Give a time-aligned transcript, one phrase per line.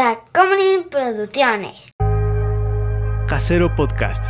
[0.00, 1.92] Tacomunin Producciones.
[3.28, 4.24] Casero Podcast.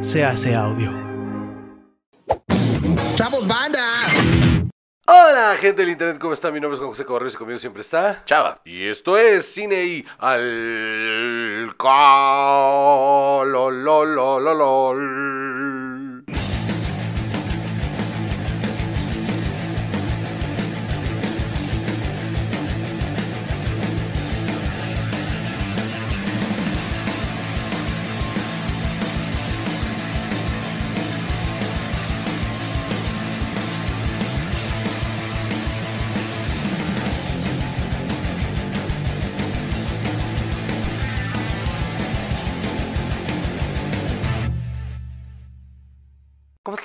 [0.00, 0.90] Se hace audio.
[3.16, 3.84] ¡Chavos, banda!
[5.06, 6.50] Hola, gente del internet, ¿cómo está?
[6.50, 8.62] Mi nombre es Juan José Correos y conmigo siempre está Chava.
[8.64, 10.64] Y esto es Cine y Alcohol.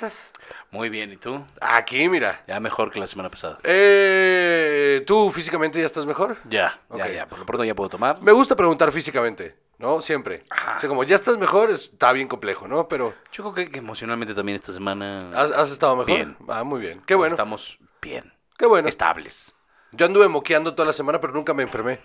[0.06, 0.30] Estás?
[0.70, 1.44] Muy bien, ¿y tú?
[1.60, 2.42] Aquí, mira.
[2.46, 3.58] Ya mejor que la semana pasada.
[3.64, 6.38] Eh, ¿Tú físicamente ya estás mejor?
[6.48, 6.98] Ya, Ok.
[6.98, 7.26] ya, ya.
[7.26, 8.20] Por lo pronto ya puedo tomar.
[8.22, 10.00] Me gusta preguntar físicamente, ¿no?
[10.00, 10.44] Siempre.
[10.50, 12.88] O sea, como ya estás mejor, es- está bien complejo, ¿no?
[12.88, 16.14] Pero, Yo creo que, que emocionalmente también esta semana ¿has, has estado mejor?
[16.14, 16.36] Bien.
[16.48, 17.02] Ah, muy bien.
[17.06, 17.34] Qué bueno.
[17.34, 18.32] estamos bien.
[18.56, 18.88] Qué bueno.
[18.88, 19.54] Estables.
[19.92, 22.00] Yo anduve moqueando toda la semana, pero nunca me enfermé.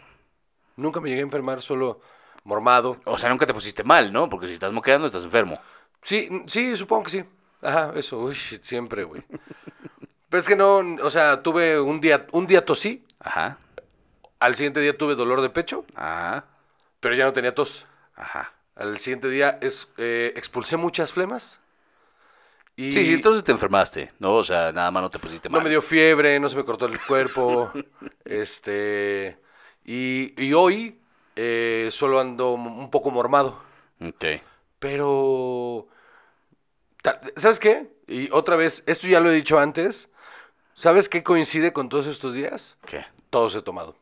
[0.76, 2.02] Nunca me llegué a enfermar, solo
[2.44, 2.98] mormado.
[3.06, 4.28] O sea, nunca te pusiste mal, ¿no?
[4.28, 5.60] Porque si estás moqueando, estás enfermo.
[6.02, 7.24] Sí, sí, supongo que sí.
[7.62, 9.24] Ajá, eso, uy, siempre, güey.
[10.30, 13.58] Pero es que no, o sea, tuve un día, un día tosí, Ajá.
[14.40, 16.46] al siguiente día tuve dolor de pecho, Ajá.
[17.00, 17.86] pero ya no tenía tos.
[18.16, 18.54] Ajá.
[18.76, 21.60] Al siguiente día es, eh, expulsé muchas flemas.
[22.78, 24.36] Y Sí, sí, entonces te enfermaste, ¿no?
[24.36, 25.60] O sea, nada más no te pusiste mal.
[25.60, 27.72] no me dio fiebre, no se me cortó el cuerpo.
[28.26, 29.38] este.
[29.86, 31.00] Y, y hoy
[31.38, 33.62] eh, solo ando un poco mormado.
[34.02, 34.26] Ok.
[34.80, 35.88] Pero.
[37.38, 37.88] ¿Sabes qué?
[38.08, 40.10] Y otra vez, esto ya lo he dicho antes.
[40.74, 42.78] ¿Sabes qué coincide con todos estos días?
[42.86, 43.06] ¿Qué?
[43.30, 43.96] Todos he tomado.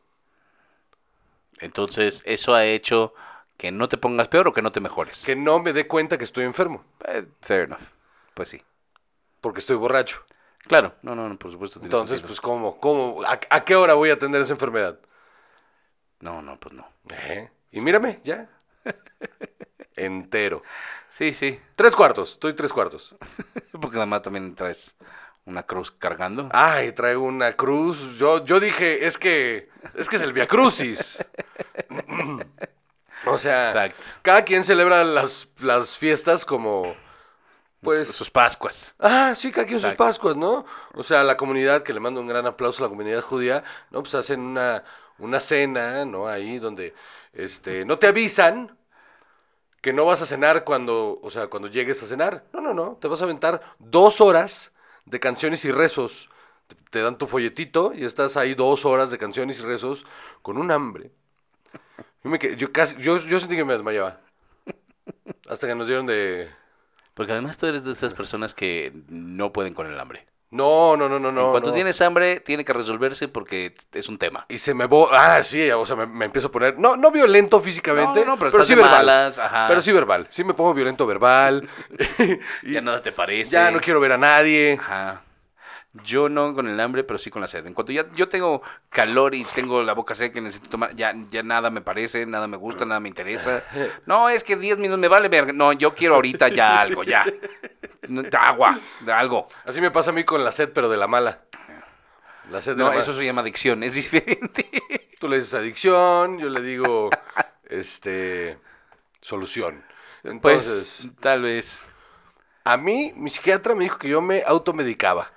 [1.60, 3.14] Entonces, ¿eso ha hecho
[3.56, 5.24] que no te pongas peor o que no te mejores?
[5.24, 6.84] Que no me dé cuenta que estoy enfermo.
[7.06, 7.80] Eh, fair enough.
[8.34, 8.62] Pues sí.
[9.40, 10.24] Porque estoy borracho.
[10.66, 10.94] Claro.
[11.02, 11.78] No, no, no, por supuesto.
[11.82, 12.28] Entonces, sentido.
[12.28, 12.80] pues, ¿cómo?
[12.80, 13.22] ¿Cómo?
[13.24, 14.98] ¿A, a qué hora voy a tener esa enfermedad?
[16.20, 16.88] No, no, pues no.
[17.10, 17.50] ¿Eh?
[17.70, 18.48] Y mírame, ya.
[19.96, 20.62] Entero.
[21.08, 21.60] Sí, sí.
[21.76, 23.14] Tres cuartos, estoy tres cuartos.
[23.72, 24.96] Porque nada más también traes
[25.46, 26.48] una cruz cargando.
[26.52, 28.16] Ay, traigo una cruz.
[28.16, 31.18] Yo, yo dije, es que, es que es el Via Crucis.
[33.26, 34.04] o sea, Exacto.
[34.22, 36.94] cada quien celebra las, las fiestas como,
[37.80, 38.94] pues, sus Pascuas.
[38.98, 39.92] ah, sí, cada quien sus.
[39.92, 40.64] Pascuas, ¿no?
[40.94, 44.02] O sea, la comunidad, que le mando un gran aplauso a la comunidad judía, ¿no?
[44.02, 44.82] Pues hacen una,
[45.18, 46.26] una cena, ¿no?
[46.26, 46.94] Ahí donde,
[47.34, 48.76] este, no te avisan
[49.84, 52.46] que no vas a cenar cuando, o sea, cuando llegues a cenar.
[52.54, 54.72] No, no, no, te vas a aventar dos horas
[55.04, 56.30] de canciones y rezos.
[56.88, 60.06] Te, dan tu folletito y estás ahí dos horas de canciones y rezos
[60.40, 61.10] con un hambre.
[62.22, 64.22] Yo, me yo casi, yo, yo sentí que me desmayaba.
[65.50, 66.48] Hasta que nos dieron de...
[67.12, 70.26] Porque además tú eres de estas personas que no pueden con el hambre.
[70.54, 71.58] No, no, no, no, no.
[71.58, 71.72] no.
[71.72, 74.46] tienes hambre, tiene que resolverse porque es un tema.
[74.48, 75.08] Y se me bo...
[75.12, 76.78] Ah, sí, o sea, me, me empiezo a poner...
[76.78, 78.92] No, no violento físicamente, No, no, pero estás sí verbal.
[78.92, 79.66] malas, ajá.
[79.66, 80.26] Pero sí verbal.
[80.30, 81.68] Sí me pongo violento verbal.
[82.62, 83.50] y Ya nada te parece.
[83.50, 84.78] ya no quiero ver a nadie.
[84.80, 85.22] Ajá.
[86.02, 87.64] Yo no con el hambre, pero sí con la sed.
[87.66, 91.14] En cuanto ya yo tengo calor y tengo la boca seca y necesito tomar, ya,
[91.30, 93.62] ya nada me parece, nada me gusta, nada me interesa.
[94.06, 95.52] No, es que 10 minutos me vale verga.
[95.52, 97.24] No, yo quiero ahorita ya algo, ya.
[98.40, 99.48] Agua, algo.
[99.64, 101.42] Así me pasa a mí con la sed, pero de la mala.
[102.50, 103.18] La sed de No, la eso mala.
[103.20, 104.68] se llama adicción, es diferente.
[105.20, 107.08] Tú le dices adicción, yo le digo,
[107.68, 108.58] este,
[109.20, 109.84] solución.
[110.24, 111.86] Entonces, Pues, tal vez.
[112.64, 115.30] a mí, mi psiquiatra me dijo que yo me automedicaba.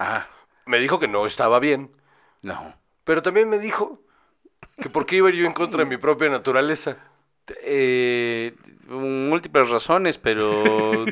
[0.00, 0.30] Ajá.
[0.64, 1.92] Me dijo que no estaba bien.
[2.40, 2.74] No.
[3.04, 4.00] Pero también me dijo
[4.80, 6.96] que por qué iba yo en contra de mi propia naturaleza.
[7.62, 8.54] Eh,
[8.86, 11.04] múltiples razones, pero.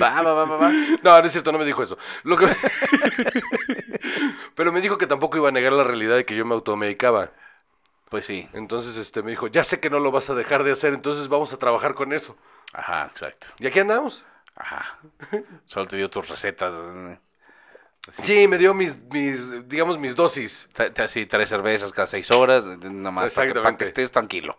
[0.00, 0.72] Va, va, va, va, va.
[1.04, 1.98] No, no es cierto, no me dijo eso.
[2.24, 2.46] Lo que...
[4.56, 7.30] Pero me dijo que tampoco iba a negar la realidad de que yo me automedicaba.
[8.08, 8.48] Pues sí.
[8.54, 11.28] Entonces este, me dijo, ya sé que no lo vas a dejar de hacer, entonces
[11.28, 12.36] vamos a trabajar con eso.
[12.72, 13.48] Ajá, exacto.
[13.58, 14.26] ¿Y aquí andamos?
[14.56, 14.98] Ajá.
[15.64, 16.74] Solo te dio tus recetas.
[18.22, 20.68] Sí, me dio mis, mis digamos, mis dosis.
[20.74, 23.84] Tra- tra- Sí, tres cervezas cada seis horas, nada más para que, para que Exactamente.
[23.84, 24.58] estés tranquilo.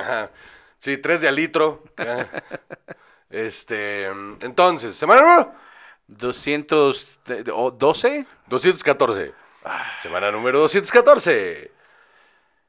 [0.00, 0.30] Ajá.
[0.78, 1.84] Sí, tres de alitro.
[1.96, 2.26] Ah.
[3.30, 4.04] Este,
[4.42, 5.54] entonces, semana número
[6.06, 8.26] 212.
[8.46, 9.32] 214.
[10.02, 11.72] Semana número 214.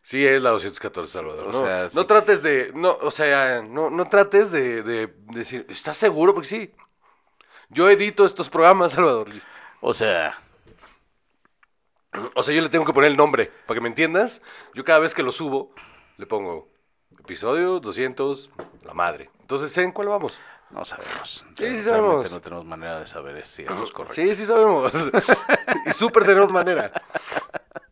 [0.03, 1.47] Sí, es la 214, Salvador.
[1.47, 2.07] O no, sea, no sí.
[2.07, 6.33] trates de, no, o sea, no, no trates de, de decir, ¿estás seguro?
[6.33, 6.73] Porque sí.
[7.69, 9.27] Yo edito estos programas, Salvador.
[9.85, 10.39] O sea,
[12.35, 14.41] O sea, yo le tengo que poner el nombre, para que me entiendas.
[14.73, 15.71] Yo cada vez que lo subo,
[16.17, 16.69] le pongo
[17.19, 18.49] episodio 200,
[18.83, 19.29] la madre.
[19.41, 20.37] Entonces, ¿sé en cuál vamos?
[20.69, 21.45] No sabemos.
[21.57, 22.31] Sí, sí sabemos.
[22.31, 24.15] No tenemos manera de saber si esto es correcto.
[24.15, 24.91] Sí, sí sabemos.
[25.85, 26.91] y súper tenemos manera.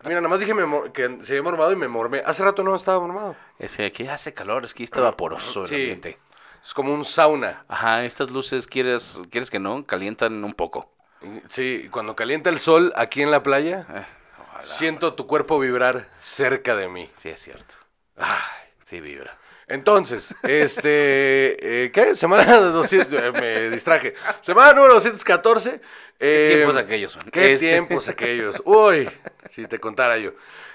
[0.04, 0.54] Mira, nada más dije
[0.94, 2.24] que se había mormado y me mormé.
[2.26, 3.36] Hace rato no estaba mormado.
[3.60, 5.76] Es que aquí hace calor, es que está vaporoso el Sí.
[5.76, 6.20] ambiente.
[6.64, 7.66] Es como un sauna.
[7.68, 10.90] Ajá, estas luces, quieres, quieres que no, calientan un poco.
[11.50, 14.06] Sí, cuando calienta el sol aquí en la playa, Eh,
[14.42, 14.64] ojalá.
[14.66, 17.10] siento tu cuerpo vibrar cerca de mí.
[17.22, 17.76] Sí, es cierto.
[18.18, 18.38] Ay.
[18.86, 19.38] Sí, vibra.
[19.68, 22.14] Entonces, este, eh, ¿qué?
[22.16, 24.16] Semana 200, eh, me distraje.
[24.42, 25.80] Semana número 214.
[26.20, 27.22] ¿Qué eh, tiempos aquellos son?
[27.32, 28.62] ¿Qué Este- tiempos aquellos?
[28.66, 29.10] Uy,
[29.50, 30.32] si te contara yo.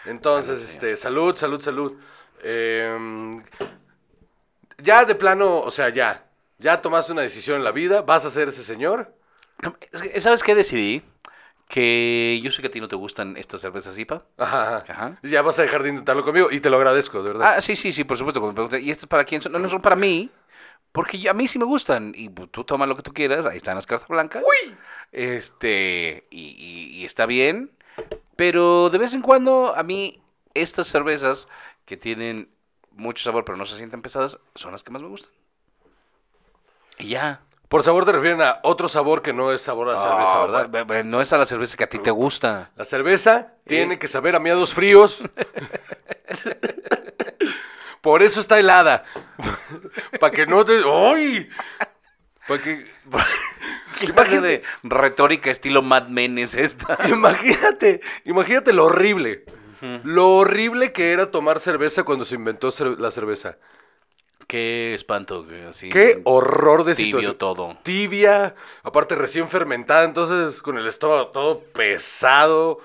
[0.07, 1.93] Entonces, Salud, este, salud, salud, salud.
[2.43, 3.43] Eh,
[4.79, 6.25] ya de plano, o sea, ya,
[6.59, 9.13] ya tomaste una decisión en la vida, vas a ser ese señor.
[10.19, 11.03] ¿Sabes qué decidí?
[11.69, 14.23] Que yo sé que a ti no te gustan estas cervezas IPA.
[14.39, 15.19] Ajá, ajá.
[15.23, 17.55] Ya vas a dejar de intentarlo conmigo y te lo agradezco, de verdad.
[17.57, 18.41] Ah, sí, sí, sí, por supuesto.
[18.41, 19.53] Cuando me pregunté, ¿y estas para quién son?
[19.53, 20.31] No, no son para mí.
[20.93, 22.13] Porque yo- a mí sí me gustan.
[22.17, 23.47] Y pues, tú toma lo que tú quieras.
[23.47, 24.45] Ahí están las cartas blancas.
[24.47, 24.77] ¡Uy!
[25.13, 27.71] Este, y, y- y está bien.
[28.37, 30.21] Pero de vez en cuando, a mí,
[30.55, 31.49] estas cervezas
[31.85, 32.49] que tienen
[32.93, 35.31] mucho sabor, pero no se sienten pesadas, son las que más me gustan.
[36.99, 37.41] Y ya.
[37.69, 41.05] Por sabor te refieren a otro sabor que no es sabor a cerveza, Ah, ¿verdad?
[41.05, 42.71] No es a la cerveza que a ti te gusta.
[42.77, 43.67] La cerveza Eh.
[43.67, 45.21] tiene que saber a miados fríos.
[48.01, 49.05] Por eso está helada.
[50.21, 50.81] Para que no te.
[50.87, 51.49] ¡Ay!
[52.47, 52.87] Para que.
[53.99, 56.99] ¿Qué clase de retórica estilo Mad Men es esta?
[57.09, 59.45] Imagínate, imagínate lo horrible.
[60.05, 63.57] Lo horrible que era tomar cerveza cuando se inventó la cerveza.
[64.47, 65.45] Qué espanto.
[65.69, 67.39] así, Qué horror de tibio situación.
[67.39, 67.77] todo.
[67.83, 72.79] Tibia, aparte recién fermentada, entonces con el estómago todo pesado,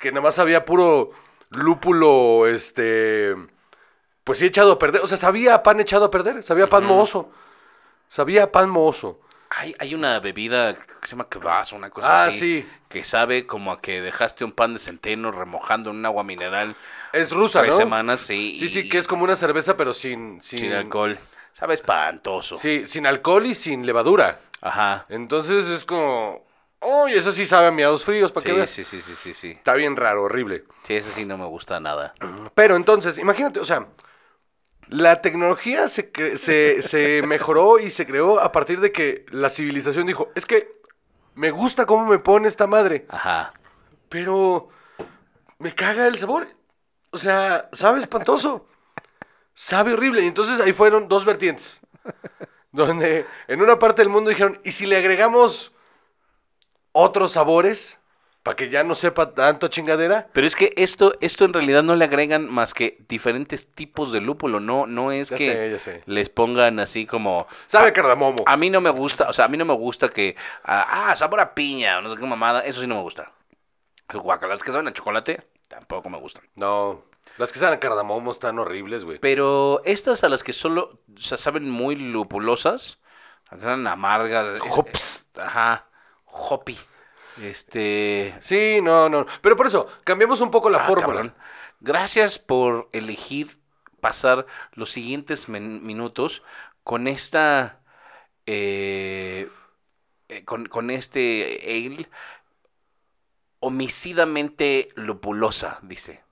[0.00, 1.12] que nada más había puro
[1.50, 3.34] lúpulo, este,
[4.24, 7.30] pues sí echado a perder, o sea, sabía pan echado a perder, sabía pan mohoso,
[8.08, 9.20] sabía pan mohoso.
[9.56, 12.38] Hay, hay una bebida que se llama kvass, una cosa Ah, así.
[12.38, 12.68] sí.
[12.88, 16.76] Que sabe como a que dejaste un pan de centeno remojando en un agua mineral
[17.12, 17.78] Es rusa, tres ¿no?
[17.78, 18.56] semanas, sí.
[18.58, 21.18] Sí, y- sí, que es como una cerveza, pero sin, sin, sin alcohol.
[21.52, 22.58] Sabe espantoso.
[22.58, 24.40] Sí, sin alcohol y sin levadura.
[24.60, 25.06] Ajá.
[25.08, 26.44] Entonces es como,
[26.80, 28.70] uy, eso sí sabe a miados fríos, para Sí, veas.
[28.70, 29.50] sí, sí, sí, sí, sí.
[29.52, 30.64] Está bien raro, horrible.
[30.82, 32.14] Sí, ese sí no me gusta nada.
[32.54, 33.86] Pero entonces, imagínate, o sea,
[34.88, 40.06] la tecnología se, se, se mejoró y se creó a partir de que la civilización
[40.06, 40.72] dijo, es que
[41.34, 43.52] me gusta cómo me pone esta madre, Ajá.
[44.08, 44.68] pero
[45.58, 46.46] me caga el sabor.
[47.10, 48.66] O sea, sabe espantoso.
[49.54, 50.22] Sabe horrible.
[50.22, 51.80] Y entonces ahí fueron dos vertientes.
[52.72, 55.72] Donde en una parte del mundo dijeron, ¿y si le agregamos
[56.92, 57.98] otros sabores?
[58.44, 60.28] Para que ya no sepa tanto chingadera.
[60.34, 64.20] Pero es que esto, esto en realidad no le agregan más que diferentes tipos de
[64.20, 64.60] lúpulo.
[64.60, 66.02] No, no es Ya que sé, ya sé.
[66.04, 67.46] les pongan así como.
[67.66, 68.44] Sabe a cardamomo.
[68.46, 70.36] A mí no me gusta, o sea, a mí no me gusta que.
[70.62, 72.60] Ah, ah, sabor a piña, no sé qué mamada.
[72.60, 73.32] Eso sí no me gusta.
[74.10, 76.44] El guacalas que saben a chocolate, tampoco me gustan.
[76.54, 77.02] No,
[77.38, 79.18] las que saben a cardamomo están horribles, güey.
[79.20, 82.98] Pero estas a las que solo o saben muy lupulosas,
[83.48, 84.62] saben amargas.
[84.62, 85.26] es- Hops.
[85.38, 85.86] Ajá.
[86.26, 86.76] Hoppy.
[87.42, 88.34] Este.
[88.42, 89.26] Sí, no, no.
[89.42, 91.06] Pero por eso, cambiamos un poco la Ah, fórmula.
[91.06, 91.34] cabrón.
[91.80, 93.58] Gracias por elegir
[94.00, 96.42] pasar los siguientes minutos
[96.82, 97.80] con esta.
[98.46, 99.48] eh,
[100.28, 102.08] eh, con, con este ale
[103.60, 106.23] homicidamente lupulosa, dice.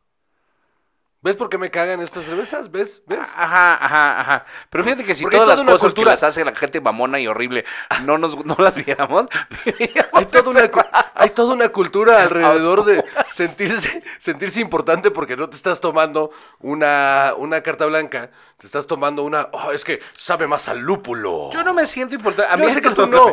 [1.23, 2.69] ¿Ves por qué me cagan estas cervezas?
[2.73, 3.00] ¿Ves?
[3.07, 3.21] ¿Ves?
[3.21, 4.45] Ajá, ajá, ajá.
[4.69, 7.21] Pero fíjate que si Porque todas las cosas cultura- que las hace la gente mamona
[7.21, 7.64] y horrible
[8.02, 9.29] no nos no las viéramos,
[10.14, 10.71] Hay toda, una,
[11.14, 17.35] hay toda una cultura alrededor de sentirse, sentirse importante porque no te estás tomando una,
[17.38, 21.50] una carta blanca, te estás tomando una, oh, es que sabe más al lúpulo.
[21.52, 22.52] Yo no me siento importante.
[22.52, 23.33] A mí Yo sé que tú no.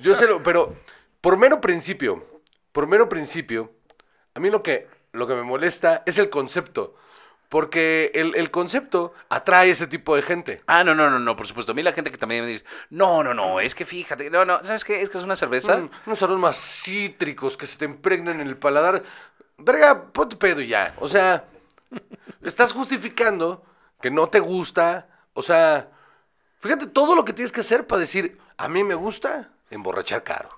[0.00, 0.74] Yo sé lo, pero
[1.20, 2.26] por mero principio,
[2.72, 3.70] por mero principio,
[4.34, 6.96] a mí lo que, lo que me molesta es el concepto.
[7.48, 10.62] Porque el, el concepto atrae a ese tipo de gente.
[10.66, 11.72] Ah, no, no, no, no, por supuesto.
[11.72, 14.44] A mí la gente que también me dice, no, no, no, es que fíjate, no,
[14.44, 15.00] no, ¿sabes qué?
[15.00, 15.78] Es que es una cerveza.
[15.78, 19.02] Mm, unos aromas cítricos que se te impregnan en el paladar.
[19.56, 20.94] Verga, ponte pedo y ya.
[20.98, 21.44] O sea,
[22.42, 23.64] estás justificando
[24.00, 25.08] que no te gusta.
[25.32, 25.88] O sea,
[26.58, 30.50] fíjate todo lo que tienes que hacer para decir, a mí me gusta emborrachar caro.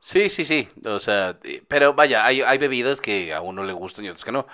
[0.00, 0.68] Sí, sí, sí.
[0.84, 4.24] O sea, eh, pero vaya, hay, hay bebidas que a uno le gustan y otros
[4.24, 4.46] que no.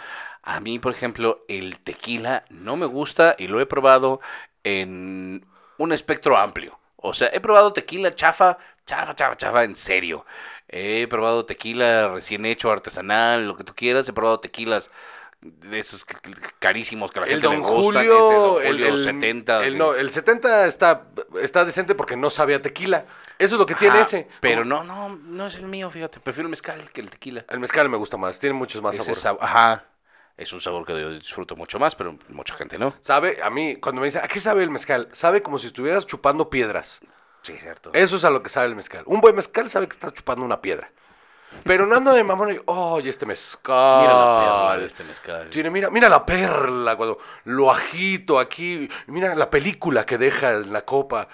[0.46, 4.20] A mí, por ejemplo, el tequila no me gusta y lo he probado
[4.64, 5.44] en
[5.78, 6.78] un espectro amplio.
[6.96, 10.24] O sea, he probado tequila chafa, chafa, chafa, chafa, en serio.
[10.68, 14.08] He probado tequila recién hecho, artesanal, lo que tú quieras.
[14.08, 14.90] He probado tequilas
[15.40, 16.04] de esos
[16.58, 17.62] carísimos que la El gente Don le.
[17.62, 19.64] Julio, ese Don el, Julio el- 70.
[19.64, 21.08] el- de- no, el 70 está,
[21.42, 23.04] está decente porque no sabe a tequila.
[23.38, 24.28] Eso es lo que tiene ese.
[24.40, 26.20] Pero no, no, no es el mío, fíjate.
[26.20, 27.44] Prefiero el mezcal que el tequila.
[27.48, 29.38] El mezcal me gusta más, tiene muchos más Ese sabor.
[29.38, 29.84] sab- Ajá.
[30.36, 32.94] Es un sabor que yo disfruto mucho más, pero mucha gente no.
[33.00, 35.08] Sabe, a mí, cuando me dicen, ¿a qué sabe el mezcal?
[35.12, 37.00] Sabe como si estuvieras chupando piedras.
[37.42, 37.90] Sí, cierto.
[37.94, 39.02] Eso es a lo que sabe el mezcal.
[39.06, 40.90] Un buen mezcal sabe que estás chupando una piedra.
[41.64, 44.02] Pero no ando de mamón y, y este mezcal.
[44.02, 45.50] Mira la perla de este mezcal.
[45.50, 48.88] Tiene, mira, mira la perla, cuando lo agito aquí.
[49.06, 51.28] Mira la película que deja en la copa.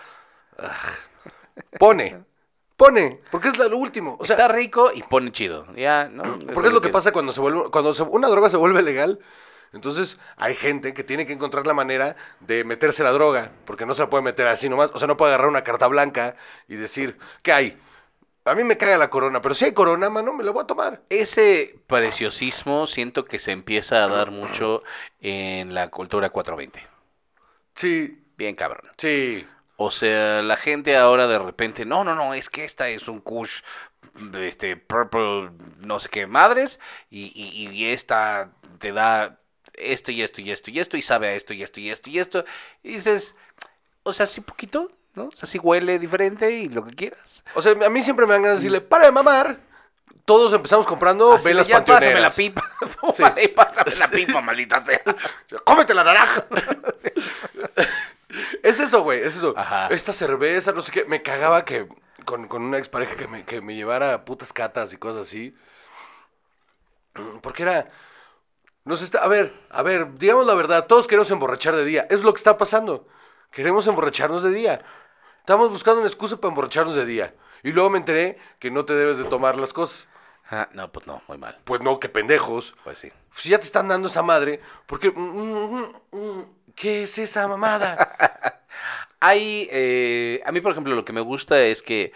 [1.78, 2.24] Pone,
[2.84, 4.16] pone, porque es lo último.
[4.20, 5.66] O sea, Está rico y pone chido.
[5.74, 6.38] Ya, ¿no?
[6.52, 9.18] porque es lo que pasa cuando se vuelve, cuando se- una droga se vuelve legal.
[9.72, 13.94] Entonces hay gente que tiene que encontrar la manera de meterse la droga, porque no
[13.94, 14.90] se la puede meter así nomás.
[14.92, 16.36] O sea, no puede agarrar una carta blanca
[16.68, 17.78] y decir, ¿qué hay?
[18.44, 20.66] A mí me caga la corona, pero si hay corona, mano, me la voy a
[20.66, 21.00] tomar.
[21.08, 24.82] Ese preciosismo siento que se empieza a dar mucho
[25.20, 26.86] en la cultura 420.
[27.74, 28.90] Sí, Bien cabrón.
[28.98, 29.46] sí.
[29.84, 33.20] O sea, la gente ahora de repente, no, no, no, es que esta es un
[33.20, 33.62] Kush,
[34.38, 36.78] este, purple, no sé qué madres,
[37.10, 39.40] y, y, y esta te da
[39.74, 42.10] esto y esto y esto y esto, y sabe a esto y esto y esto
[42.10, 42.44] y esto,
[42.84, 43.34] y dices,
[44.04, 45.24] o sea, sí poquito, ¿no?
[45.24, 47.42] O sea, sí huele diferente y lo que quieras.
[47.54, 49.58] O sea, a mí siempre me ganas de decirle, para de mamar.
[50.24, 52.34] Todos empezamos comprando Así velas ya pásame la panteoneras.
[52.34, 52.62] pipa,
[53.16, 55.02] Tómale, pásame la pipa, maldita sea.
[55.64, 56.46] ¡Cómete la naranja!
[58.62, 59.54] es eso, güey, es eso.
[59.56, 59.88] Ajá.
[59.88, 61.04] Esta cerveza, no sé qué.
[61.04, 61.88] Me cagaba que
[62.24, 65.54] con, con una expareja que me, que me llevara a putas catas y cosas así.
[67.14, 67.90] Mm, Porque era...
[68.84, 72.06] Nos está, a ver, a ver, digamos la verdad, todos queremos emborrachar de día.
[72.10, 73.06] Es lo que está pasando.
[73.52, 74.84] Queremos emborracharnos de día.
[75.38, 77.34] Estamos buscando una excusa para emborracharnos de día.
[77.62, 80.08] Y luego me enteré que no te debes de tomar las cosas.
[80.50, 81.58] Ah, no, pues no, muy mal.
[81.64, 82.74] Pues no, qué pendejos.
[82.82, 83.12] Pues sí.
[83.36, 85.10] Si ya te están dando esa madre, porque...
[85.10, 88.58] mm, mm, mm, ¿Qué es esa mamada?
[89.20, 92.12] Hay, eh, a mí por ejemplo lo que me gusta es que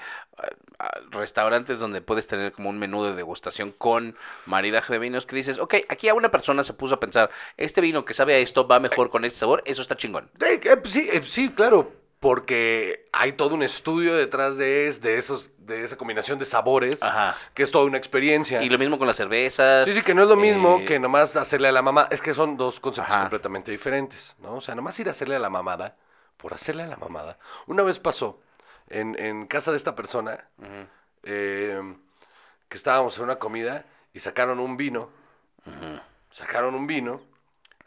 [0.79, 5.37] ah, restaurantes donde puedes tener como un menú de degustación con maridaje de vinos que
[5.37, 8.39] dices, ok, aquí a una persona se puso a pensar, este vino que sabe a
[8.39, 10.31] esto va mejor con este sabor, eso está chingón.
[10.41, 11.93] Eh, eh, sí, eh, sí, claro,
[12.27, 17.01] porque hay todo un estudio detrás de, es, de, esos, de esa combinación de sabores,
[17.01, 17.37] Ajá.
[17.55, 18.65] que es toda una experiencia.
[18.65, 19.85] Y lo mismo con las cervezas.
[19.85, 22.09] Sí, sí, que no es lo mismo eh, que nomás hacerle a la mamá.
[22.11, 23.21] Es que son dos conceptos Ajá.
[23.23, 24.57] completamente diferentes, ¿no?
[24.57, 25.95] O sea, nomás ir a hacerle a la mamada,
[26.37, 27.39] por hacerle a la mamada.
[27.69, 28.41] Una vez pasó
[28.89, 30.47] en, en casa de esta persona,
[31.23, 31.81] eh,
[32.69, 35.11] que estábamos en una comida y sacaron un vino,
[36.33, 37.21] sacaron un vino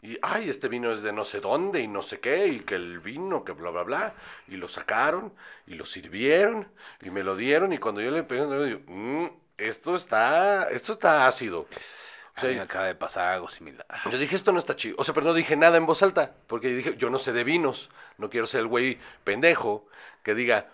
[0.02, 2.74] y, ay, este vino es de no sé dónde y no sé qué, y que
[2.76, 4.14] el vino, que bla, bla, bla,
[4.48, 5.32] y lo sacaron
[5.66, 6.68] y lo sirvieron
[7.02, 9.26] y me lo dieron y cuando yo le pegué, yo digo, "Mm,
[9.58, 11.60] esto está, esto está ácido.
[11.60, 11.66] O
[12.34, 13.86] A sea, mí me acaba de pasar algo similar.
[14.10, 14.96] yo dije, esto no está chido.
[14.98, 17.44] O sea, pero no dije nada en voz alta, porque dije, yo no sé de
[17.44, 17.90] vinos.
[18.18, 19.86] No quiero ser el güey pendejo
[20.22, 20.68] que diga,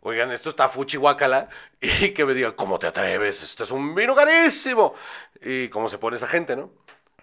[0.00, 1.48] oigan, esto está fuchi guácala,
[1.80, 3.42] y que me diga, ¿cómo te atreves?
[3.42, 4.94] Esto es un vino carísimo.
[5.40, 6.72] Y cómo se pone esa gente, ¿no?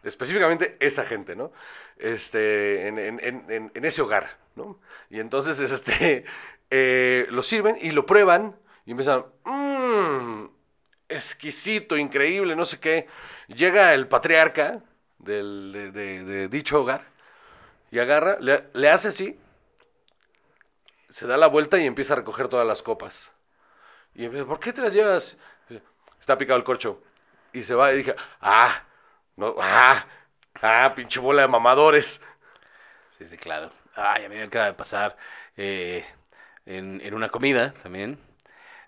[0.08, 1.52] Específicamente esa gente, ¿no?
[1.98, 4.80] Este, en, en- en- en- ese hogar, ¿no?
[5.10, 6.26] Y entonces, este,
[6.70, 10.46] eh, lo sirven y lo prueban y empiezan, mmm,
[11.10, 13.08] exquisito, increíble, no sé qué.
[13.48, 14.82] Llega el patriarca
[15.20, 17.02] del, de, dicho hogar
[17.92, 19.40] y agarra, le, le hace así,
[21.10, 23.32] se da la vuelta y empieza a recoger todas las copas.
[24.16, 25.38] Y empieza, ¿por qué te las llevas?
[26.20, 27.02] Está picado el corcho.
[27.54, 28.84] Y se va y dije, ah,
[29.38, 30.06] no, ah,
[30.62, 32.20] ah, pinche bola de mamadores.
[33.18, 33.72] Sí, sí, claro.
[33.96, 35.18] Ay, a mí me acaba de pasar
[35.56, 36.06] eh,
[36.66, 38.20] en, en una comida también.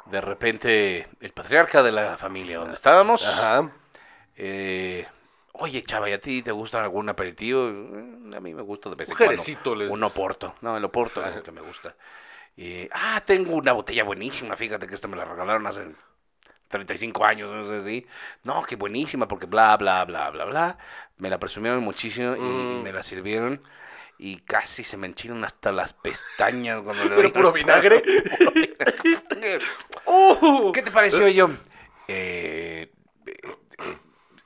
[0.05, 3.25] De repente, el patriarca de la familia donde estábamos.
[3.25, 3.71] Ajá.
[4.37, 5.07] eh,
[5.53, 7.67] Oye, chava, ¿y a ti te gusta algún aperitivo?
[7.69, 9.75] "Mm, A mí me gusta de vez en Un cuando.
[9.75, 10.55] les- Un oporto.
[10.61, 11.95] No, el oporto es el que me gusta.
[12.55, 14.55] Y, ah, tengo una botella buenísima.
[14.55, 15.87] Fíjate que esta me la regalaron hace
[16.69, 18.07] 35 años, no sé si.
[18.43, 20.77] No, que buenísima, porque bla, bla, bla, bla, bla.
[21.17, 22.83] Me la presumieron muchísimo y, Mm.
[22.83, 23.61] me la sirvieron.
[24.17, 28.01] Y casi se me enchinan hasta las pestañas cuando le Pero doy- puro vinagre.
[28.37, 29.59] Puro vinagre.
[30.05, 30.71] ¡Uh!
[30.71, 31.49] ¿Qué te pareció yo?
[32.07, 32.91] Eh,
[33.25, 33.33] eh,
[33.79, 33.97] eh,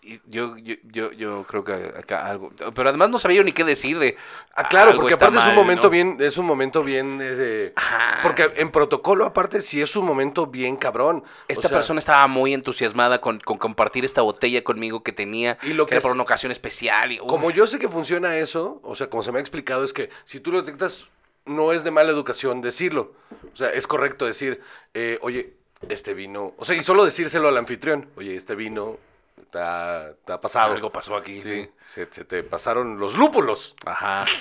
[0.03, 2.51] y yo, yo, yo, yo creo que acá algo.
[2.73, 4.17] Pero además no sabía yo ni qué decir de.
[4.53, 5.89] Ah, claro, algo porque aparte es un momento ¿no?
[5.89, 8.19] bien, es un momento bien, eh, Ajá.
[8.21, 11.23] porque en protocolo aparte sí es un momento bien cabrón.
[11.25, 15.57] O Esta sea, persona estaba muy entusiasmada con, con compartir esta botella conmigo que tenía.
[15.63, 17.11] Y lo que que era por una ocasión especial.
[17.11, 19.93] Y, Como yo sé que funciona eso, o sea, como se me ha explicado, es
[19.93, 21.07] que si tú lo detectas
[21.45, 23.13] no es de mala educación decirlo.
[23.53, 24.61] O sea, es correcto decir,
[24.93, 25.53] eh, oye,
[25.89, 28.97] este vino, o sea, y solo decírselo al anfitrión, oye, este vino
[29.41, 30.73] está, está pasado.
[30.73, 31.69] Algo pasó aquí, Sí, sí.
[31.93, 33.75] Se, se te pasaron los lúpulos.
[33.85, 34.23] Ajá.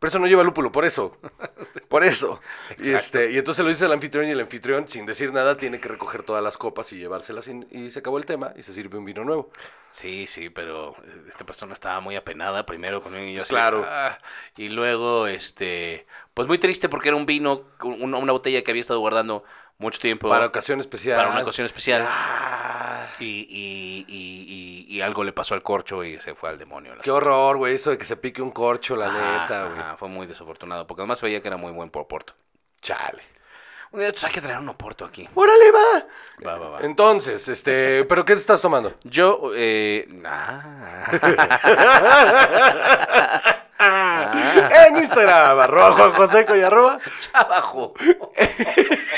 [0.00, 1.16] Pero eso no lleva lúpulo, por eso.
[1.88, 2.38] Por eso.
[2.78, 5.80] Y, este, y entonces lo dice el anfitrión y el anfitrión, sin decir nada, tiene
[5.80, 8.74] que recoger todas las copas y llevárselas y, y se acabó el tema y se
[8.74, 9.50] sirve un vino nuevo.
[9.90, 13.84] Sí, sí, pero eh, esta persona estaba muy apenada primero conmigo y yo así, Claro.
[13.88, 14.18] "Ah",
[14.56, 18.82] y luego, este, pues muy triste porque era un vino, una, una botella que había
[18.82, 19.44] estado guardando
[19.78, 21.16] mucho tiempo Para ocasión especial.
[21.16, 26.02] para una ocasión especial Ah, y, y, y, y- y algo le pasó al corcho
[26.02, 26.94] y se fue al demonio.
[27.02, 29.78] qué horror, güey, eso de que se pique un corcho, la neta, güey.
[29.78, 32.34] ajá, fue muy desafortunado porque además veía que era muy buen por Porto.
[32.80, 33.22] Chale.
[33.90, 35.26] Un día hay que traer un Oporto aquí.
[35.34, 36.06] ¡Órale, va!
[36.46, 36.80] Va, va, va.
[36.82, 38.94] Entonces, este, ¿pero qué te estás tomando?
[39.04, 41.06] Yo, eh, ah.
[43.78, 44.86] Ah.
[44.88, 46.98] En Instagram, arroba Juan José y arroba.
[47.20, 47.94] Chavajo.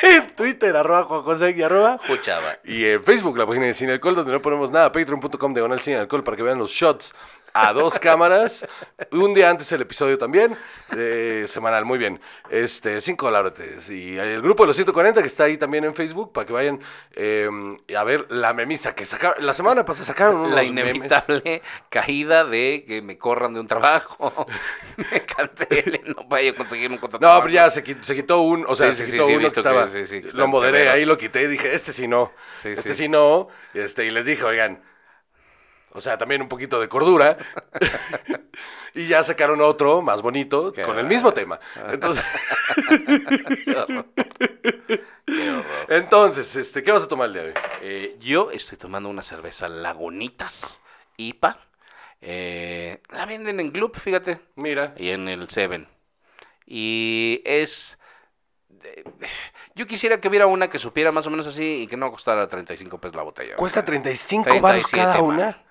[0.02, 1.98] En Twitter, arroba Juan José y arroba.
[2.20, 2.58] Chava.
[2.64, 5.98] Y en Facebook, la página de Cine Alcohol, donde no ponemos nada, patreon.com diagonal Cine
[5.98, 7.14] Alcohol para que vean los shots
[7.52, 8.66] a dos cámaras.
[9.12, 10.56] Un día antes el episodio también,
[10.96, 12.20] eh, semanal, muy bien.
[12.50, 13.90] Este, cinco dólares.
[13.90, 16.80] Y el grupo de los 140 que está ahí también en Facebook para que vayan
[17.12, 17.48] eh,
[17.96, 19.44] a ver la memisa que sacaron.
[19.44, 20.94] La semana pasada sacaron unos La memes.
[20.94, 24.46] inevitable caída de que me corran de un trabajo,
[24.96, 27.26] me cancelen, no vaya a conseguir un contrato.
[27.26, 29.32] No, pero ya se quitó, se quitó un, o sea, Sí, se sí, quitó sí,
[29.34, 30.94] uno que estaba, que lo moderé, severos.
[30.94, 32.32] ahí lo quité y dije, este sí no,
[32.64, 33.04] este sí.
[33.04, 34.82] sí no, este, y les dije, oigan,
[35.92, 37.38] o sea, también un poquito de cordura,
[38.94, 42.24] y ya sacaron otro más bonito, Qué con el mismo tema, entonces,
[43.64, 44.06] Qué horror.
[44.14, 45.86] Qué horror.
[45.88, 47.54] entonces, este, ¿qué vas a tomar el día de hoy?
[47.82, 50.80] Eh, yo estoy tomando una cerveza Lagunitas
[51.16, 51.58] IPA.
[52.22, 55.88] Eh, la venden en Gloop, fíjate, Mira, y en el Seven.
[56.66, 57.98] Y es...
[59.74, 62.48] Yo quisiera que hubiera una que supiera más o menos así y que no costara
[62.48, 63.56] 35 pesos la botella.
[63.56, 65.24] cuesta 35 baros 37, cada man.
[65.24, 65.62] una.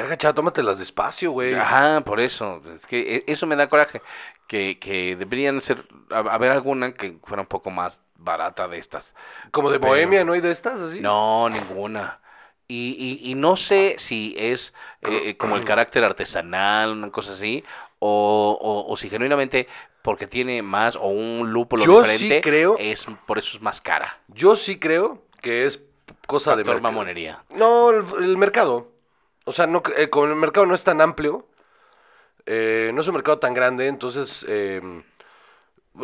[0.00, 1.54] Verga, chaval, tómatelas despacio, güey.
[1.54, 2.60] Ajá, por eso.
[2.74, 4.02] Es que e- eso me da coraje.
[4.46, 9.14] Que, que deberían ser, haber alguna que fuera un poco más barata de estas.
[9.50, 11.00] Como de Pero- Bohemia, ¿no hay de estas así?
[11.00, 12.20] No, ninguna.
[12.68, 17.62] Y, y, y no sé si es eh, como el carácter artesanal, una cosa así,
[17.98, 19.66] o, o, o si genuinamente
[20.02, 23.80] porque tiene más o un lúpulo Yo sí diferente, creo- es por eso es más
[23.80, 24.18] cara.
[24.28, 25.82] Yo sí creo que es
[26.26, 26.80] cosa de mercado.
[26.82, 27.42] mamonería.
[27.50, 28.88] No, el, el mercado.
[29.44, 31.46] O sea, no, eh, como el mercado no es tan amplio,
[32.46, 34.80] eh, no es un mercado tan grande, entonces, eh,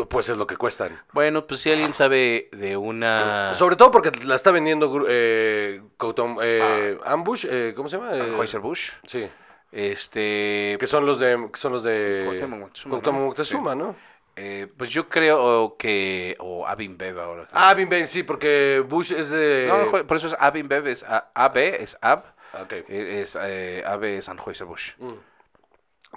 [0.08, 1.00] pues es lo que cuestan.
[1.12, 6.38] Bueno, pues si alguien sabe de una Sobre todo porque la está vendiendo eh, Coutom-
[6.42, 8.14] eh, Ambush, eh, ¿cómo se llama?
[8.14, 9.28] Eh, Anheuser-Busch, Sí,
[9.72, 13.26] este, que son los de, que son los de Cuauhtémoc Moctezuma, Cuauhtémoc ¿no?
[13.26, 13.96] Moctezuma, ¿no?
[14.36, 17.48] eh, pues yo creo que o Abinbev ahora.
[17.52, 19.66] Ah, bien, bien, sí, porque Bush es de...
[19.68, 22.72] No, por eso es Abinbev, es A- AB, es AB, Ah, ok.
[22.72, 24.96] eh, es eh, AB es Anheuser-Busch.
[24.98, 25.14] Mm.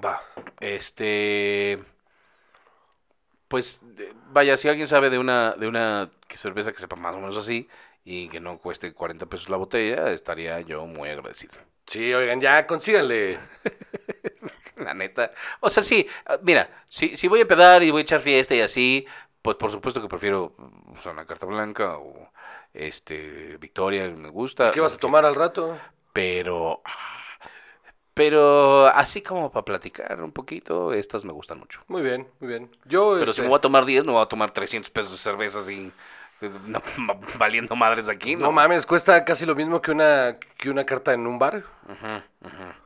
[0.04, 0.22] Va.
[0.60, 1.80] Este.
[3.48, 3.80] Pues
[4.32, 7.70] vaya, si alguien sabe de una, de una cerveza que sepa más o menos así
[8.04, 11.54] y que no cueste 40 pesos la botella, estaría yo muy agradecido.
[11.86, 13.38] Sí, oigan, ya, consíganle.
[14.78, 15.30] La neta.
[15.60, 16.08] O sea, sí,
[16.42, 19.06] mira, si, si voy a empedar y voy a echar fiesta y así,
[19.42, 22.32] pues por supuesto que prefiero o sea, una carta blanca o
[22.74, 24.72] este Victoria, me gusta.
[24.72, 25.78] ¿Qué vas a que- tomar al rato?
[26.14, 26.82] Pero.
[28.14, 31.82] Pero así como para platicar un poquito, estas me gustan mucho.
[31.88, 32.70] Muy bien, muy bien.
[32.86, 35.14] Yo, Pero este, si me voy a tomar 10, no voy a tomar 300 pesos
[35.14, 35.92] de cerveza así,
[36.68, 36.82] no,
[37.40, 38.46] valiendo madres aquí, ¿no?
[38.46, 41.64] No mames, cuesta casi lo mismo que una, que una carta en un bar.
[41.88, 42.83] Ujú, ujú.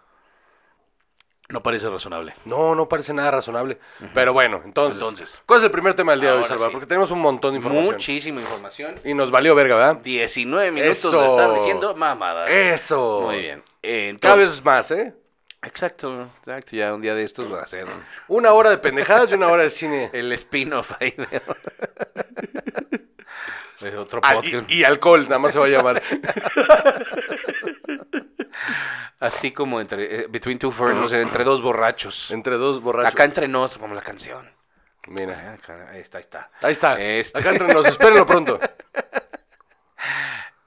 [1.50, 2.34] No parece razonable.
[2.44, 3.78] No, no parece nada razonable.
[4.14, 5.42] Pero bueno, entonces, Entonces.
[5.46, 6.70] ¿Cuál es el primer tema del día de hoy, Salvador?
[6.70, 6.74] sí.
[6.74, 7.94] Porque tenemos un montón de información.
[7.96, 8.96] Muchísima información.
[9.06, 9.98] Y nos valió verga, ¿verdad?
[10.04, 11.22] 19 minutos Eso.
[11.22, 12.50] de estar diciendo mamadas.
[12.50, 13.22] Eso.
[13.22, 13.64] Muy bien.
[13.82, 15.14] Eh, Cada vez más, ¿eh?
[15.64, 16.76] Exacto, exacto.
[16.76, 17.88] Ya un día de estos va a ser
[18.28, 20.10] Una hora de pendejadas y una hora de cine.
[20.14, 21.42] el spin-off ahí de,
[23.90, 24.70] de otro Ah, podcast.
[24.70, 26.04] y, y alcohol, nada más se va a llamar.
[29.20, 32.30] Así como entre eh, Between Two Ferns, o sea, entre dos borrachos.
[32.32, 33.14] Entre dos borrachos.
[33.14, 34.50] Acá entre nos, como la canción.
[35.08, 36.50] Mira, Acá, ahí está, ahí está.
[36.62, 37.02] ahí está.
[37.02, 37.40] Este.
[37.40, 38.60] Acá entre nos, espérenlo pronto.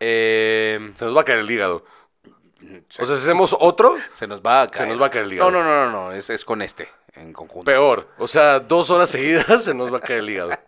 [0.02, 1.84] Eh, Se nos va a caer el hígado.
[2.98, 4.88] O sea, si hacemos otro, se nos va a caer.
[4.88, 5.50] nos va a caer el hígado.
[5.50, 7.66] No, no, no, no, no, es, es con este, en conjunto.
[7.66, 8.08] peor.
[8.16, 10.50] O sea, dos horas seguidas se nos va a caer el hígado.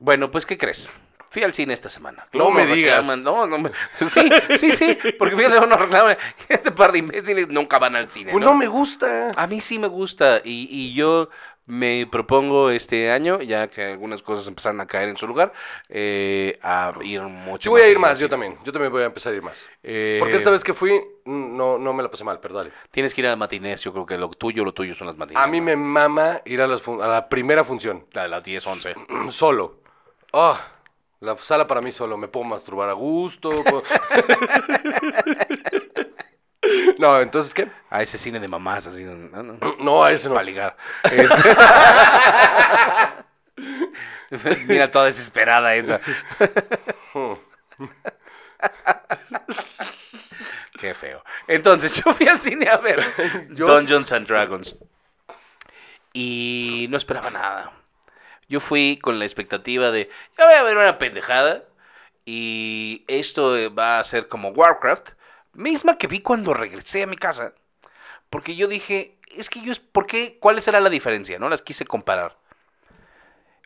[0.00, 0.92] Bueno, pues, ¿qué crees?
[1.30, 2.26] Fui al cine esta semana.
[2.32, 2.96] No me digas.
[2.98, 3.70] reclaman, No, no me...
[4.08, 6.16] Sí, sí, sí, porque fíjate, uno reclama,
[6.48, 8.52] este par de imbéciles nunca van al cine, Pues ¿no?
[8.52, 9.30] no me gusta.
[9.36, 11.28] A mí sí me gusta y, y yo
[11.66, 15.52] me propongo este año, ya que algunas cosas empezaron a caer en su lugar,
[15.90, 18.56] eh, a ir mucho Sí voy a ir más, yo también.
[18.64, 19.66] Yo también voy a empezar a ir más.
[19.82, 22.70] Eh, Porque esta vez que fui, no, no me la pasé mal, pero dale.
[22.90, 25.16] Tienes que ir a las matinés, yo creo que lo tuyo, lo tuyo son las
[25.18, 25.42] matinés.
[25.42, 28.06] A mí me mama ir a, las fun- a la primera función.
[28.12, 28.94] La de las 10, 11.
[29.28, 29.80] Solo.
[30.32, 30.58] Ah,
[31.20, 32.16] la sala para mí solo.
[32.16, 33.62] Me puedo masturbar a gusto.
[33.64, 33.82] puedo-
[36.98, 37.68] no, entonces, ¿qué?
[37.90, 39.02] A ese cine de mamás, así.
[39.04, 39.58] No, no.
[39.78, 40.34] No, a ese no.
[40.34, 40.76] Para ligar.
[41.04, 41.26] Este-
[44.66, 46.00] Mira toda desesperada esa.
[50.78, 51.24] Qué feo.
[51.46, 53.00] Entonces, yo fui al cine a ver
[53.50, 54.76] Dungeons and Dragons.
[56.12, 57.72] Y no esperaba nada.
[58.48, 61.64] Yo fui con la expectativa de, ya voy a ver una pendejada.
[62.24, 65.10] Y esto eh, va a ser como Warcraft.
[65.54, 67.54] Misma que vi cuando regresé a mi casa.
[68.30, 70.38] Porque yo dije, es que yo, ¿por qué?
[70.40, 71.38] ¿Cuál será la diferencia?
[71.38, 72.36] No las quise comparar.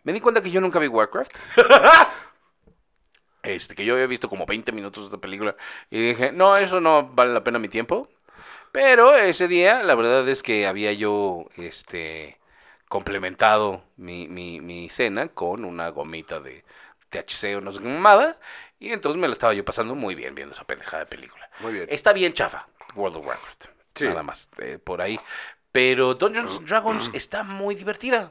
[0.04, 1.36] Me di cuenta que yo nunca vi Warcraft.
[3.42, 5.56] Este, que yo había visto como 20 minutos de esta película.
[5.90, 8.08] Y dije, no, eso no vale la pena mi tiempo.
[8.70, 12.38] Pero ese día, la verdad es que había yo, este,
[12.92, 16.62] complementado mi, mi, mi cena con una gomita de
[17.08, 18.38] THC o no sé qué mamada.
[18.78, 21.48] Y entonces me la estaba yo pasando muy bien viendo esa pendejada de película.
[21.60, 21.86] Muy bien.
[21.88, 23.64] Está bien chafa, World of Warcraft.
[23.94, 24.04] Sí.
[24.04, 25.18] Nada más, eh, por ahí.
[25.72, 28.30] Pero Dungeons and Dragons está muy divertida.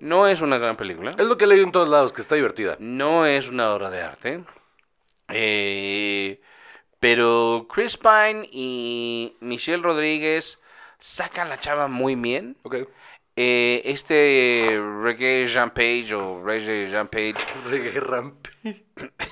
[0.00, 1.12] No es una gran película.
[1.12, 2.76] Es lo que he leído en todos lados, que está divertida.
[2.80, 4.44] No es una obra de arte.
[5.28, 6.42] Eh,
[7.00, 10.58] pero Chris Pine y Michelle Rodríguez
[10.98, 12.58] sacan la chava muy bien.
[13.36, 17.34] Eh, este Reggae Rampage o Reggae Rampage,
[17.68, 18.46] Reggae Ramp.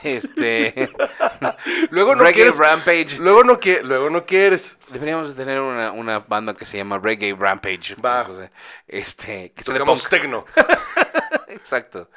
[0.03, 0.91] este
[1.91, 2.59] Luego no Reggae quieres.
[2.59, 3.19] Rampage.
[3.19, 4.77] Luego no, qui- luego no quieres.
[4.91, 7.95] Deberíamos de tener una, una banda que se llama Reggae Rampage.
[8.05, 8.27] Va.
[8.27, 8.51] Sea,
[8.89, 10.47] Este, que Tocamos tecno.
[11.49, 12.11] Exacto.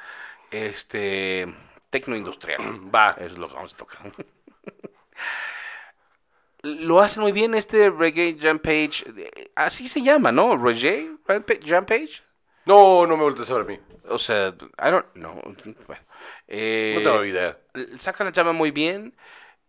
[0.50, 1.46] Este,
[1.90, 2.62] tecno industrial.
[2.92, 3.14] Va.
[3.18, 4.00] Es lo que vamos a tocar.
[6.62, 9.04] Lo hacen muy bien este Reggae Rampage.
[9.54, 10.56] Así se llama, ¿no?
[10.56, 12.22] Reggae Rampa- Rampage.
[12.64, 13.78] No, no me voltees a ver a mí.
[14.08, 15.40] O sea, I don't know.
[15.86, 16.02] Bueno,
[16.48, 17.58] eh, No tengo idea.
[18.00, 19.14] sacan la llama muy bien.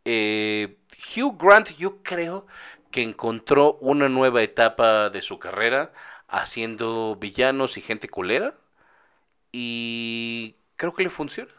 [0.05, 0.77] Eh,
[1.15, 2.47] Hugh Grant, yo creo
[2.89, 5.91] que encontró una nueva etapa de su carrera
[6.27, 8.55] haciendo villanos y gente culera.
[9.51, 11.51] Y creo que le funciona.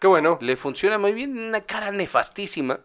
[0.00, 0.38] Qué bueno.
[0.40, 1.38] Le funciona muy bien.
[1.38, 2.80] Una cara nefastísima.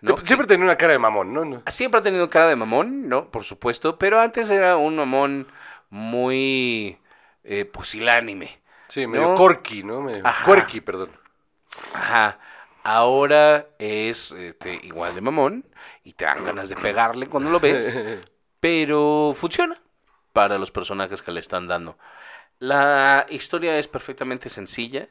[0.00, 0.16] ¿No?
[0.24, 1.44] Siempre- tenía una cara de mamón, ¿no?
[1.44, 1.62] no.
[1.68, 3.26] Siempre ha tenido cara de mamón, ¿no?
[3.30, 3.98] Por supuesto.
[3.98, 5.46] Pero antes era un mamón
[5.90, 6.98] muy
[7.44, 8.60] eh, pusilánime.
[8.88, 9.34] Sí, medio No.
[9.34, 10.00] corky, ¿no?
[10.00, 10.44] Medio Ajá.
[10.44, 11.10] Quirky, perdón.
[11.94, 12.38] Ajá.
[12.82, 15.64] Ahora es este, igual de mamón
[16.02, 17.94] y te dan ganas de pegarle cuando lo ves,
[18.60, 19.78] pero funciona
[20.32, 21.98] para los personajes que le están dando.
[22.60, 25.08] La historia es perfectamente sencilla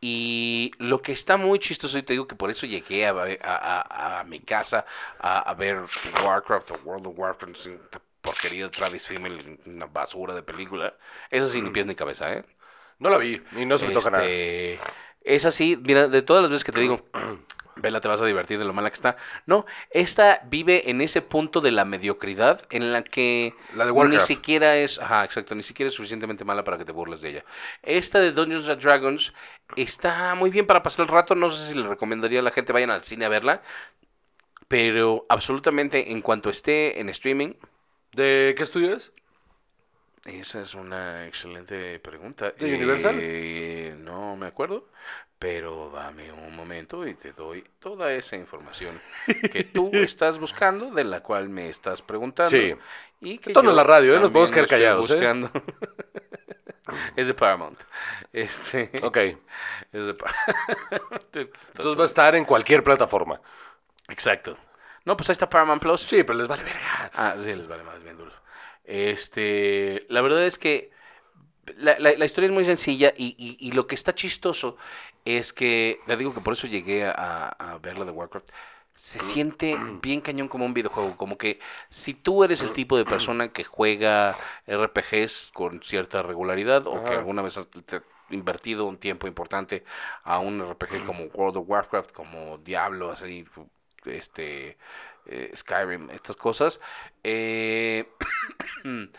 [0.00, 3.80] y lo que está muy chistoso, y te digo que por eso llegué a, a-
[3.80, 4.84] a- a mi casa
[5.18, 5.84] a, ver
[6.24, 10.94] Warcraft o World of Warcraft, esta porquería de Travis Fimmel, una basura de película.
[11.30, 12.44] Eso sin ni pies ni cabeza, ¿eh?
[12.98, 14.36] No la vi y no se me toca nada.
[15.22, 17.04] Es así, mira, de todas las veces que te digo,
[17.76, 19.16] vela, te vas a divertir de lo mala que está.
[19.46, 24.20] No, esta vive en ese punto de la mediocridad en la que La de ni
[24.20, 27.44] siquiera es, ajá, exacto, ni siquiera es suficientemente mala para que te burles de ella.
[27.82, 29.32] Esta de Dungeons and Dragons
[29.76, 32.72] está muy bien para pasar el rato, no sé si le recomendaría a la gente
[32.72, 33.62] vayan al cine a verla,
[34.68, 37.54] pero absolutamente en cuanto esté en streaming,
[38.12, 39.12] ¿De qué estudio es?
[40.24, 42.50] Esa es una excelente pregunta.
[42.52, 43.16] ¿De Universal?
[43.20, 44.88] Eh, no me acuerdo,
[45.38, 49.00] pero dame un momento y te doy toda esa información
[49.52, 52.50] que tú estás buscando, de la cual me estás preguntando.
[52.50, 52.74] Sí.
[53.22, 54.20] Y que yo es la radio, ¿eh?
[54.20, 55.14] Nos podemos quedar callados, ¿eh?
[55.14, 55.50] buscando.
[57.16, 57.78] es de Paramount.
[58.32, 59.16] Este, Ok.
[59.16, 60.34] es de Pa-
[61.32, 63.40] Entonces va a estar en cualquier plataforma.
[64.08, 64.56] Exacto.
[65.04, 66.02] No, pues ahí está Paramount Plus.
[66.02, 67.10] Sí, pero les vale verga.
[67.14, 68.32] Ah, sí, les vale más bien duro.
[68.84, 70.90] Este, la verdad es que
[71.76, 74.76] la, la- la historia es muy sencilla y, y- y lo que está chistoso
[75.24, 78.50] es que, te digo que por eso llegué a, a ver la de Warcraft,
[78.94, 83.06] se siente bien cañón como un videojuego, como que si tú eres el tipo de
[83.06, 87.68] persona que juega RPGs con cierta regularidad o que alguna vez has
[88.30, 89.84] invertido un tiempo importante
[90.22, 93.44] a un RPG como World of Warcraft, como Diablo, así,
[94.04, 94.78] este,
[95.26, 96.80] eh, Skyrim, estas cosas,
[97.24, 98.08] eh,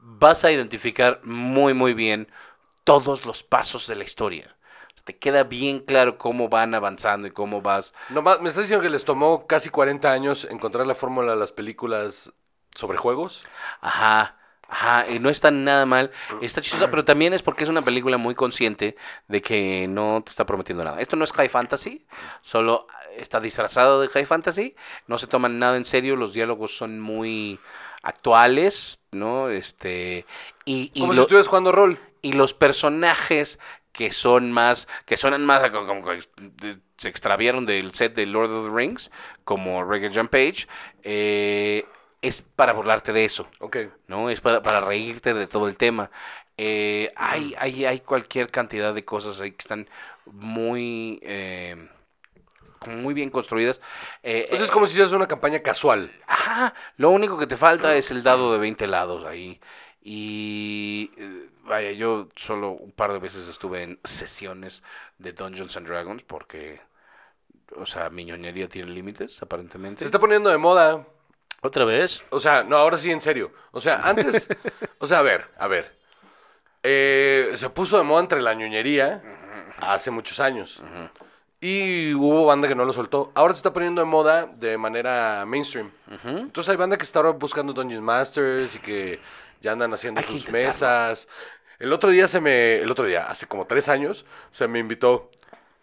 [0.00, 2.28] vas a identificar muy muy bien
[2.84, 4.54] todos los pasos de la historia.
[5.04, 7.94] Te queda bien claro cómo van avanzando y cómo vas.
[8.10, 11.50] Nomás, ¿Me estás diciendo que les tomó casi 40 años encontrar la fórmula de las
[11.50, 12.30] películas
[12.74, 13.42] sobre juegos?
[13.80, 14.36] Ajá.
[14.70, 16.10] Ajá, y no está nada mal,
[16.42, 20.30] está chistosa, pero también es porque es una película muy consciente de que no te
[20.30, 21.00] está prometiendo nada.
[21.00, 22.06] Esto no es high fantasy,
[22.42, 24.76] solo está disfrazado de high fantasy,
[25.06, 27.60] no se toman nada en serio, los diálogos son muy
[28.02, 29.48] actuales, ¿no?
[29.48, 30.26] Este
[30.66, 31.98] y, y Como si estuvieras jugando rol.
[32.20, 33.58] y los personajes
[33.92, 36.20] que son más, que suenan más como, como que
[36.96, 39.10] se extraviaron del set de Lord of the Rings,
[39.44, 40.66] como Reggae John Page,
[41.02, 41.86] eh,
[42.22, 43.48] es para burlarte de eso.
[44.06, 44.30] ¿no?
[44.30, 46.10] Es para, para reírte de todo el tema.
[46.56, 49.88] Eh, hay, hay, hay cualquier cantidad de cosas ahí que están
[50.26, 51.88] muy, eh,
[52.86, 53.80] muy bien construidas.
[54.22, 56.10] Eh, Entonces es eh, como si hicieras una campaña casual.
[56.26, 59.60] Ajá, lo único que te falta es el dado de 20 lados ahí.
[60.02, 64.82] Y eh, vaya, yo solo un par de veces estuve en sesiones
[65.18, 66.80] de Dungeons and Dragons porque,
[67.76, 70.00] o sea, mi ñoñería tiene límites, aparentemente.
[70.00, 71.06] Se está poniendo de moda.
[71.62, 72.24] ¿Otra vez?
[72.30, 73.50] O sea, no, ahora sí, en serio.
[73.72, 74.48] O sea, antes.
[74.98, 75.96] o sea, a ver, a ver.
[76.82, 79.22] Eh, se puso de moda entre la ñoñería
[79.80, 80.80] hace muchos años.
[81.60, 83.32] Y hubo banda que no lo soltó.
[83.34, 85.90] Ahora se está poniendo de moda de manera mainstream.
[86.24, 89.20] Entonces hay banda que está ahora buscando Dungeon Masters y que
[89.60, 91.26] ya andan haciendo Hay sus mesas.
[91.80, 92.76] El otro día se me.
[92.76, 95.30] El otro día, hace como tres años, se me invitó.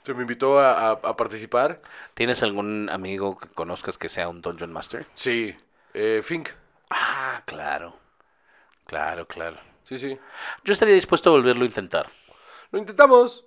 [0.03, 1.81] Se me invitó a, a- a participar.
[2.13, 5.07] ¿Tienes algún amigo que conozcas que sea un Dungeon Master?
[5.15, 5.55] Sí.
[5.95, 6.49] Eh, Fink.
[6.89, 7.97] Ah, claro.
[8.85, 9.57] Claro, claro.
[9.87, 10.17] Sí, sí.
[10.63, 12.07] Yo estaría dispuesto a volverlo a intentar.
[12.71, 13.45] Lo intentamos.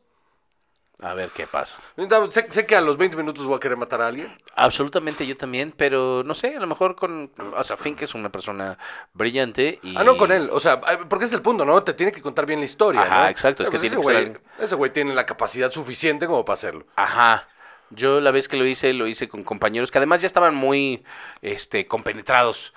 [1.01, 1.79] A ver qué pasa.
[1.97, 2.35] Lo intentamos.
[2.35, 4.37] Sé, sé que a los 20 minutos voy a querer matar a alguien.
[4.57, 7.31] Absolutamente yo también, pero no sé, a lo mejor con...
[7.57, 8.77] O sea, Fink es una persona
[9.13, 9.97] brillante y...
[9.97, 10.49] Ah, no con él.
[10.53, 11.85] O sea, porque es el punto, ¿no?
[11.85, 13.03] Te tiene que contar bien la historia.
[13.03, 13.29] Ajá, ¿no?
[13.29, 15.71] exacto, es Pero que pues tiene ese que ser güey- Ese güey tiene la capacidad
[15.71, 16.87] suficiente como para hacerlo.
[16.97, 17.47] Ajá.
[17.91, 21.05] Yo la vez que lo hice, lo hice con compañeros que además ya estaban muy
[21.41, 22.75] este, compenetrados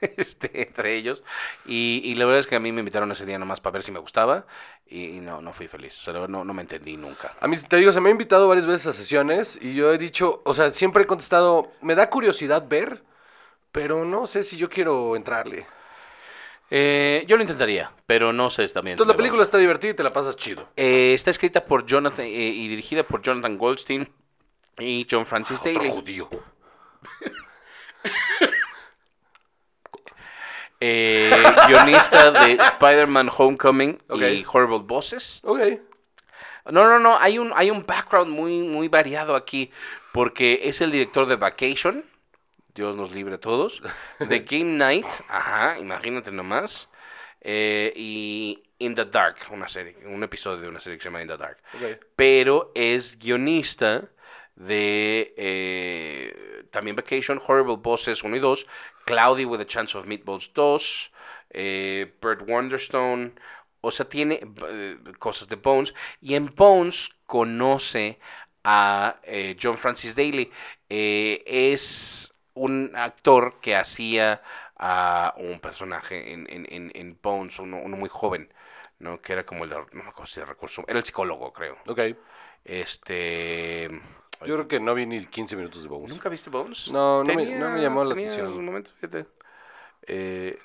[0.16, 1.24] este, entre ellos.
[1.64, 3.82] Y, y la verdad es que a mí me invitaron ese día nomás para ver
[3.82, 4.46] si me gustaba.
[4.86, 5.98] Y, y no, no fui feliz.
[6.00, 7.34] O sea, no, no me entendí nunca.
[7.40, 9.98] A mí, te digo, se me ha invitado varias veces a sesiones y yo he
[9.98, 13.02] dicho, o sea, siempre he contestado, me da curiosidad ver,
[13.72, 15.66] pero no sé si yo quiero entrarle.
[16.70, 18.94] Eh, yo lo intentaría, pero no sé también.
[18.94, 20.68] Entonces la película está divertida y te la pasas chido.
[20.76, 24.08] Eh, está escrita por Jonathan eh, y dirigida por Jonathan Goldstein
[24.78, 25.90] y John Francis Daly.
[25.90, 26.28] judío.
[30.78, 31.30] Eh,
[31.66, 34.20] guionista de Spider-Man Homecoming Ok.
[34.20, 35.40] y Horrible Bosses.
[35.42, 35.60] Ok.
[36.66, 39.70] No, no, no, hay un, hay un background muy, muy variado aquí,
[40.12, 42.04] porque es el director de Vacation,
[42.74, 43.80] Dios nos libre a todos,
[44.18, 46.88] de Game Night, ajá, imagínate nomás,
[47.40, 51.22] eh, y In the Dark, una serie, un episodio de una serie que se llama
[51.22, 51.58] In the Dark.
[51.74, 52.04] Ok.
[52.16, 54.10] Pero es guionista
[54.56, 58.66] de eh, también Vacation, Horrible Bosses 1 y 2,
[59.04, 61.12] Cloudy with a Chance of Meatballs 2,
[61.50, 63.34] eh, Burt Wonderstone,
[63.80, 68.18] o sea, tiene eh, cosas de Bones, y en Bones conoce
[68.64, 70.50] a eh, John Francis Daly.
[70.88, 74.42] Eh, es un actor que hacía
[74.78, 78.52] a un personaje en, en, en, en Bones, uno, uno muy joven,
[78.98, 79.20] ¿no?
[79.20, 81.76] Que era como el no me acuerdo si recurso, era el psicólogo, creo.
[81.86, 82.00] Ok.
[82.64, 83.88] Este...
[84.44, 86.08] Yo creo que no vi ni 15 minutos de Bones.
[86.10, 86.88] ¿Nunca viste Bones?
[86.90, 88.52] No, no me- no me llamó la atención.
[88.52, 89.26] un momento, fíjate.
[90.06, 90.58] Eh,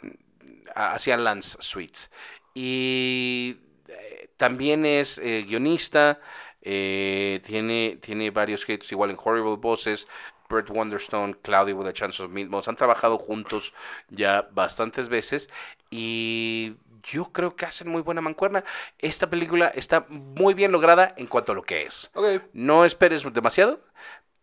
[0.76, 2.10] hacía Lance Sweets.
[2.54, 3.58] Y
[3.88, 6.20] eh, también es eh, guionista.
[6.62, 10.08] tiene, tiene varios hits, igual en Horrible Bosses.
[10.50, 12.68] Burt Wonderstone, Cloudy with a Chance of Meatballs.
[12.68, 13.74] Han trabajado juntos
[14.10, 15.50] ya bastantes veces.
[15.90, 18.64] Y yo creo que hacen muy buena mancuerna.
[19.00, 22.10] Esta película está muy bien lograda en cuanto a lo que es.
[22.14, 22.26] Ok.
[22.54, 23.80] No esperes demasiado,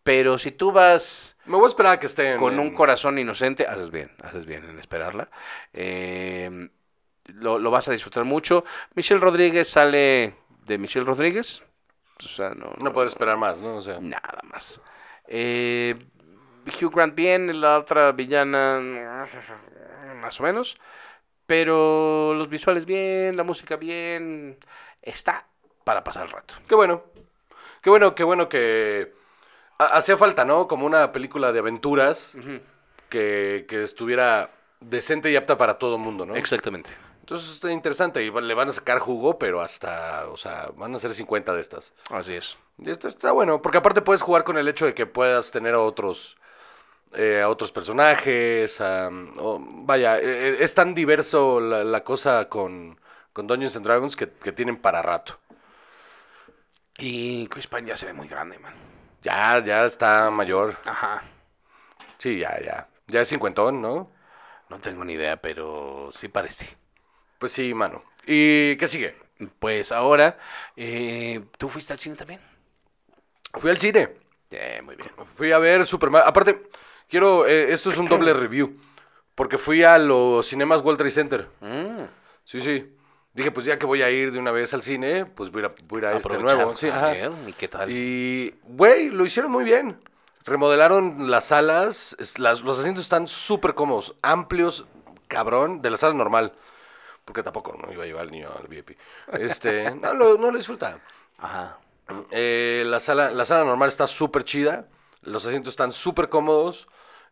[0.03, 3.19] pero si tú vas Me voy a esperar a que esté en- con un corazón
[3.19, 5.29] inocente, haces bien, haces bien en esperarla.
[5.73, 6.69] Eh,
[7.27, 8.65] lo, lo vas a disfrutar mucho.
[8.95, 11.63] Michelle Rodríguez sale de Michelle Rodríguez.
[12.25, 13.77] O sea, no, No poder esperar más, ¿no?
[13.77, 13.99] O sea.
[14.01, 14.81] nada más.
[15.27, 15.95] Eh,
[16.81, 18.81] Hugh Grant bien, la otra villana
[20.21, 20.77] más o menos.
[21.49, 24.59] Pero los visuales bien, la música bien.
[25.01, 25.47] Está
[25.83, 26.53] para pasar el rato.
[26.69, 27.03] Qué bueno.
[27.81, 29.15] Qué bueno, qué bueno que
[29.79, 30.69] ha- hacía falta, ¿no?
[30.69, 32.35] Como una película de aventuras
[33.09, 36.37] que, que estuviera decente y apta para todo mundo, ¿no?
[36.37, 36.91] Exactamente.
[37.21, 40.99] Entonces está interesante y le van a sacar jugo, pero hasta, o sea, van a
[40.99, 41.95] ser 50 de estas.
[42.11, 42.59] Así es.
[42.77, 45.73] Y esto está bueno, porque aparte puedes jugar con el hecho de que puedas tener
[45.73, 46.37] a otros,
[47.15, 53.01] eh, a otros personajes, a- vaya, eh, es tan diverso la, la cosa con,
[53.33, 55.39] con Dungeons and Dragons que, que tienen para rato.
[56.99, 58.75] Y Chris Pine ya se ve muy grande, man.
[59.23, 60.77] Ya, ya está mayor.
[60.85, 61.23] Ajá.
[62.19, 62.89] Sí, ya, ya.
[63.07, 64.11] Ya es cincuentón, ¿no?
[64.69, 66.77] No tengo ni idea, pero sí parece.
[67.39, 68.05] Pues sí, mano.
[68.27, 69.17] ¿Y qué sigue?
[69.59, 70.39] Pues ahora,
[70.77, 72.41] eh, ¿tú fuiste al cine también?
[73.55, 74.09] Fui al cine.
[74.51, 75.11] Eh, muy bien.
[75.37, 76.23] Fui a ver Superman.
[76.25, 76.63] Aparte,
[77.09, 77.47] quiero.
[77.47, 78.77] eh, esto es un doble review.
[79.35, 81.49] Porque fui a los cinemas World Trade Center.
[81.61, 82.05] Mm,
[82.45, 82.93] Sí, sí.
[83.35, 85.67] Dije, pues ya que voy a ir de una vez al cine, pues voy a,
[85.67, 86.75] ir a- voy a este nuevo.
[86.75, 87.07] Sí, A ajá.
[87.13, 87.89] ver, ¿Y qué tal?
[87.91, 89.99] Y, güey, lo hicieron muy bien.
[90.45, 92.17] Remodelaron las salas.
[92.39, 94.87] las- los asientos están súper cómodos, amplios,
[95.29, 96.53] cabrón, de la sala normal.
[97.25, 98.97] Porque tampoco no iba a llevar al niño al VIP.
[99.35, 100.99] Este, no, lo, no lo disfruta.
[101.39, 101.79] Ajá.
[102.31, 104.89] Eh, la, sala, la sala normal está súper chida.
[105.21, 106.89] Los asientos están súper cómodos.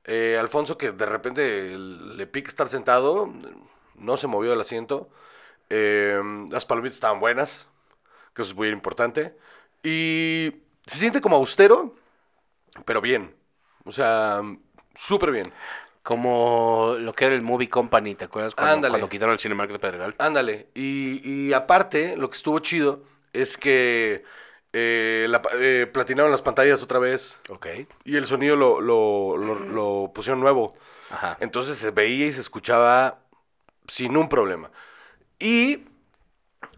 [0.08, 3.28] Eh, Alfonso, que de repente le pica estar sentado,
[3.96, 5.08] no se movió del asiento.
[5.68, 7.66] Eh, las palomitas estaban buenas,
[8.32, 9.36] que eso es muy importante.
[9.82, 10.52] Y
[10.86, 11.94] se siente como austero,
[12.84, 13.34] pero bien.
[13.84, 14.42] O sea,
[14.94, 15.52] súper bien.
[16.04, 18.54] Como lo que era el Movie Company, ¿te acuerdas?
[18.54, 20.14] Cuando, cuando quitaron el Cinemark de Pedregal.
[20.18, 20.68] Ándale.
[20.72, 24.22] Y, y aparte, lo que estuvo chido es que
[24.78, 27.38] eh, la eh, platinaron las pantallas otra vez.
[27.48, 27.66] Ok.
[28.04, 30.74] Y el sonido lo, lo, lo- lo pusieron nuevo.
[31.10, 31.38] Ajá.
[31.40, 33.20] Entonces se veía y se escuchaba
[33.88, 34.70] sin un problema.
[35.38, 35.84] Y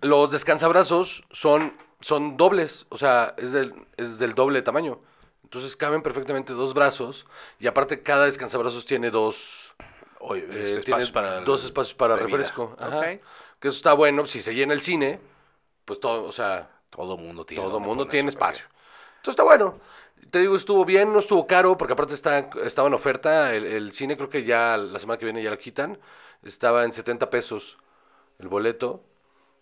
[0.01, 5.01] los descansabrazos son, son dobles, o sea, es del, es del doble tamaño.
[5.43, 7.27] Entonces caben perfectamente dos brazos
[7.59, 9.75] y aparte cada descansabrazos tiene dos,
[10.21, 10.47] Oye, eh,
[10.79, 12.37] es tiene espacios para dos espacios para bebida.
[12.37, 12.77] refresco.
[12.79, 13.01] Ajá.
[13.59, 15.21] Que eso está bueno, si se llena el cine,
[15.85, 17.63] pues todo, o sea, Todo mundo tiene.
[17.63, 18.67] todo mundo tiene espacio.
[19.17, 19.79] Entonces está bueno.
[20.31, 23.55] Te digo, estuvo bien, no estuvo caro, porque aparte está, estaba en oferta.
[23.55, 25.99] El, el cine creo que ya la semana que viene ya lo quitan.
[26.43, 27.79] Estaba en 70 pesos
[28.39, 29.05] el boleto.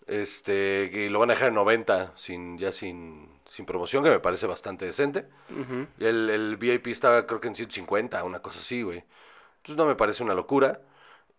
[0.06, 4.20] Este, y lo van a dejar en 90, sin, ya sin, sin promoción, que me
[4.20, 5.26] parece bastante decente.
[5.50, 5.86] Ujú.
[5.98, 9.04] Y el, el VIP estaba creo que en 150, una cosa así, güey.
[9.58, 10.80] Entonces no me parece una locura.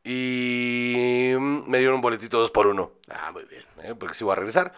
[0.03, 2.91] Y mm, me dieron un boletito dos por uno.
[3.09, 3.63] Ah, muy bien.
[3.83, 3.95] ¿eh?
[3.97, 4.73] porque sí voy a regresar.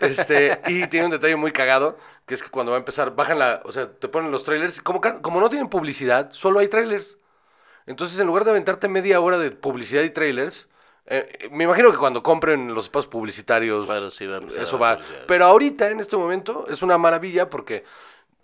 [0.00, 3.38] Este, y tiene un detalle muy cagado, que es que cuando va a empezar, bajan
[3.38, 7.18] la, o sea, te ponen los trailers, como, como no tienen publicidad, solo hay trailers.
[7.86, 10.68] Entonces, en lugar de aventarte media hora de publicidad y trailers,
[11.06, 14.78] eh, me imagino que cuando compren los espacios publicitarios, Claro, sí va a empezar eso
[14.78, 14.98] va.
[15.26, 17.84] Pero ahorita, en este momento, es una maravilla porque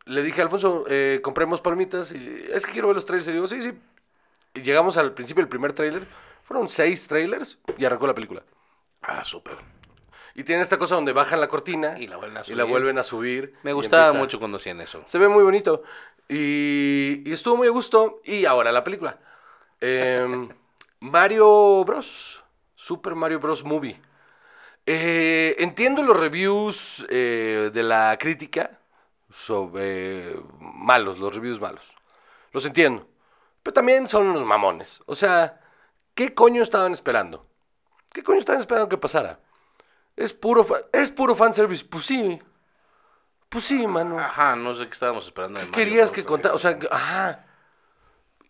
[0.05, 3.29] le dije a Alfonso, eh, compremos palomitas, y es que quiero ver los trailers.
[3.29, 3.73] Y digo, sí, sí.
[4.55, 6.07] Y llegamos al principio del primer trailer,
[6.43, 8.43] fueron seis trailers y arrancó la película.
[9.03, 9.57] Ah, súper.
[10.35, 12.65] Y tiene esta cosa donde bajan la cortina Y la vuelven a la subir.
[12.67, 13.55] vuelven a subir.
[13.63, 15.03] Me gustaba empieza- mucho cuando hacían eso.
[15.07, 15.83] Se ve muy bonito.
[16.29, 18.21] Y, y estuvo muy a gusto.
[18.25, 19.19] Y ahora la película.
[19.81, 20.49] Em,
[21.01, 22.43] Mario Bros.
[22.77, 23.65] Super Mario Bros.
[23.65, 24.01] Movie.
[24.87, 28.79] Eh, entiendo los reviews eh, de la crítica
[29.33, 31.85] sobre malos, los reviews malos.
[32.53, 33.07] Los entiendo.
[33.63, 35.03] Pero también son unos mamones.
[35.07, 35.61] O sea,
[36.15, 37.47] ¿qué coño estaban esperando?
[38.13, 39.39] ¿Qué coño estaban esperando que pasara?
[40.21, 41.85] Es puro, es puro fanservice.
[41.85, 42.39] Pues sí.
[43.49, 44.19] Pues sí, mano.
[44.19, 46.55] Ajá, no sé qué estábamos esperando de ¿Qué Mario querías que contara?
[46.55, 47.47] O sea, ajá.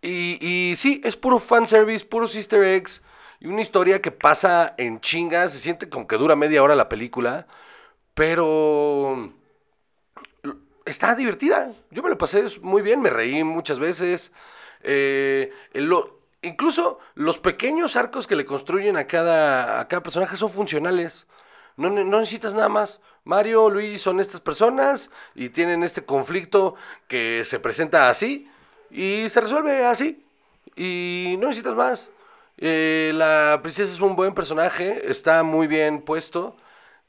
[0.03, 3.03] Y, y sí, es puro fanservice, puros easter eggs.
[3.39, 5.53] Y una historia que pasa en chingas.
[5.53, 7.47] Se siente como que dura media hora la película.
[8.15, 9.33] Pero.
[10.85, 11.73] Está divertida.
[11.91, 14.33] Yo me lo pasé muy bien, me reí muchas veces.
[14.83, 20.51] Eh, lo- incluso los pequeños arcos que le construyen a cada, a cada personaje son
[20.51, 21.27] funcionales.
[21.77, 23.01] No, ne- no necesitas nada más.
[23.25, 26.75] Mario, Luigi son estas personas y tienen este conflicto
[27.09, 28.49] que se presenta así
[28.91, 30.25] y se resuelve así.
[30.77, 32.11] Y no necesitas más.
[32.59, 36.57] Eh, la princesa es un buen personaje, está muy bien puesto,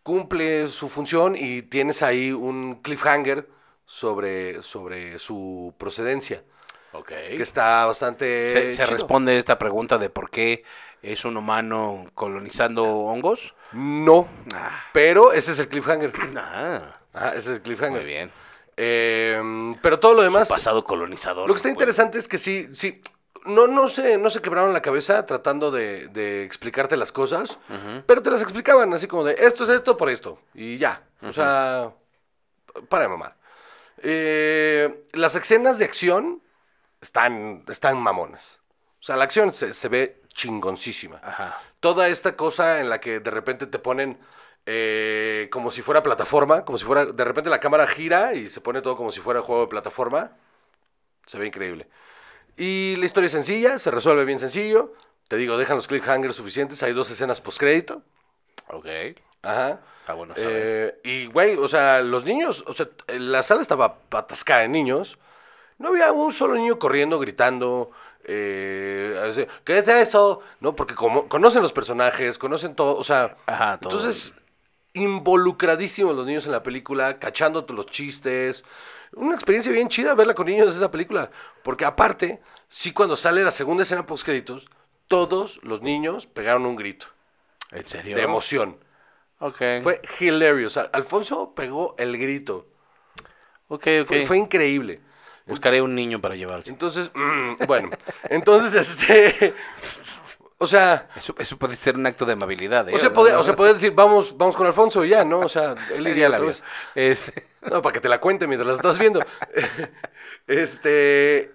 [0.04, 3.48] cumple su función y tienes ahí un cliffhanger
[3.86, 6.44] sobre, sobre su procedencia,
[7.38, 8.52] Que está bastante...
[8.52, 10.64] ¿Se, se responde esta pregunta de por qué
[11.02, 13.54] es un humano colonizando hongos?
[13.72, 16.12] No, Ah, pero ese es el cliffhanger.
[16.38, 18.02] ah, Ajá, ese es el cliffhanger.
[18.02, 18.32] muy bien.
[18.78, 20.48] Eh, pero todo lo demás...
[20.48, 21.48] Su pasado colonizador.
[21.48, 21.76] Lo que está pues.
[21.76, 23.02] interesante es que sí, sí,
[23.46, 27.58] no, no, se, no se quebraron la cabeza tratando de, de explicarte las cosas,
[28.06, 31.04] pero te las explicaban así como de esto es esto por esto, y ya.
[31.22, 31.92] O sea,
[32.90, 33.36] para de mamar.
[34.04, 36.42] Eh, las escenas de acción
[37.02, 38.62] están, están mamonas.
[39.00, 41.20] O sea, la acción se, se ve chingoncísima.
[41.24, 41.60] Ajá.
[41.80, 44.20] Toda esta cosa en la que de repente te ponen
[44.68, 48.62] eh, como si fuera plataforma, como si fuera, de repente la cámara gira y se
[48.62, 50.32] pone todo como si fuera juego de plataforma.
[51.26, 51.88] Se ve increíble.
[52.58, 54.94] Y la historia es sencilla, se resuelve bien sencillo.
[55.28, 56.84] Te digo, dejan los cliffhangers suficientes.
[56.84, 58.04] Hay dos escenas postcrédito.
[58.68, 58.88] Ok.
[59.42, 59.80] Ajá.
[60.02, 60.34] Está bueno.
[60.38, 65.18] Eh, y, güey, o sea, los niños, o sea, la sala estaba atascada de niños.
[65.82, 67.92] No había un solo niño corriendo, gritando.
[68.24, 70.42] eh, ¿qué es eso?
[70.60, 70.76] ¿No?
[70.76, 73.94] Porque como conocen los personajes, conocen todo, o sea, Ajá, todo.
[73.94, 74.36] entonces
[74.94, 78.64] involucradísimos los niños en la película, cachando los chistes.
[79.14, 81.32] Una experiencia bien chida verla con niños esa película,
[81.64, 84.70] porque aparte, sí cuando sale la segunda escena post créditos,
[85.08, 87.08] todos los niños pegaron un grito
[87.72, 88.16] ¿En serio?
[88.16, 88.78] de emoción.
[89.40, 89.58] Ok.
[89.84, 90.78] Fue hilarious.
[90.78, 92.68] Al- Alfonso pegó el grito.
[93.68, 94.08] ok, ok.
[94.08, 95.02] Fue, fue increíble.
[95.52, 96.64] Buscaré un niño para llevar.
[96.66, 97.90] Entonces, mm, bueno,
[98.30, 99.54] entonces, este,
[100.58, 102.88] o sea, Eso, eso puede ser un acto de amabilidad.
[102.88, 102.96] ¿eh?
[102.96, 105.40] o sea, puede, o sea, puedes decir, vamos, vamos con Alfonso y ya, ¿no?
[105.40, 106.62] O sea, él iría la otra vida.
[106.62, 106.64] vez.
[106.96, 109.20] Este, No, para que te la cuente mientras la estás viendo.
[110.48, 111.52] Este,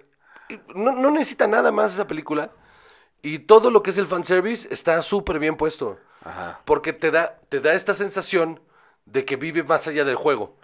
[0.74, 2.50] no, no necesita nada más esa película
[3.22, 5.98] y todo lo que es el fanservice está súper bien puesto.
[6.22, 6.60] Ajá.
[6.64, 8.60] Porque te da, te da esta sensación
[9.04, 10.56] de que vive más allá del juego.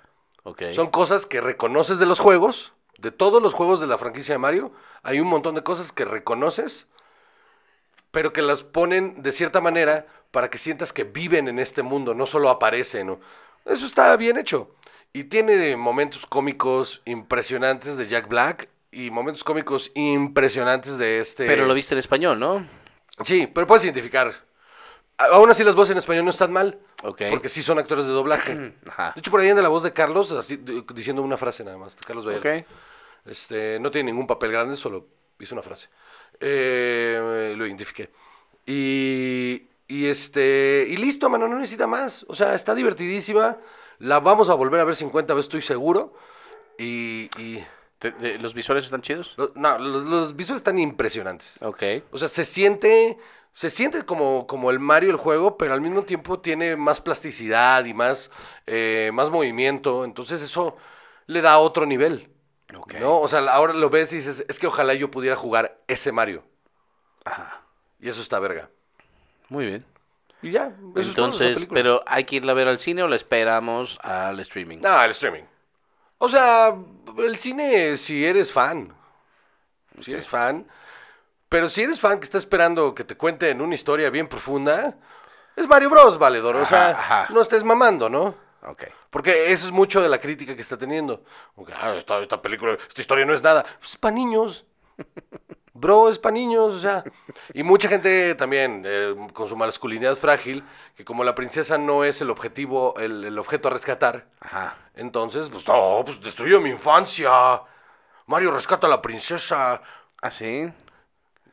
[0.45, 0.63] Ok.
[0.73, 2.73] Son cosas que reconoces de los juegos,
[3.03, 4.73] de todos los juegos de la franquicia de Mario.
[5.03, 6.87] Hay un montón de cosas que reconoces,
[8.13, 12.15] pero que las ponen de cierta manera para que sientas que viven en este mundo,
[12.15, 13.09] no solo aparecen.
[13.09, 13.21] ¿no?
[13.67, 14.71] Eso está bien hecho.
[15.13, 21.47] Y tiene momentos cómicos impresionantes de Jack Black y momentos cómicos impresionantes de este...
[21.47, 22.65] Pero lo viste en español, ¿no?
[23.25, 24.33] Sí, pero puedes identificar.
[25.19, 26.79] Aún así las voces en español no están mal.
[27.03, 27.23] Ok.
[27.31, 28.75] Porque sí son actores de doblaje.
[28.89, 29.13] Ajá.
[29.15, 30.59] De hecho, por ahí anda la voz de Carlos, así,
[30.95, 31.97] diciendo una frase nada más.
[32.07, 32.65] Carlos Vallarta.
[33.25, 35.07] Este, no tiene ningún papel grande, solo
[35.39, 35.89] hizo una frase.
[36.41, 38.11] Eh, lo identifiqué.
[38.67, 42.25] Y, y este, y listo, mano, no necesita más.
[42.29, 43.59] O sea, está divertidísima.
[43.99, 46.15] La vamos a volver a ver 50 veces, estoy seguro.
[46.79, 47.65] Y, y
[47.99, 49.33] ¿Te- te- ¿Los visuales están chidos?
[49.37, 51.61] lo- no, los, los visuales están impresionantes.
[51.63, 51.83] Ok.
[52.11, 53.19] O sea, se siente,
[53.53, 57.85] se siente como, como el Mario el juego, pero al mismo tiempo tiene más plasticidad
[57.85, 58.31] y más,
[58.67, 60.05] eh, más movimiento.
[60.05, 60.77] Entonces eso
[61.27, 62.29] le da otro nivel.
[62.73, 63.21] ¿No?
[63.21, 66.43] O sea, ahora lo ves y dices, es que ojalá yo pudiera jugar ese Mario.
[67.25, 67.63] Ajá.
[68.01, 68.69] Y eso está verga.
[69.49, 69.85] Muy bien.
[70.43, 72.81] Y ya, eso es todo de esa Entonces, pero ¿hay que irla a ver al
[72.81, 74.79] cine o la esperamos al streaming?
[74.79, 75.45] No, el streaming.
[76.19, 76.75] O sea,
[77.19, 78.93] el cine, si eres fan.
[80.01, 80.67] Si eres fan.
[81.49, 84.97] Pero si eres fan que está esperando que te cuenten una historia bien profunda,
[85.55, 86.57] es Mario Bros, valedor.
[86.57, 87.27] O sea, ajá.
[87.31, 88.35] no estés mamando, ¿no?
[88.63, 88.85] Ok.
[89.13, 91.23] Porque eso es mucho de la crítica que está teniendo.
[91.77, 93.63] Ah, esta, esta película, esta historia no es nada.
[93.79, 94.65] Pues es para niños.
[95.75, 97.05] Bro, es para niños, o sea.
[97.53, 100.65] Y mucha gente también, eh, con su masculinidad frágil,
[100.97, 104.79] que como la princesa no es el objetivo, el, el objeto a rescatar, Ajá.
[104.95, 107.31] entonces, pues no, pues destruyó mi infancia.
[108.27, 109.83] Mario rescata a la princesa.
[110.23, 110.73] ¿Ah, sí?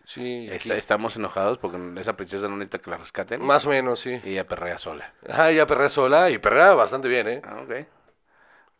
[0.10, 0.48] Sí.
[0.50, 3.44] Está- estamos enojados porque esa princesa no necesita que la rescaten.
[3.44, 4.20] más o menos, sí.
[4.24, 5.14] Y ella perrea sola.
[5.30, 7.42] Ajá, ya perrea sola y perrea bastante bien, ¿eh?
[7.46, 7.86] Ah, ok.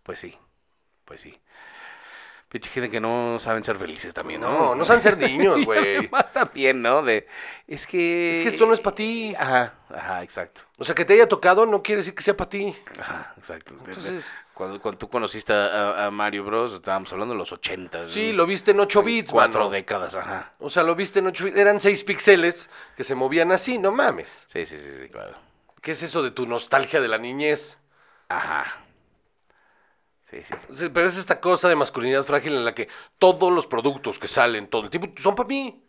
[0.02, 0.36] Pues sí.
[1.06, 1.40] Pues sí.
[2.50, 4.50] Pinche gente que no saben ser felices también, ¿no?
[4.50, 5.98] No, no saben ser niños, güey.
[5.98, 7.04] además también, ¿no?
[7.04, 7.28] De,
[7.68, 8.32] es que...
[8.32, 9.36] Es que esto no es para ti.
[9.38, 10.62] Ajá, ajá, exacto.
[10.80, 12.76] O sea, que te haya tocado no quiere decir que sea para ti.
[13.00, 13.76] Ajá, exacto.
[13.86, 14.26] Entonces-
[14.56, 18.10] cuando, cuando tú conociste a, a Mario Bros, estábamos hablando de los 80.
[18.10, 19.72] Sí, lo viste en 8 bits, Cuatro mano.
[19.72, 20.52] décadas, ajá.
[20.60, 21.56] O sea, lo viste en 8 bits.
[21.58, 24.48] Eran 6 píxeles que se movían así, no mames.
[24.52, 25.38] Sí, sí, sí, sí, claro.
[25.82, 27.80] ¿Qué es eso de tu nostalgia de la niñez?
[28.28, 28.66] Ajá.
[30.30, 30.90] Sí, sí.
[30.94, 34.68] Pero es esta cosa de masculinidad frágil en la que todos los productos que salen
[34.68, 35.84] todo el tiempo son para mí.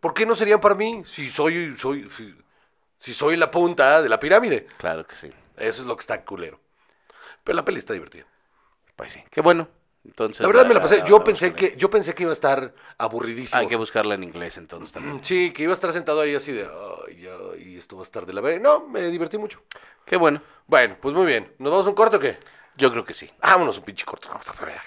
[0.00, 2.34] ¿Por qué no serían para mí si soy, soy, si,
[2.98, 4.66] si soy la punta de la pirámide?
[4.78, 5.32] Claro que sí.
[5.56, 6.60] Eso es lo que está culero.
[7.42, 8.24] Pero la peli está divertida.
[8.96, 9.22] Pues sí.
[9.30, 9.68] Qué bueno.
[10.04, 11.02] Entonces, La verdad me la pasé.
[11.06, 13.60] Yo la pensé que, yo pensé que iba a estar aburridísimo.
[13.60, 15.24] Hay que buscarla en inglés entonces también.
[15.24, 16.68] Sí, que iba a estar sentado ahí así de,
[17.08, 18.60] ay, ay, esto va a estar de la verga.
[18.60, 19.62] No, me divertí mucho.
[20.04, 20.42] Qué bueno.
[20.66, 21.50] Bueno, pues muy bien.
[21.58, 22.36] ¿Nos vamos a un corte o qué?
[22.76, 23.30] Yo creo que sí.
[23.40, 24.28] Vámonos un pinche corto.
[24.28, 24.80] Vamos a ver.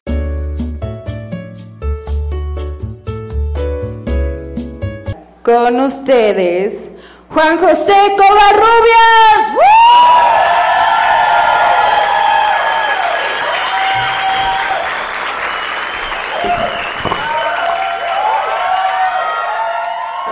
[5.41, 6.89] Con ustedes,
[7.29, 9.53] Juan José Covarrubias.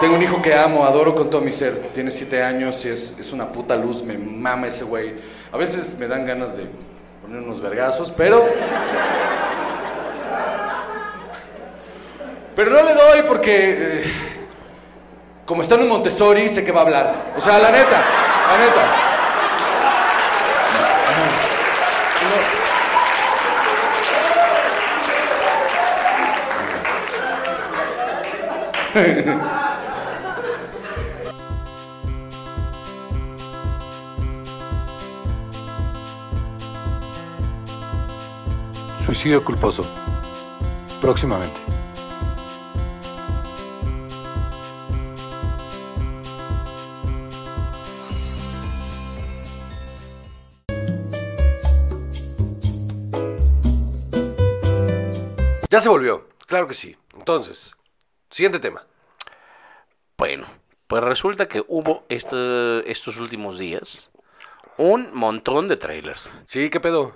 [0.01, 1.91] Tengo un hijo que amo, adoro con todo mi ser.
[1.93, 5.13] Tiene siete años y es, es una puta luz, me mama ese güey.
[5.53, 6.67] A veces me dan ganas de
[7.25, 8.47] poner unos vergazos, pero.
[12.55, 13.77] Pero no le doy porque.
[13.79, 14.03] eh,
[15.45, 17.13] como está en un Montessori, sé que va a hablar.
[17.35, 18.03] O sea, la neta,
[18.51, 19.01] la neta.
[39.25, 39.83] homicidio culposo.
[41.01, 41.59] Próximamente.
[55.71, 56.95] Ya se volvió, claro que sí.
[57.15, 57.75] Entonces,
[58.29, 58.85] siguiente tema.
[60.19, 60.45] Bueno,
[60.85, 64.11] pues resulta que hubo este, estos últimos días
[64.77, 66.29] un montón de trailers.
[66.45, 67.15] Sí, ¿qué pedo?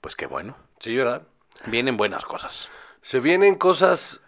[0.00, 0.56] Pues qué bueno.
[0.78, 1.26] Sí, ¿verdad?
[1.66, 2.70] Vienen buenas cosas.
[3.02, 4.22] Se vienen cosas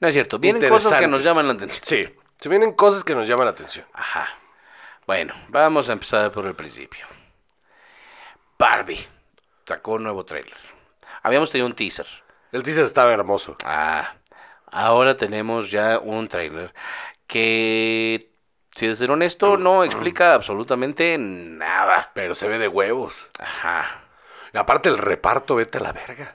[0.00, 1.82] No es cierto, vienen cosas que nos llaman la atención.
[1.84, 3.86] Sí, se vienen cosas que nos llaman la atención.
[3.92, 4.28] Ajá.
[5.06, 7.06] Bueno, vamos a empezar por el principio.
[8.58, 9.06] Barbie
[9.66, 10.56] sacó un nuevo trailer.
[11.22, 12.06] Habíamos tenido un teaser.
[12.52, 13.56] El teaser estaba hermoso.
[13.64, 14.14] Ah,
[14.70, 16.74] ahora tenemos ya un trailer
[17.26, 18.30] que,
[18.74, 22.10] si de ser honesto, no explica absolutamente nada.
[22.14, 23.28] Pero se ve de huevos.
[23.38, 24.02] Ajá.
[24.52, 26.34] Y aparte el reparto, vete a la verga.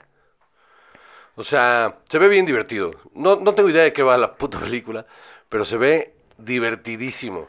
[1.36, 2.92] O sea, se ve bien divertido.
[3.12, 5.06] No, no tengo idea de qué va la puta película,
[5.48, 7.48] pero se ve divertidísimo.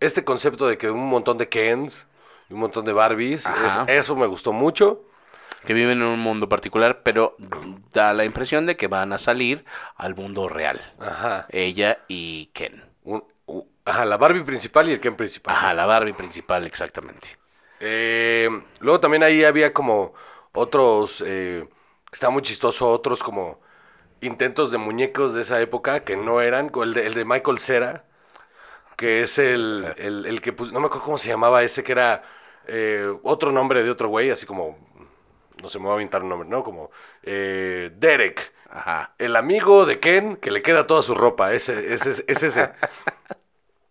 [0.00, 2.06] Este concepto de que un montón de Kens
[2.48, 3.84] y un montón de Barbies, Ajá.
[3.88, 5.02] es- eso me gustó mucho.
[5.66, 7.36] Que viven en un mundo particular, pero
[7.92, 9.66] da la impresión de que van a salir
[9.96, 10.80] al mundo real.
[10.98, 11.46] Ajá.
[11.50, 12.82] Ella y Ken.
[13.04, 13.24] Un-
[13.84, 15.54] ajá, la Barbie principal y el Ken principal.
[15.54, 17.36] Ajá, la Barbie principal, exactamente.
[17.80, 20.14] Eh, luego también ahí había como
[20.52, 21.68] otros, eh,
[22.12, 23.60] estaba muy chistoso, otros como
[24.22, 28.04] intentos de muñecos de esa época que no eran, el de, el de Michael Cera,
[28.96, 31.92] que es el, el, el que, pus- no me acuerdo cómo se llamaba ese, que
[31.92, 32.22] era
[32.66, 34.78] eh, otro nombre de otro güey, así como,
[35.62, 36.64] no se me va a aventar un nombre, ¿no?
[36.64, 36.90] Como
[37.22, 39.14] eh, Derek, Ajá.
[39.18, 42.70] el amigo de Ken que le queda toda su ropa, ese, ese, ese, es ese.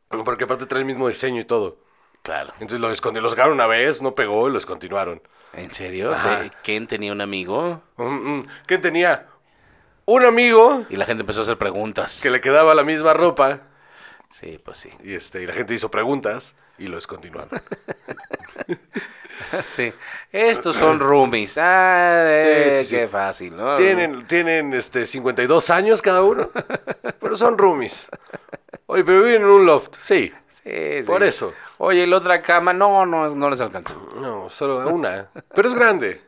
[0.25, 1.77] Porque aparte trae el mismo diseño y todo.
[2.21, 2.53] Claro.
[2.59, 2.89] Entonces lo,
[3.21, 5.21] lo sacaron una vez, no pegó y lo descontinuaron.
[5.53, 6.11] ¿En serio?
[6.11, 8.03] De- Ken tenía un amigo Mm,
[8.39, 8.43] mm.
[8.67, 9.25] ¿Qué tenía?
[10.05, 12.19] Un amigo y la gente empezó a hacer preguntas.
[12.21, 13.59] que le quedaba la misma ropa
[14.31, 14.89] Sí, pues sí.
[15.03, 17.49] y, este, y la gente hizo preguntas y lo descontinuaron.
[19.75, 19.93] Sí.
[20.31, 21.57] Estos son roomies.
[21.57, 22.95] Ah, eh, Sí, sí, sí.
[22.97, 23.77] qué fácil, ¿no?
[23.77, 26.49] tienen tienen este, 52 años cada uno,
[27.19, 28.07] pero son roomies.
[28.87, 30.31] Oye, pero viven en un loft, sí.
[30.69, 31.03] Sí, sí.
[31.03, 31.53] Por eso.
[31.77, 32.73] Oye, ¿y la otra cama?
[32.73, 33.95] No, no, no les alcanza.
[34.15, 35.29] No, solo una.
[35.55, 36.21] Pero es grande.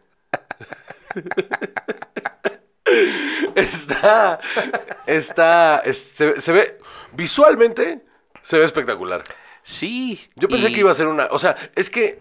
[3.56, 4.40] está,
[5.06, 6.78] está, es- se, se ve,
[7.14, 8.02] visualmente,
[8.42, 9.24] se ve espectacular.
[9.64, 10.30] Sí.
[10.36, 12.20] Yo pensé y- que iba a ser una, o sea, es que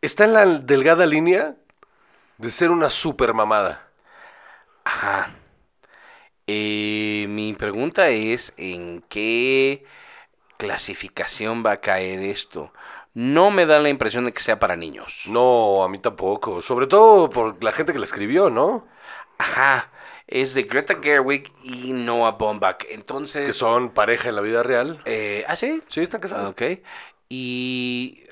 [0.00, 1.54] está en la delgada línea
[2.38, 3.88] de ser una super mamada.
[4.84, 5.30] Ajá.
[6.46, 9.84] Eh, mi pregunta es, ¿en qué
[10.62, 12.72] clasificación va a caer esto?
[13.14, 15.24] No me da la impresión de que sea para niños.
[15.26, 16.62] No, a mí tampoco.
[16.62, 18.86] Sobre todo por la gente que la escribió, ¿no?
[19.38, 19.90] Ajá.
[20.28, 22.84] Es de Greta Gerwig y Noah Baumbach.
[22.90, 23.46] Entonces...
[23.46, 25.02] Que son pareja en la vida real.
[25.04, 25.82] Eh, ¿Ah, sí?
[25.88, 26.52] Sí, están casados.
[26.52, 26.62] Ok.
[27.28, 28.28] Y eh,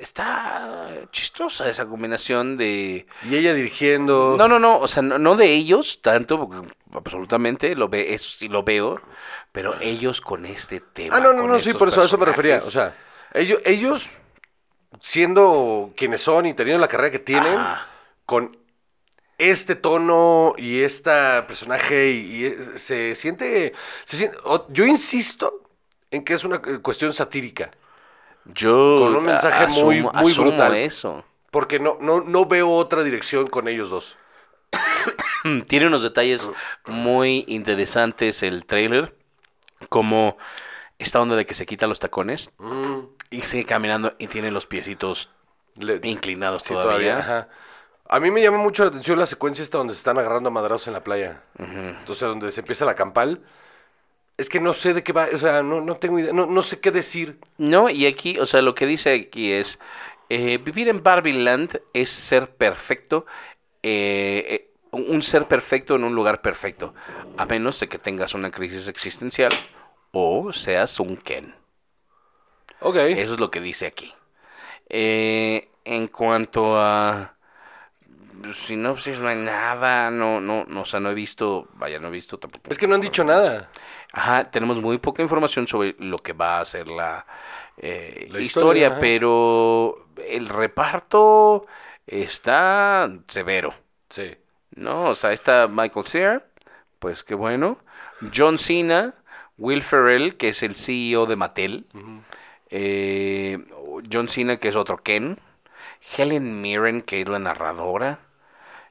[0.00, 3.06] está chistosa esa combinación de...
[3.30, 4.36] Y ella dirigiendo.
[4.36, 8.42] No, no, no, o sea, no, no de ellos tanto, porque absolutamente lo, ve, es,
[8.42, 9.00] lo veo,
[9.52, 11.16] pero ellos con este tema.
[11.16, 12.58] Ah, no, no, no, sí, por eso a eso me refería.
[12.66, 12.94] O sea,
[13.34, 14.08] ellos, ellos
[15.00, 17.86] siendo quienes son y teniendo la carrera que tienen, Ajá.
[18.26, 18.56] con
[19.38, 23.72] este tono y esta personaje y, y se siente,
[24.04, 25.62] se siente- o- yo insisto
[26.10, 27.70] en que es una eh, cuestión satírica,
[28.44, 30.74] Yo con un mensaje muy- muy asumo brutal.
[30.76, 31.24] eso.
[31.50, 34.16] porque no, no, no veo otra dirección con ellos dos.
[35.68, 36.50] Tiene unos detalles
[36.86, 39.14] muy interesantes el trailer,
[39.88, 40.36] como
[40.98, 44.66] esta onda de que se quita los tacones Mm, y sigue caminando y tiene los
[44.66, 45.30] piecitos
[45.76, 47.18] le- inclinados sí, todavía.
[47.18, 47.48] ajá.
[48.08, 50.52] A mí me llama mucho la atención la secuencia esta donde se están agarrando a
[50.52, 51.42] madrazos en la playa.
[51.58, 51.70] Ujú.
[51.70, 53.40] Entonces, donde se empieza la campal.
[54.36, 56.62] Es que no sé de qué va, o sea, no, no tengo idea, no, no
[56.62, 57.38] sé qué decir.
[57.58, 59.78] No, y aquí, o sea, lo que dice aquí es,
[60.30, 63.26] eh, vivir en Barbieland es ser perfecto,
[63.82, 66.94] eh, eh, un ser perfecto en un lugar perfecto,
[67.36, 69.50] a menos de que tengas una crisis existencial
[70.12, 71.54] o seas un Ken.
[72.80, 72.96] Ok.
[72.96, 74.14] Eso es lo que dice aquí.
[74.88, 77.34] Eh, en cuanto a
[78.54, 82.10] sinopsis, no hay nada, no, no, no, o sea, no he visto, vaya, no he
[82.10, 82.70] visto tampoco.
[82.70, 83.70] Es que no han dicho nada.
[84.12, 87.24] Ajá, tenemos muy poca información sobre lo que va a ser la,
[87.78, 91.66] eh, La historia, historia, pero el reparto
[92.06, 93.74] está severo,
[94.10, 94.36] Sí.
[94.76, 95.06] ¿No?
[95.10, 96.44] O sea, está Michael Cera,
[96.98, 97.78] pues qué bueno.
[98.34, 99.14] John Cena,
[99.58, 101.86] Will Ferrell, que es el CEO de Mattel.
[102.70, 103.58] eh,
[104.10, 105.38] John Cena, que es otro Ken.
[106.16, 108.20] Helen Mirren, que es la narradora.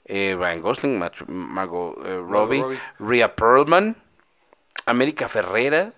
[0.06, 2.80] eh, Ryan Gosling, Mat- Margot eh, Robbie, Robbie.
[3.00, 3.96] Rhea Perlman,
[4.86, 5.94] América Ferrera,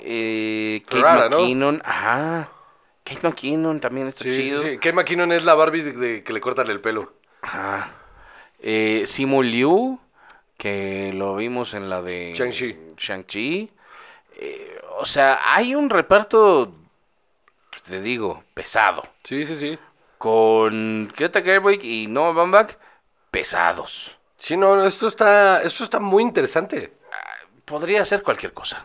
[0.00, 1.02] eh, Kate.
[1.30, 2.48] McKinnon, ajá,
[3.04, 4.76] Kate McKinnon también está Sí, sí, chido, sí.
[4.76, 7.12] Kate McKinnon es la Barbie de, de que le cortan el pelo.
[7.42, 7.90] ajá,
[8.62, 9.98] eh, Simu Liu,
[10.56, 13.70] que lo vimos en la de Shang-Chi.
[14.36, 16.72] Eh, o sea, hay un reparto,
[17.88, 19.02] te digo, pesado.
[19.24, 19.78] Sí, sí, sí.
[20.18, 22.76] Con Greta Gerwig y Noah Baumbach,
[23.32, 24.16] pesados.
[24.38, 26.92] Sí, no, esto está, esto está muy interesante.
[27.64, 28.84] Podría ser cualquier cosa.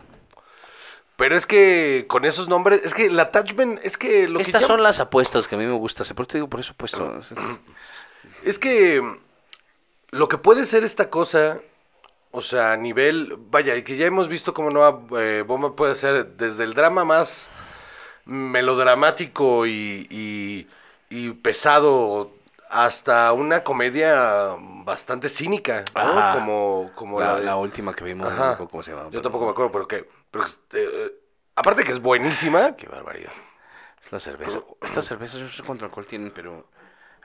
[1.16, 4.66] Pero es que con esos nombres, es que el attachment, es que lo Estas que
[4.68, 6.14] son las apuestas que a mí me gusta hacer.
[6.14, 7.20] Por eso te digo, por eso he puesto.
[8.44, 9.02] Es que
[10.10, 11.60] lo que puede ser esta cosa,
[12.30, 16.26] o sea, a nivel, vaya, que ya hemos visto cómo Noah eh, Bomba puede ser
[16.36, 17.48] desde el drama más
[18.24, 20.66] melodramático y, y-
[21.10, 22.32] y pesado
[22.68, 26.00] hasta una comedia bastante cínica, ¿no?
[26.00, 26.32] Ajá.
[26.34, 28.52] Como, como la, la, de- la última que vimos, no Ajá.
[28.52, 29.08] acuerdo cómo se llama.
[29.10, 30.50] Yo tampoco me acuerdo, pero que, pero que,
[30.84, 31.12] eh,
[31.56, 33.32] aparte que es buenísima, Qué barbaridad.
[34.04, 34.60] Es la cerveza.
[34.82, 36.66] Estas cervezas, yo no sé cuánto alcohol tienen, pero.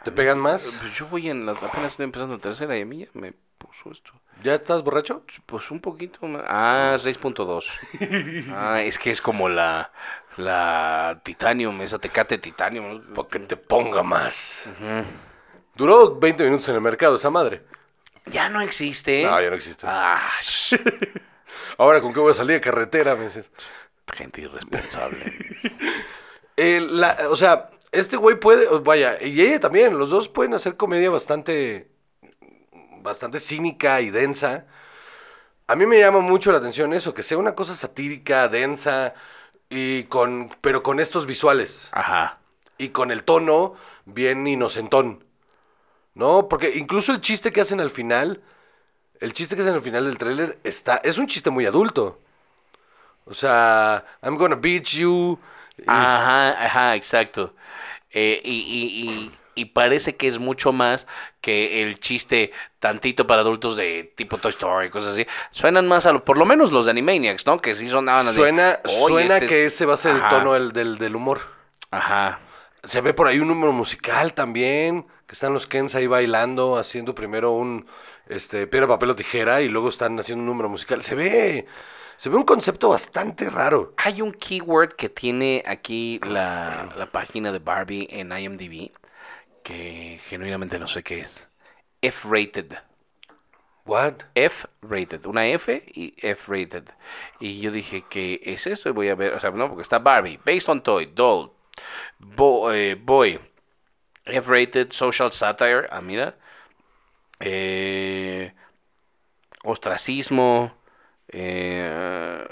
[0.04, 0.78] ¿Te pegan más?
[0.82, 1.54] Pues yo voy en la.
[1.54, 4.12] Apenas estoy empezando la tercera y a mí ya me puso esto.
[4.41, 5.24] ¿Ya estás borracho?
[5.45, 6.43] Pues un poquito más.
[6.47, 7.66] Ah, 6.2.
[8.54, 9.91] ah, es que es como la.
[10.38, 13.14] La Titanium, esa tecate Titanium.
[13.14, 14.68] Para que te ponga más.
[15.76, 17.62] Duró 20 minutos en el mercado esa madre.
[18.26, 19.24] Ya no existe.
[19.24, 19.86] No, ya no existe.
[19.88, 20.20] Ah,
[21.78, 23.16] Ahora, ¿con qué voy a salir de carretera?
[23.16, 23.49] Me dices.
[24.14, 25.34] gente irresponsable.
[26.56, 30.54] Eh, la- o sea, este güey puede, o vaya, y ella también, los dos pueden
[30.54, 31.88] hacer comedia bastante,
[33.02, 34.66] bastante cínica y densa.
[35.68, 39.14] A mí me llama mucho la atención eso, que sea una cosa satírica, densa,
[39.70, 42.39] y con, pero con estos visuales, Ajá.
[42.78, 43.76] y con el tono
[44.06, 45.24] bien inocentón,
[46.16, 46.48] ¿no?
[46.50, 48.41] Porque incluso el chiste que hacen al final,
[49.20, 52.20] el chiste que hacen al final del tráiler está, es un chiste muy adulto.
[53.26, 55.39] O sea, I'm gonna beat you.
[55.88, 57.53] Ajá, ajá, exacto.
[58.11, 61.07] Eh, y, y, y, y parece que es mucho más
[61.41, 65.26] que el chiste tantito para adultos de tipo Toy Story, cosas así.
[65.51, 67.59] Suenan más a lo, por lo menos los de Animaniacs, ¿no?
[67.59, 68.36] Que sí sonaban así.
[68.38, 71.15] Suena, "Oye, suena este- que ese va a ser Ajá, el tono del, del, del
[71.15, 71.41] humor.
[71.91, 72.39] Ajá.
[72.84, 77.15] Se ve por ahí un número musical también, que están los Kens ahí bailando, haciendo
[77.15, 77.88] primero un
[78.28, 81.01] este piedra, papel o tijera y luego están haciendo un número musical.
[81.03, 81.65] Se ve,
[82.24, 83.95] se ve un concepto bastante raro.
[83.97, 88.91] Hay un keyword que tiene aquí la, la página de Barbie en IMDb
[89.61, 91.45] que genuinamente no sé qué es.
[92.01, 92.78] F-rated.
[93.86, 94.13] What?
[94.36, 96.86] F-rated, una F y F-rated.
[97.41, 98.88] Y yo dije, ¿qué es eso?
[98.88, 101.51] Y voy a ver, o sea, no, porque está Barbie, Based on Toy, Doll,
[102.19, 103.38] Bo- eh, Boy,
[104.24, 106.38] F-rated, Social Satire, ah, mira,
[107.41, 108.53] eh,
[109.65, 110.83] Ostracismo,
[111.34, 112.46] eh,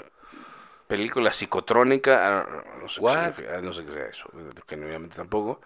[0.86, 3.34] película psicotrónica, ah, no sé, qué What?
[3.34, 4.30] significa- ah, no sé qué sea eso,
[4.68, 5.60] genuinamente tampoco,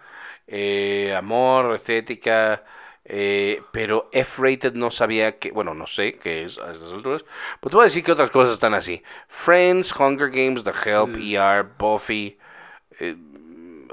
[0.47, 2.63] eh, amor, estética,
[3.05, 7.23] eh, pero F-rated no sabía que, bueno, no sé qué es a estas alturas,
[7.59, 9.03] pero te voy a decir que otras cosas están así.
[9.29, 12.37] Friends, Hunger Games, The Help, ER, Buffy,
[12.99, 13.15] eh,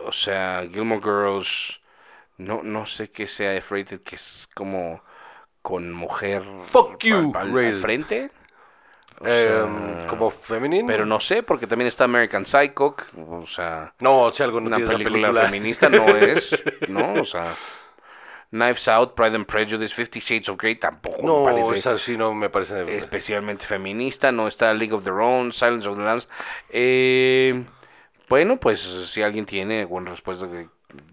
[0.04, 1.80] o sea, Gilmore Girls,
[2.38, 5.02] no, no sé qué sea F-rated, que es como
[5.62, 8.30] con mujer Fuck you, al, al frente.
[9.20, 10.86] O Em, como femenino.
[10.86, 14.66] pero no sé, porque también está American Psycho, o sea, No, o sea, algo no
[14.68, 15.44] una película, película.
[15.46, 17.14] feminista no es, ¿no?
[17.20, 17.54] O sea,
[18.50, 22.16] Knives Out, Pride and Prejudice, Fifty Shades of Grey tampoco me No, parece esa sí
[22.16, 22.96] no me parece.
[22.98, 26.28] especialmente feminista, no está League of Their Own, Silence of the Lambs.
[26.70, 27.64] Eh,
[28.28, 30.68] bueno, pues si alguien tiene alguna respuesta que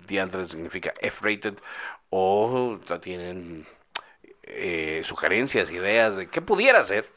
[0.07, 1.55] diantre significa F-rated
[2.11, 3.65] o tienen
[4.43, 7.09] eh, sugerencias, ideas de qué pudiera ser,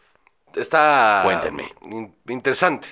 [0.57, 1.21] Está.
[1.25, 1.73] Cuéntenme.
[1.83, 2.89] in- interesante.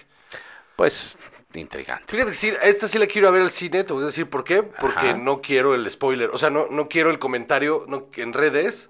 [0.77, 1.17] pues
[1.55, 2.05] intrigante.
[2.11, 4.43] Fíjate que sí, esta sí la quiero ver al cine, te voy a decir por
[4.43, 4.63] qué.
[4.63, 5.17] Porque Ajá.
[5.19, 6.31] no quiero el spoiler.
[6.33, 8.89] O sea, no, no quiero el comentario no, en redes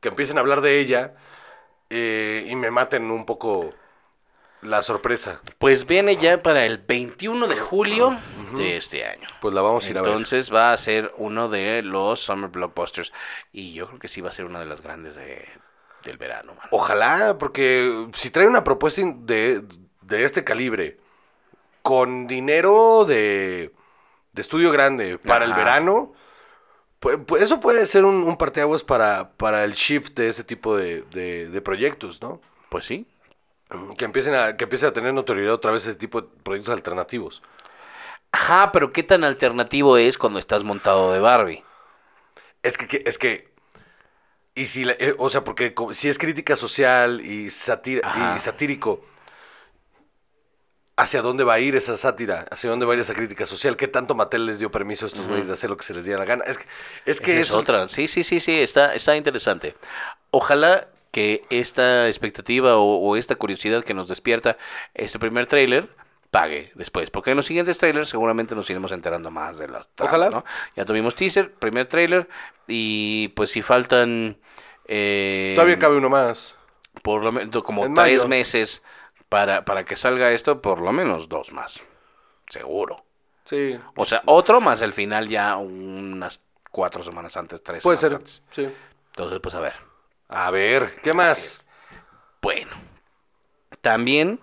[0.00, 1.14] que empiecen a hablar de ella
[1.90, 3.70] eh, y me maten un poco
[4.62, 5.40] la sorpresa.
[5.58, 8.16] Pues viene ya para el 21 de julio
[8.56, 9.28] de este año.
[9.40, 10.10] Pues la vamos a ir a ver.
[10.12, 13.12] Entonces va a ser uno de los Summer Blockbusters.
[13.52, 15.46] Y yo creo que sí va a ser una de las grandes de,
[16.04, 16.52] del verano.
[16.70, 19.62] Ojalá, porque si trae una propuesta de,
[20.02, 20.98] de este calibre,
[21.82, 23.72] con dinero de,
[24.32, 26.12] de estudio grande para el verano,
[27.00, 30.76] pues, pues eso puede ser un, un parteaguas para, para el shift de ese tipo
[30.76, 32.40] de, de- de proyectos, ¿no?
[32.70, 33.06] Pues sí.
[33.98, 37.42] Que empiecen a, que empiece a tener notoriedad otra vez ese tipo de proyectos alternativos.
[38.32, 41.64] Ajá, pero ¿qué tan alternativo es cuando estás montado de Barbie?
[42.62, 43.52] Es que- es que,
[44.54, 48.02] y si, la- eh, o sea, porque si es crítica social y, satir-
[48.36, 49.04] y satírico,
[50.96, 52.46] ¿hacia dónde va a ir esa sátira?
[52.50, 53.76] ¿Hacia dónde va a ir esa crítica social?
[53.76, 56.04] ¿Qué tanto Mattel les dio permiso a estos güeyes de hacer lo que se les
[56.04, 56.44] diera la gana?
[56.44, 56.66] Es que,
[57.04, 57.88] es que Esa es otra.
[57.88, 59.74] Sí, sí, sí, sí, está, está interesante.
[60.30, 64.56] Ojalá que esta expectativa o, o esta curiosidad que nos despierta
[64.94, 65.88] este primer tráiler
[66.34, 70.12] pague después, porque en los siguientes trailers seguramente nos iremos enterando más de las tramas,
[70.14, 70.30] Ojalá.
[70.30, 70.44] ¿no?
[70.74, 72.28] Ya tuvimos teaser, primer trailer
[72.66, 74.36] y pues si faltan
[74.86, 76.56] eh, Todavía cabe uno más.
[77.02, 78.28] por lo menos como En tres mayo.
[78.28, 78.82] meses
[79.28, 81.80] para, para que salga esto, por lo menos dos más,
[82.48, 83.04] seguro.
[83.44, 83.78] Sí.
[83.94, 88.14] O sea, otro más el final ya unas cuatro semanas antes, tres Puede ser.
[88.14, 88.42] antes.
[88.50, 88.68] Sí.
[89.12, 89.74] Entonces, pues a ver.
[90.26, 91.64] A ver, ¿qué más?
[92.42, 92.72] Bueno,
[93.82, 94.40] también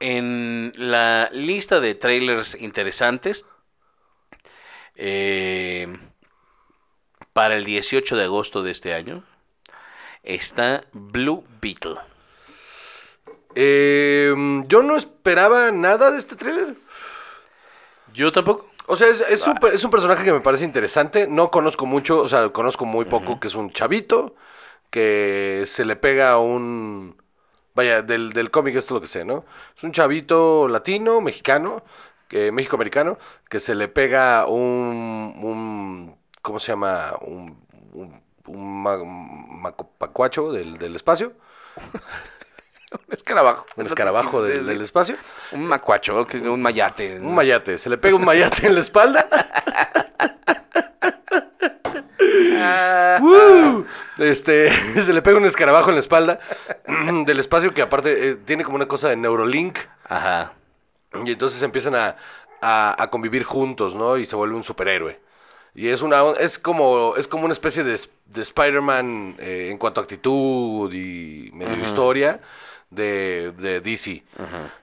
[0.00, 3.44] en la lista de trailers interesantes
[4.96, 5.88] eh,
[7.32, 9.24] para el 18 de agosto de este año
[10.22, 11.96] está Blue Beetle.
[13.54, 14.34] Eh,
[14.66, 16.74] yo no esperaba nada de este tráiler.
[18.12, 18.68] Yo tampoco.
[18.86, 21.26] O sea, es, es un, per- es un personaje que me parece interesante.
[21.28, 24.34] No conozco mucho, o sea, conozco muy poco, que es un chavito
[24.90, 27.20] que se le pega a un...
[27.78, 29.44] Vaya, del, del cómic esto es lo que sé, ¿no?
[29.76, 31.84] Es un chavito latino, mexicano,
[32.26, 33.18] que México-americano,
[33.48, 35.38] que se le pega un...
[35.40, 37.14] un ¿Cómo se llama?
[37.20, 37.56] Un,
[37.92, 41.34] un, un ma- macopacuacho del, del espacio.
[42.90, 43.66] Un escarabajo.
[43.76, 45.16] Un escarabajo del, del espacio.
[45.52, 47.20] Un macuacho, un mayate.
[47.20, 47.76] Un mayate.
[47.76, 49.28] Se le pega un mayate en la espalda.
[52.20, 53.86] Ah, ¡Woo!
[54.18, 54.70] Este,
[55.02, 56.40] se le pega un escarabajo en la espalda
[57.26, 60.52] del espacio que aparte eh, tiene como una cosa de Neurolink Ajá.
[61.24, 62.16] y entonces empiezan a,
[62.60, 64.16] a- a convivir juntos, ¿no?
[64.18, 65.20] Y se vuelve un superhéroe.
[65.74, 67.96] Y es una es como es como una especie de,
[68.26, 72.40] de Spider-Man eh, en cuanto a actitud y medio historia
[72.90, 74.24] de, de DC.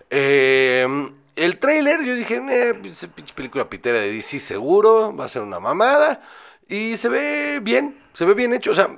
[0.09, 0.88] Eh,
[1.36, 5.41] el trailer, yo dije, eh, esa pinche película pitera de DC seguro, va a ser
[5.41, 6.21] una mamada.
[6.68, 8.72] Y se ve bien, se ve bien hecho.
[8.72, 8.89] O sea,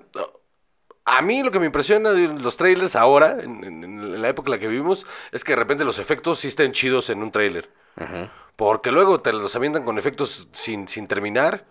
[1.05, 4.47] a mí lo que me impresiona de los trailers ahora, en, en- en la época
[4.47, 7.31] en la que vivimos, es que de repente los efectos sí estén chidos en un
[7.31, 7.69] trailer.
[7.99, 8.29] Ujú.
[8.55, 11.65] Porque luego te los avientan con efectos sin, sin terminar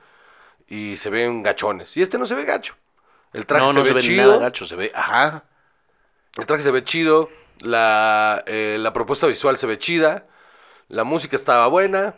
[0.68, 1.96] y se ven gachones.
[1.96, 2.74] Y este no se ve gacho.
[3.32, 4.22] El traje No, se no ve se ve chido.
[4.32, 4.92] nada gacho, se ve.
[4.94, 5.44] Ajá.
[6.36, 7.28] El traje se ve chido.
[7.60, 10.26] La, eh, la propuesta visual se ve chida.
[10.88, 12.14] La música estaba buena.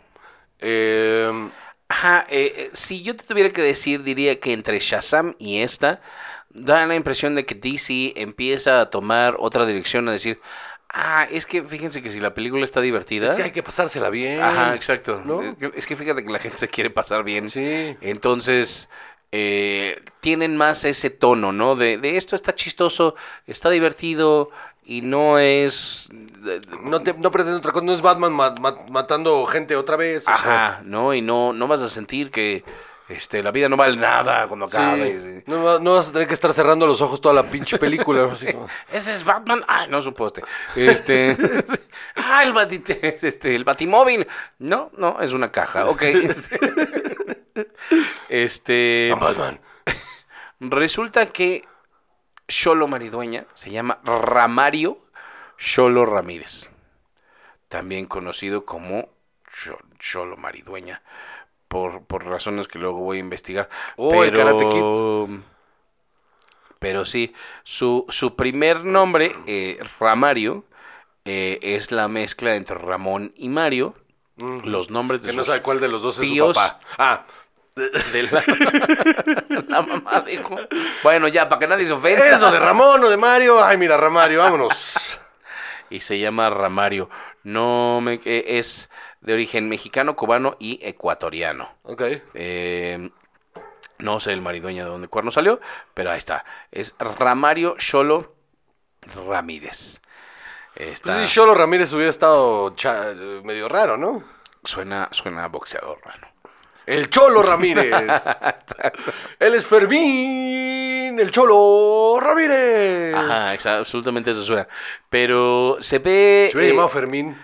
[0.60, 1.50] Eh,
[1.88, 6.02] Ajá, eh, eh, si yo te tuviera que decir, diría que entre Shazam y esta,
[6.50, 10.38] da la impresión de que DC empieza a tomar otra dirección, a decir,
[10.90, 13.28] ah, es que fíjense que si la película está divertida...
[13.30, 14.40] es que hay que pasársela bien.
[14.42, 15.22] Ajá, exacto.
[15.24, 15.42] ¿no?
[15.42, 17.48] Es que- Es que fíjate que la gente se quiere pasar bien.
[17.48, 17.96] Sí.
[18.02, 18.88] Entonces,
[19.32, 21.74] eh, tienen más ese tono, ¿no?
[21.74, 23.14] De, de esto está chistoso,
[23.46, 24.50] está divertido
[24.88, 26.08] y no es...
[26.82, 27.84] No, te, no pretende otra cosa.
[27.84, 30.22] No es Batman ma- ma- matando gente otra vez.
[30.22, 31.12] o sea, Ajá, ¿no?
[31.12, 32.64] Y no, no vas a sentir que
[33.06, 34.78] este, la vida no vale nada cuando sí.
[34.78, 35.20] acabe.
[35.20, 35.42] sí.
[35.46, 38.34] No, no vas a tener que estar cerrando los ojos toda la pinche película.
[38.90, 39.62] Ese es Batman.
[39.68, 40.42] Ay, no suposte.
[40.74, 41.36] Este.
[42.16, 44.26] ah, el, batite, este, el batimóvil.
[44.58, 45.86] No, no, es una caja.
[45.86, 46.02] Ok.
[48.28, 49.12] Este.
[49.18, 49.60] Batman.
[50.60, 51.64] Resulta que
[52.48, 54.98] Cholo Maridueña se llama Ramario
[55.58, 56.70] Cholo Ramírez.
[57.68, 59.08] También conocido como
[59.52, 61.02] Cho- Cholo Maridueña.
[61.68, 63.68] Por, por razones que luego voy a investigar.
[63.96, 64.64] Oh, el Karate
[66.78, 67.34] Pero sí,
[67.64, 70.64] su, su primer nombre, eh, Ramario,
[71.26, 73.94] eh, es la mezcla entre Ramón y Mario.
[74.36, 76.78] Los nombres de Que no sabe cuál de los dos es su papá.
[76.96, 77.26] Ah,
[77.78, 78.44] de la...
[79.68, 80.56] la mamá dijo.
[81.02, 82.26] Bueno, ya, para que nadie se ofenda.
[82.28, 83.62] eso de Ramón o de Mario.
[83.62, 85.20] Ay, mira, Ramario, vámonos.
[85.90, 87.08] Y se llama Ramario.
[87.44, 88.20] No me...
[88.26, 88.90] eh, es
[89.22, 91.70] de origen mexicano, cubano y ecuatoriano.
[91.82, 92.02] Ok.
[92.34, 93.08] Eh,
[93.98, 95.60] no sé el maridueño de dónde cuerno salió,
[95.94, 96.44] pero ahí está.
[96.70, 98.34] Es Ramario Cholo
[99.26, 100.02] Ramírez.
[100.74, 102.74] Está- Pues si Cholo Ramírez hubiera estado
[103.42, 104.22] medio raro, ¿no?
[104.64, 106.28] suena, suena boxeador, mano.
[106.88, 107.92] El Cholo Ramírez.
[109.38, 113.14] Él es Fermín, el Cholo Ramírez.
[113.14, 114.66] Ajá, exa- absolutamente eso suena.
[115.10, 116.48] Pero se ve...
[116.50, 117.36] Se hubiera eh, llamado Fermín.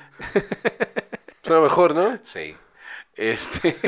[1.43, 2.19] Suena mejor, ¿no?
[2.25, 2.57] Sí.
[3.17, 3.73] Este.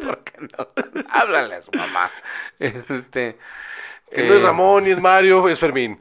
[0.00, 0.68] ¿Por qué no?
[1.10, 2.10] Háblale a su mamá.
[2.58, 3.36] Este.
[4.10, 5.98] Que no es eh, Ramón ni es Mario, es Fermín.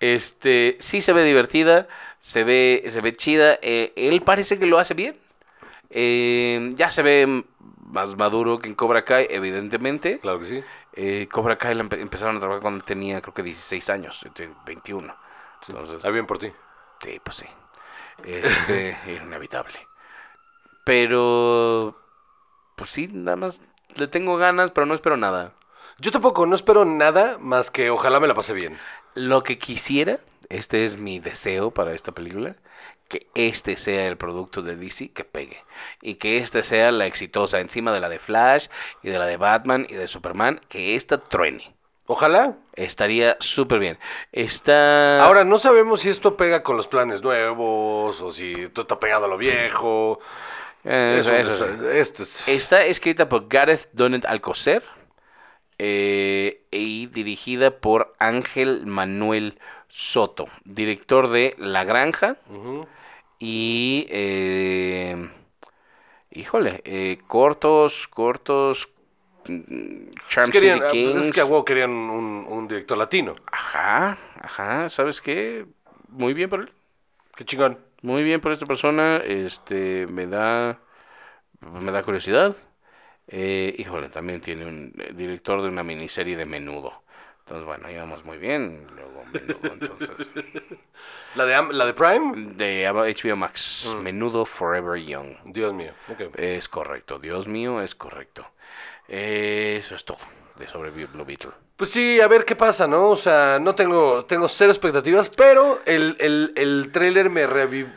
[0.00, 0.76] Este.
[0.80, 1.86] Sí se ve divertida.
[2.18, 3.58] Se ve, se ve chida.
[3.62, 5.16] eh, él parece que lo hace bien.
[5.90, 7.44] Eh, ya se ve
[7.86, 10.18] más maduro que en Cobra Kai, evidentemente.
[10.20, 10.64] Claro que sí.
[10.92, 14.50] Eh, Cobra Kai la empe- empezaron a trabajar cuando tenía, creo que 16 años, este,
[14.64, 15.14] 21.
[15.68, 16.52] Entonces, Está bien por ti.
[17.02, 17.46] Sí, pues sí.
[18.24, 19.78] Este, inevitable.
[20.84, 21.96] Pero,
[22.76, 23.60] pues sí, nada más
[23.96, 25.54] le tengo ganas, pero no espero nada.
[25.98, 28.78] Yo tampoco, no espero nada más que ojalá me la pase bien.
[29.14, 32.56] Lo que quisiera, este es mi deseo para esta película,
[33.08, 35.58] que este sea el producto de DC que pegue.
[36.02, 38.68] Y que esta sea la exitosa encima de la de Flash
[39.02, 41.74] y de la de Batman y de Superman, que esta truene.
[42.08, 42.54] Ojalá.
[42.74, 43.98] Estaría súper bien.
[44.32, 45.22] Está...
[45.24, 49.24] Ahora, no sabemos si esto pega con los planes nuevos o si esto está pegado
[49.24, 50.20] a lo viejo.
[50.84, 51.86] Eh, Eso, eso eso- sí.
[51.98, 54.84] esto es- Está escrita por Gareth Donnet Alcocer
[55.78, 62.86] eh, y dirigida por Ángel Manuel Soto, director de La Granja Ujú.
[63.38, 64.06] Y...
[64.10, 65.30] eh,
[66.30, 68.88] híjole, eh, cortos, cortos...
[69.48, 71.24] mm, Charm querían- City ah, Kings.
[71.26, 73.34] es que a huevo querían un, un director latino.
[73.50, 75.66] Ajá, ajá, ¿sabes qué?
[76.08, 76.70] Muy bien por él.
[77.34, 77.78] Qué chingón.
[78.02, 80.78] Muy bien por esta persona, este, me da,
[81.60, 82.56] me da curiosidad.
[83.28, 87.02] Eh, híjole, también tiene un eh, director de una miniserie de Menudo.
[87.46, 88.88] Entonces, bueno, íbamos muy bien.
[88.94, 90.10] Luego Menudo, entonces.
[91.36, 92.54] ¿La de, la de Prime?
[92.54, 95.36] De HBO Max, Menudo Forever Young.
[95.44, 95.92] Dios mío.
[96.34, 98.46] Es correcto, Dios mío, es correcto.
[99.06, 100.18] Eso es todo
[100.58, 101.50] de sobre Blue Beetle.
[101.76, 103.10] Pues sí, a ver qué pasa, ¿no?
[103.10, 107.92] O sea, no tengo, tengo cero expectativas, pero el, el, el tráiler me revivió...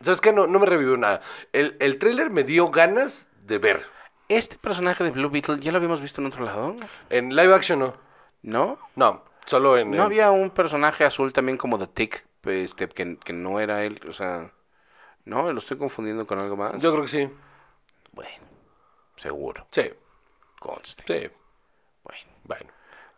[0.00, 0.32] ¿Sabes qué?
[0.32, 1.20] No, no me revivió nada.
[1.52, 3.84] El, el tráiler me dio ganas de ver.
[4.28, 6.76] Este personaje de Blue Beetle, ¿ya lo habíamos visto en otro lado?
[7.10, 8.11] En live action no.
[8.42, 8.78] ¿No?
[8.96, 9.90] No, solo en...
[9.90, 14.00] ¿No había un personaje azul también como The Tick, este, que, que no era él?
[14.08, 14.50] O sea,
[15.24, 15.52] ¿no?
[15.52, 16.80] ¿Lo estoy confundiendo con algo más?
[16.82, 17.30] Yo creo que sí.
[18.12, 18.44] Bueno,
[19.16, 19.90] seguro, Sí,
[20.58, 21.04] conste.
[21.06, 21.30] sí.
[22.02, 22.70] Bueno, Bueno.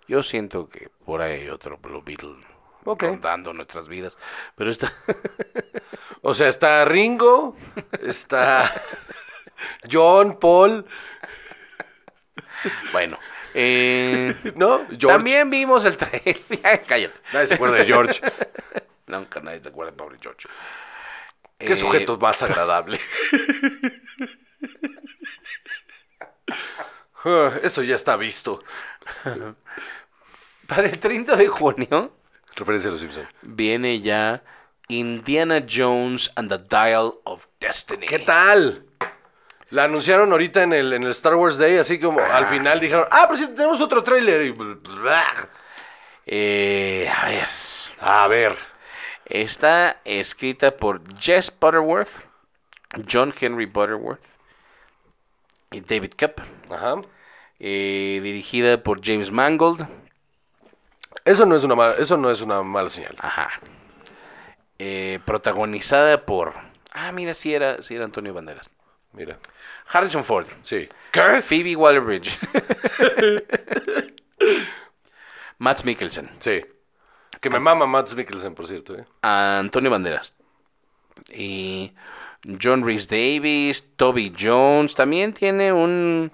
[0.06, 2.36] yo siento que por ahí hay otro Blue Beetle
[2.84, 3.02] Ok.
[3.04, 4.18] rondando nuestras vidas,
[4.56, 4.92] pero está...
[6.26, 7.54] O sea, está Ringo,
[8.00, 8.72] está
[9.92, 10.86] John, Paul,
[12.92, 13.18] bueno,
[13.54, 14.78] eh, ¿no?
[14.88, 15.06] George.
[15.06, 16.40] también vimos el trailer...
[16.86, 17.18] Cállate.
[17.32, 18.20] Nadie se acuerda de George.
[19.06, 20.48] Nunca nadie se acuerda de pobre George.
[21.58, 23.00] Qué Eh, sujeto más agradable.
[27.24, 28.62] Ah, Eso ya está visto.
[30.66, 32.12] Para el 30 de junio...
[32.56, 33.28] Referencia a los Simpsons.
[33.42, 34.42] viene ya
[34.88, 38.06] Indiana Jones and the Dial of Destiny.
[38.06, 38.84] ¿Qué tal?
[39.74, 43.06] La anunciaron ahorita en el, en el Star Wars Day, así como al final dijeron,
[43.10, 44.42] ah, pero sí tenemos otro tráiler.
[44.46, 44.54] Y.
[46.26, 47.48] Eh, a ver,
[47.98, 48.56] A ver.
[49.26, 52.12] está escrita por Jess Butterworth,
[53.10, 54.22] John Henry Butterworth
[55.72, 56.40] y David Cup.
[56.70, 57.00] Ajá.
[57.58, 59.88] eh, dirigida por James Mangold.
[61.24, 63.16] Eso no es una mala, eso no es una mala señal.
[63.18, 63.50] Ajá.
[64.78, 66.54] Eh, protagonizada por...
[66.92, 68.70] Ah, mira, sí era, sí era Antonio Banderas.
[69.12, 69.38] Mira.
[69.88, 70.46] Harrison Ford.
[70.62, 70.88] Sí.
[71.12, 71.42] ¿Qué?
[71.42, 72.38] Phoebe Waller-Bridge.
[75.58, 76.30] Matt Mikkelsen.
[76.40, 76.64] Sí.
[77.40, 78.96] Que me mama Mads Mikkelsen, por cierto.
[78.96, 79.04] ¿eh?
[79.22, 80.34] Antonio Banderas.
[81.30, 81.94] Y
[82.62, 86.32] John Rhys Davis, Toby Jones, también tiene un,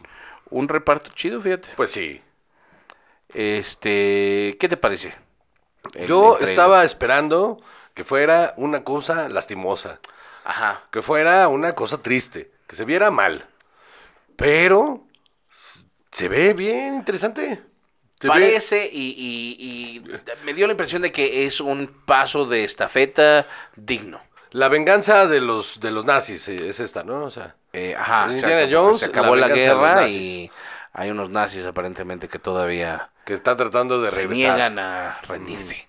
[0.51, 1.69] un reparto chido, fíjate.
[1.77, 2.21] Pues sí.
[3.35, 5.15] Este, ¿qué te parece?
[5.95, 7.61] El- Yo estaba esperando
[7.95, 10.01] que fuera una cosa lastimosa.
[10.43, 10.85] Ajá.
[10.91, 13.45] que fuera una cosa triste, que se viera mal.
[14.37, 15.05] Pero
[16.13, 17.61] se ve bien interesante.
[18.21, 20.05] Se ve- Parece y, y- y
[20.45, 24.21] me dio la impresión de que es un paso de estafeta digno.
[24.53, 27.25] la venganza de los de los nazis eh, es esta, ¿no?
[27.25, 30.51] O sea, Eh, ajá, Indiana exacto, porque Jones, se acabó la guerra y
[30.93, 35.87] hay unos nazis aparentemente que todavía que está tratando de se niegan a rendirse.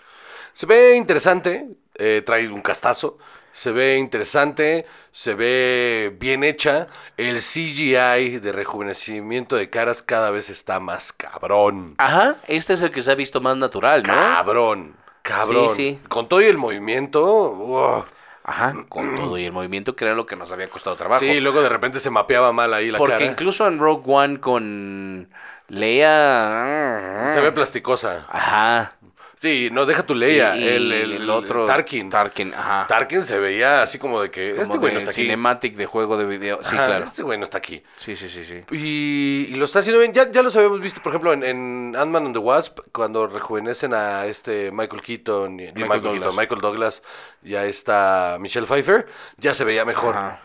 [0.54, 3.18] Se ve interesante, eh, trae un castazo.
[3.54, 6.88] Se ve interesante, se ve bien hecha.
[7.18, 11.96] El CGI de rejuvenecimiento de caras cada vez está más cabrón.
[11.98, 14.14] Ajá, este es el que se ha visto más natural, ¿no?
[14.14, 15.70] Cabrón, cabrón.
[15.72, 16.00] Sí, sí.
[16.08, 17.22] Con todo y el movimiento.
[17.26, 18.06] ¡wow!
[18.44, 21.20] Ajá, con todo y el movimiento que era lo que nos había costado trabajo.
[21.20, 23.26] Sí, luego de repente se mapeaba mal ahí la Porque cara.
[23.26, 25.30] incluso en Rogue One con
[25.68, 27.30] Leia...
[27.30, 28.26] Se ve plasticosa.
[28.30, 28.96] Ajá.
[29.42, 30.56] Sí, no, deja tu Leia.
[30.56, 31.66] Y- el, el, otro...
[31.66, 32.12] Tarkin.
[32.12, 32.86] Tarkin, ajá.
[32.88, 35.24] Tarkin se veía así como de que Como este güey no está aquí.
[35.24, 36.60] cinematic de juego de video.
[36.62, 37.06] Sí, Ajá, claro.
[37.06, 37.82] Este güey no está aquí.
[37.98, 38.62] Sí, sí, sí, sí.
[38.70, 40.14] Y, y lo está haciendo bien.
[40.14, 43.96] Ya, ya los habíamos visto, por ejemplo, en, en Ant-Man and the Wasp, cuando rejuvenecen
[43.96, 46.20] a este Michael Keaton, y, Michael Michael, Douglas.
[46.22, 47.04] Keaton, Michael Douglas,
[47.42, 50.16] ya está Michelle Pfeiffer, ya se veía mejor.
[50.16, 50.42] Ajá.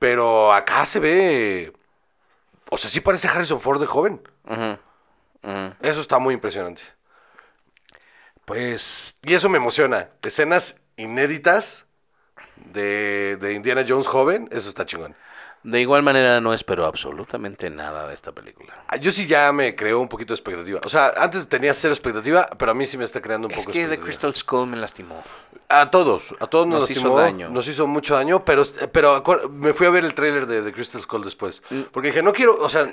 [0.00, 1.72] Pero acá se ve.
[2.68, 4.20] O sea, sí parece Harrison Ford de joven.
[5.80, 6.82] Eso está muy impresionante.
[8.44, 9.18] Pues...
[9.22, 10.08] Y eso me emociona.
[10.22, 11.86] Escenas inéditas
[12.56, 15.14] de, de Indiana Jones joven, eso está chingón.
[15.62, 18.84] De igual manera, no espero absolutamente nada de esta película.
[18.86, 20.78] Ah, Yo sí ya me creo un poquito de expectativa.
[20.84, 23.60] O sea, antes tenía cero expectativa, pero a mí sí me está creando un Es
[23.60, 24.04] poco que The expectativa.
[24.06, 25.24] Crystal Skull me lastimó.
[25.70, 27.48] A todos, a todos nos, Nos hizo lastimó, daño.
[27.48, 30.70] nos hizo mucho daño, pero, pero acuer- me fui a ver el tráiler de, de
[30.74, 31.62] Crystal Skull después.
[31.70, 31.80] Mm.
[31.92, 32.92] Porque dije, no quiero, o sea,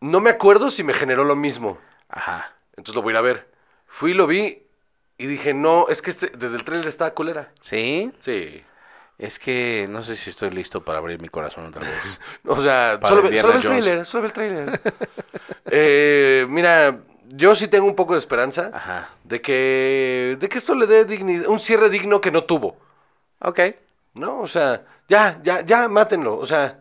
[0.00, 1.78] no me acuerdo si me generó lo mismo.
[2.08, 2.52] Ajá.
[2.70, 3.48] Entonces lo voy a ir a ver.
[3.88, 4.62] Fui, lo vi
[5.16, 7.50] y dije, no, es que este, desde el tráiler está culera.
[7.60, 8.12] ¿Sí?
[8.20, 8.62] Sí.
[9.18, 12.20] Es que no sé si estoy listo para abrir mi corazón otra vez.
[12.46, 13.84] O sea, solo, ve, Indiana solo ve el Jones.
[13.84, 14.80] tráiler, solo ve el.
[15.70, 19.10] Eh, mira, yo sí tengo un poco de esperanza Ajá.
[19.24, 22.78] de que, de que esto le dé dignidad, un cierre digno que no tuvo.
[23.40, 23.60] Ok.
[24.14, 24.40] ¿No?
[24.40, 26.38] O sea, ya, ya, ya, mátenlo.
[26.38, 26.78] O sea,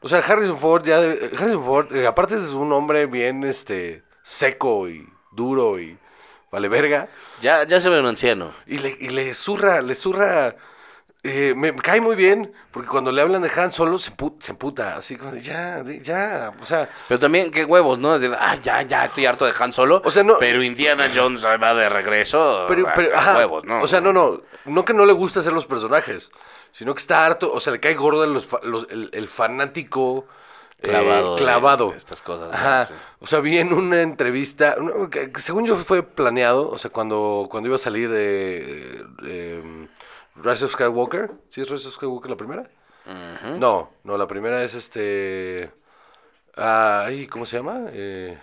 [0.00, 4.02] o sea, Harrison Ford, ya, eh, Harrison Ford, eh, aparte es un hombre bien, este,
[4.22, 5.98] seco y duro y
[6.50, 7.08] vale verga.
[7.40, 8.52] Ya, ya se ve un anciano.
[8.66, 10.56] Y le, y le zurra, le zurra.
[11.22, 14.52] eh, me cae muy bien, porque cuando le hablan de Han Solo se, empu- se
[14.52, 18.16] emputa, así como de, ya, de- ya, o sea, Pero también, qué huevos, ¿no?
[18.18, 20.00] De, ah, ya, ya, estoy harto de Han Solo.
[20.04, 22.66] O sea, no- Pero Indiana Jones va de regreso.
[22.68, 23.80] pero, ah, pero, qué ajá, huevos, ¿no?
[23.80, 26.30] o sea, no, no, no que no le gusta hacer los personajes,
[26.70, 29.26] sino que está harto, o sea, le cae gordo el, los fa- los- el, el
[29.26, 30.26] fanático
[30.80, 31.94] Clavado clavado.
[31.94, 32.52] estas cosas.
[32.52, 32.94] Ajá, Sí.
[33.20, 34.76] o sea, vi en una entrevista,
[35.38, 39.88] según yo fue planeado, o sea, cuando, cuando iba a salir de, eh,
[40.36, 42.68] Rise of Skywalker, ¿sí es Rise of Skywalker la primera?
[43.58, 45.70] No, no, la primera es este.
[46.56, 47.84] Ay, ¿cómo se llama?
[47.92, 48.36] Eh,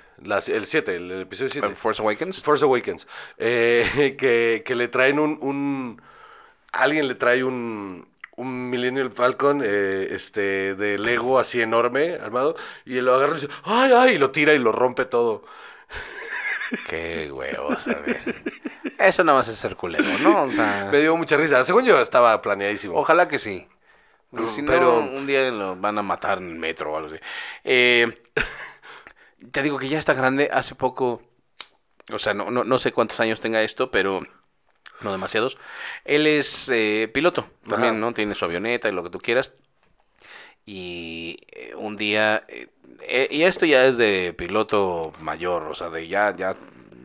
[0.48, 1.76] el 7, el, episodio 7.
[1.76, 2.42] Force Awakens.
[2.44, 3.08] Force Awakens.
[3.38, 6.02] Eh, que, que le traen un, un.
[6.72, 8.08] Alguien le trae un.
[8.36, 12.56] Un Millennial Falcon eh, este, de Lego así enorme, armado,
[12.86, 14.16] y lo agarra y dice, ¡ay, ay!
[14.16, 15.44] Y lo tira y lo rompe todo.
[16.90, 18.22] Qué huevos, a ver.
[18.98, 20.44] Eso nada más es ser culero, ¿no?
[20.44, 21.64] O sea, Me dio mucha risa.
[21.64, 22.96] Según yo estaba planeadísimo.
[22.98, 23.68] ojalá que sí.
[24.32, 27.10] Porque si Pero- no, un día lo van a matar en el metro o algo
[27.14, 27.20] así.
[27.64, 28.24] Eh,
[29.52, 30.50] te digo que ya está grande.
[30.52, 31.22] Hace poco,
[32.12, 34.22] o sea, no, no, no sé cuántos años tenga esto, pero
[35.02, 35.58] no demasiados.
[36.06, 38.00] Él es eh, piloto también, Ajá.
[38.00, 38.14] ¿no?
[38.14, 39.54] Tiene su avioneta y lo que tú quieras.
[40.66, 42.68] Y eh, un día, eh,
[43.02, 46.56] eh, y esto ya es de piloto mayor, o sea, de ya, ya,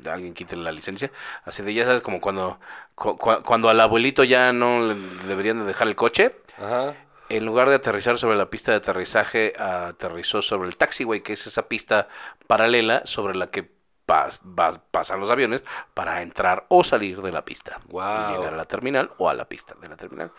[0.03, 1.11] de alguien quite la licencia,
[1.45, 2.61] así de ya sabes, como cuando,
[2.95, 4.95] cu- cu- cuando al abuelito ya no le
[5.27, 6.95] deberían de dejar el coche, Ajá.
[7.31, 11.47] en lugar de aterrizar sobre la pista de aterrizaje, aterrizó sobre el taxiway, que es
[11.49, 12.09] esa pista
[12.47, 13.69] paralela sobre la que
[14.09, 15.63] pas- pasan los aviones
[15.95, 17.81] para entrar o salir de la pista.
[18.11, 20.33] Y llegar a la terminal o a la pista de la terminal.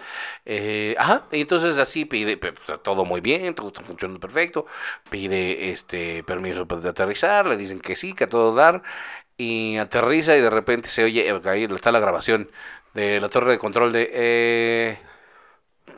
[0.46, 2.54] Eh, ajá, y entonces así pide, pe-
[2.84, 4.66] todo muy bien, todo está funcionando perfecto,
[5.10, 8.82] pide este permiso pues, de aterrizar, le dicen que sí, que a todo dar,
[9.38, 12.52] y aterriza y de repente se oye, eh, ahí está la grabación
[12.94, 14.10] de la torre de control de...
[14.14, 15.00] Eh,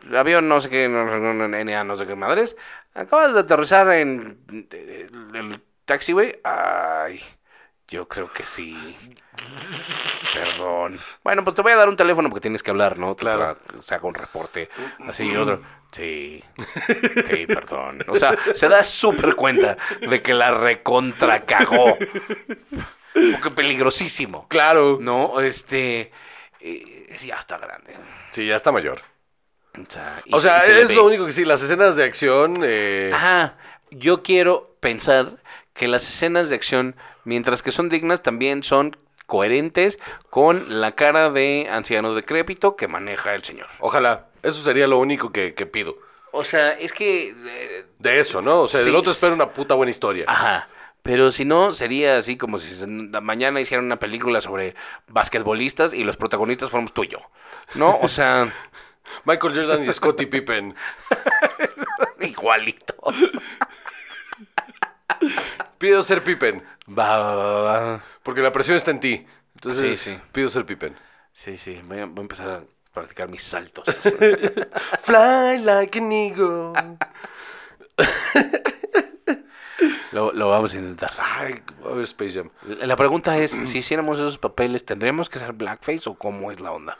[0.08, 2.56] el avión no sé qué, no, no, no, NA, no sé qué madres.
[2.94, 4.40] Acabas de aterrizar en
[4.72, 6.40] eh, el taxiway.
[6.44, 7.22] Ay,
[7.92, 8.98] yo creo que sí.
[10.34, 11.00] Perdón.
[11.24, 13.16] Bueno, pues te voy a dar un teléfono porque tienes que hablar, ¿no?
[13.16, 13.40] Claro.
[13.40, 14.70] Para que se haga un reporte.
[15.08, 15.62] Así y otro.
[15.92, 16.44] Sí.
[17.30, 18.04] Sí, perdón.
[18.08, 21.98] O sea, se da súper cuenta de que la recontra cagó.
[23.14, 24.48] Porque peligrosísimo.
[24.48, 24.98] Claro.
[25.02, 26.12] No, este.
[26.62, 27.96] eh, ya está grande.
[28.32, 29.02] Sí, ya está mayor.
[29.78, 31.62] O sea, y O se- sea, y se le es lo único que sí, las
[31.62, 32.54] escenas de acción.
[32.64, 33.58] eh, Ajá.
[33.90, 35.38] Yo quiero pensar
[35.74, 39.98] que las escenas de acción, mientras que son dignas, también son coherentes
[40.30, 43.68] con la cara de anciano decrépito que maneja el señor.
[43.80, 44.28] Ojalá.
[44.44, 45.98] Eso sería lo único que, que pido.
[46.34, 47.30] O sea, es que.
[47.30, 48.62] eh, De eso, ¿no?
[48.62, 50.26] O sea, Sí, del otro espero una puta buena historia.
[50.28, 50.68] Ajá.
[51.04, 54.76] Pero si no, sería así como si mañana hicieran una película sobre
[55.08, 57.20] basquetbolistas y los protagonistas fuéramos tú y yo.
[57.74, 57.98] ¿No?
[58.02, 58.54] O sea,
[59.26, 60.76] Michael Jordan y Scottie Pippen.
[62.22, 62.96] igualito.
[65.82, 68.04] Pido ser Pippen, Va, va, va, va.
[68.22, 69.26] porque la presión está en ti.
[69.56, 70.20] Entonces, Sí, sí.
[70.32, 70.96] pido ser Pippen.
[71.34, 71.82] Sí, sí.
[71.86, 72.64] Voy a, voy a empezar a
[72.94, 73.86] practicar mis saltos.
[75.02, 76.74] Fly like an eagle.
[80.12, 81.12] lo, lo vamos a intentar.
[81.18, 82.50] Ay, a ver Space Jam.
[82.82, 86.72] La pregunta es, si hiciéramos esos papeles, ¿tendríamos que hacer blackface o cómo es la
[86.72, 86.98] onda?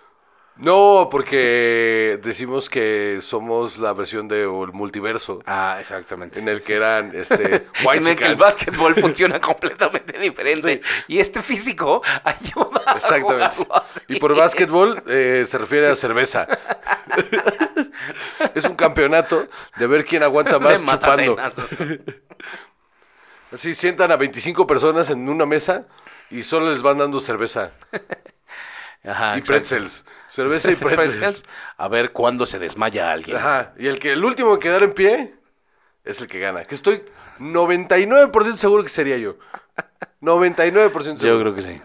[0.58, 6.40] No, porque decimos que somos la versión de o el multiverso Ah, exactamente.
[6.40, 10.82] en el que eran este en el que el básquetbol funciona completamente diferente.
[11.08, 13.66] Y este físico ayuda Exactamente.
[13.72, 14.02] así.
[14.10, 16.48] Y por básquetbol eh, se refiere a cerveza.
[18.54, 19.48] es un campeonato
[19.78, 21.38] de ver quién aguanta más De chupando.
[23.52, 25.86] Así sientan a 25 personas en una mesa
[26.30, 27.72] y solo les van dando cerveza.
[29.04, 30.06] Ajá, y pretzels.
[30.30, 31.44] Cerveza y pretzels.
[31.78, 33.38] A ver cuándo se desmaya alguien.
[33.38, 33.74] Ajá.
[33.78, 35.34] Y el que el último en quedar en pie
[36.04, 36.66] es el que gana.
[36.66, 37.04] Que estoy
[37.40, 39.38] 99% seguro que sería yo.
[40.22, 41.18] 99% seguro.
[41.18, 41.82] Yo creo que sí.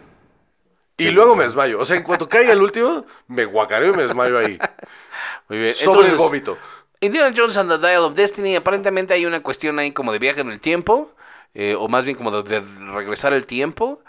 [0.98, 1.78] Y luego me desmayo.
[1.78, 4.58] O sea, en cuanto caiga el último, me guacareo y me desmayo ahí.
[5.48, 5.74] Muy bien.
[5.74, 6.56] Sobre el vómito.
[7.00, 10.40] Indiana Jones and the Dial of Destiny, aparentemente hay una cuestión ahí como de viaje
[10.40, 11.14] en el tiempo,
[11.58, 14.00] eh, o más bien como de, de regresar el tiempo.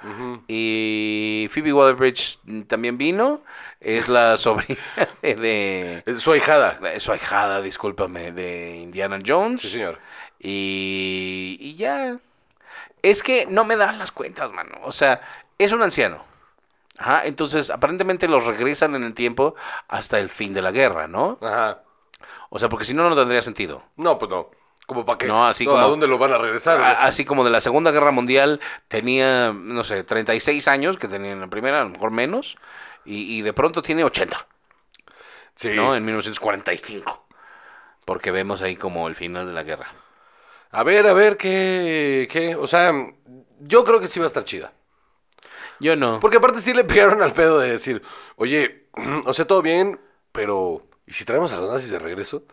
[0.47, 3.41] Y Phoebe Waller-Bridge mm, también vino,
[3.79, 4.77] es la sobrina
[5.21, 6.77] de, de- Su ahijada.
[6.99, 9.61] su ahijada, discúlpame, de Indiana Jones.
[9.61, 9.99] Sí, señor.
[10.39, 12.17] Y, y ya.
[13.01, 14.77] Es que no me dan las cuentas, mano.
[14.83, 15.21] O sea,
[15.57, 16.25] es un anciano.
[16.97, 19.55] Ajá, entonces aparentemente los regresan en el tiempo
[19.87, 21.37] hasta el fin de la guerra, ¿no?
[21.41, 21.83] Ajá.
[22.49, 23.83] O sea, porque si no, no tendría sentido.
[23.97, 24.49] No, pues no.
[24.87, 25.27] ¿Como para qué?
[25.27, 26.79] No, así ¿A como- dónde lo van a regresar?
[26.81, 31.31] A- Así como de la Segunda Guerra Mundial tenía, no sé, 36 años, que tenía
[31.33, 32.55] en la primera, a lo mejor menos,
[33.05, 34.47] y, y de pronto tiene 80,
[35.55, 35.69] sí.
[35.75, 35.95] ¿no?
[35.95, 37.27] En 1945.
[38.05, 39.87] Porque vemos ahí como el final de la guerra.
[40.71, 42.55] A ver, a ver, ¿qué, ¿qué?
[42.55, 42.93] O sea,
[43.59, 44.71] yo creo que sí va a estar chida.
[45.79, 46.19] Yo no.
[46.21, 48.01] Porque aparte sí le pegaron al pedo de decir,
[48.37, 48.85] oye,
[49.25, 49.99] o sea, todo bien,
[50.31, 50.83] pero...
[51.05, 52.43] ¿Y si traemos a los nazis de regreso?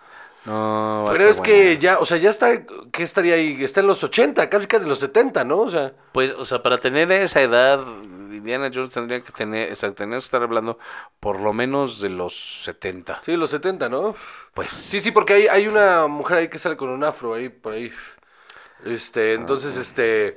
[0.45, 1.81] No, Pero es que buena.
[1.81, 3.65] ya, o sea, ya está, ¿qué estaría ahí?
[3.65, 5.59] Está en los 80, casi casi en los 70, ¿no?
[5.61, 7.81] O sea, Pues, o sea, para tener esa edad,
[8.31, 10.79] Indiana Jones tendría que tener, o sea, tendría que estar hablando
[11.19, 13.21] por lo menos de los 70.
[13.25, 14.15] sí, los 70, ¿no?
[14.53, 17.49] Pues Sí, sí, porque hay, hay una mujer ahí que sale con un afro ahí,
[17.49, 17.91] por ahí.
[18.85, 20.37] Este, Ah, entonces, este...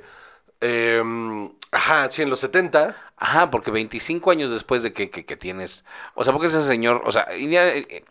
[0.60, 2.96] em, ajá, sí, en los 70.
[3.16, 5.84] Ajá, porque 25 años después de que, que, que tienes...
[6.14, 7.02] O sea, porque ese señor...
[7.04, 8.04] O sea, Indiana- eh,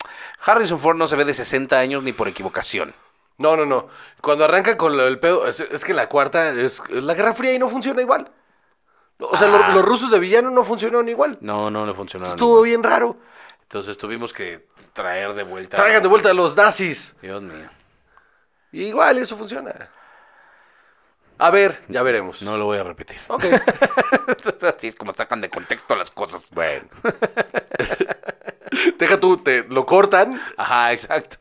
[0.45, 2.93] Harrison Ford no se ve de 60 años ni por equivocación.
[3.37, 3.87] No, no, no.
[4.21, 7.53] Cuando arranca con el pedo, es, es que la cuarta es es la Guerra Fría
[7.53, 8.29] y no funciona igual.
[9.19, 9.69] O sea, lo- Ah.
[9.73, 11.37] los rusos de villano no funcionaron igual.
[11.41, 12.25] No, no le funcionó.
[12.25, 13.15] Estuvo bien raro.
[13.61, 15.77] Entonces tuvimos que traer de vuelta...
[15.77, 17.15] Traigan de vuelta a los nazis.
[17.21, 17.69] Dios mío.
[18.71, 19.89] Y igual eso funciona.
[21.39, 22.41] A ver, ya veremos.
[22.41, 23.17] No lo voy a repetir.
[23.27, 23.45] Ok.
[24.75, 26.49] Así es como sacan de contexto las cosas.
[26.51, 26.87] Bueno.
[28.97, 30.41] Deja tú, te lo cortan.
[30.57, 31.37] Ajá, exacto.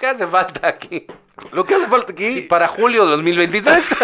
[0.00, 1.06] ¿Qué hace falta aquí?
[1.52, 2.32] Lo que hace falta aquí.
[2.32, 3.84] Sí, para julio de 2023.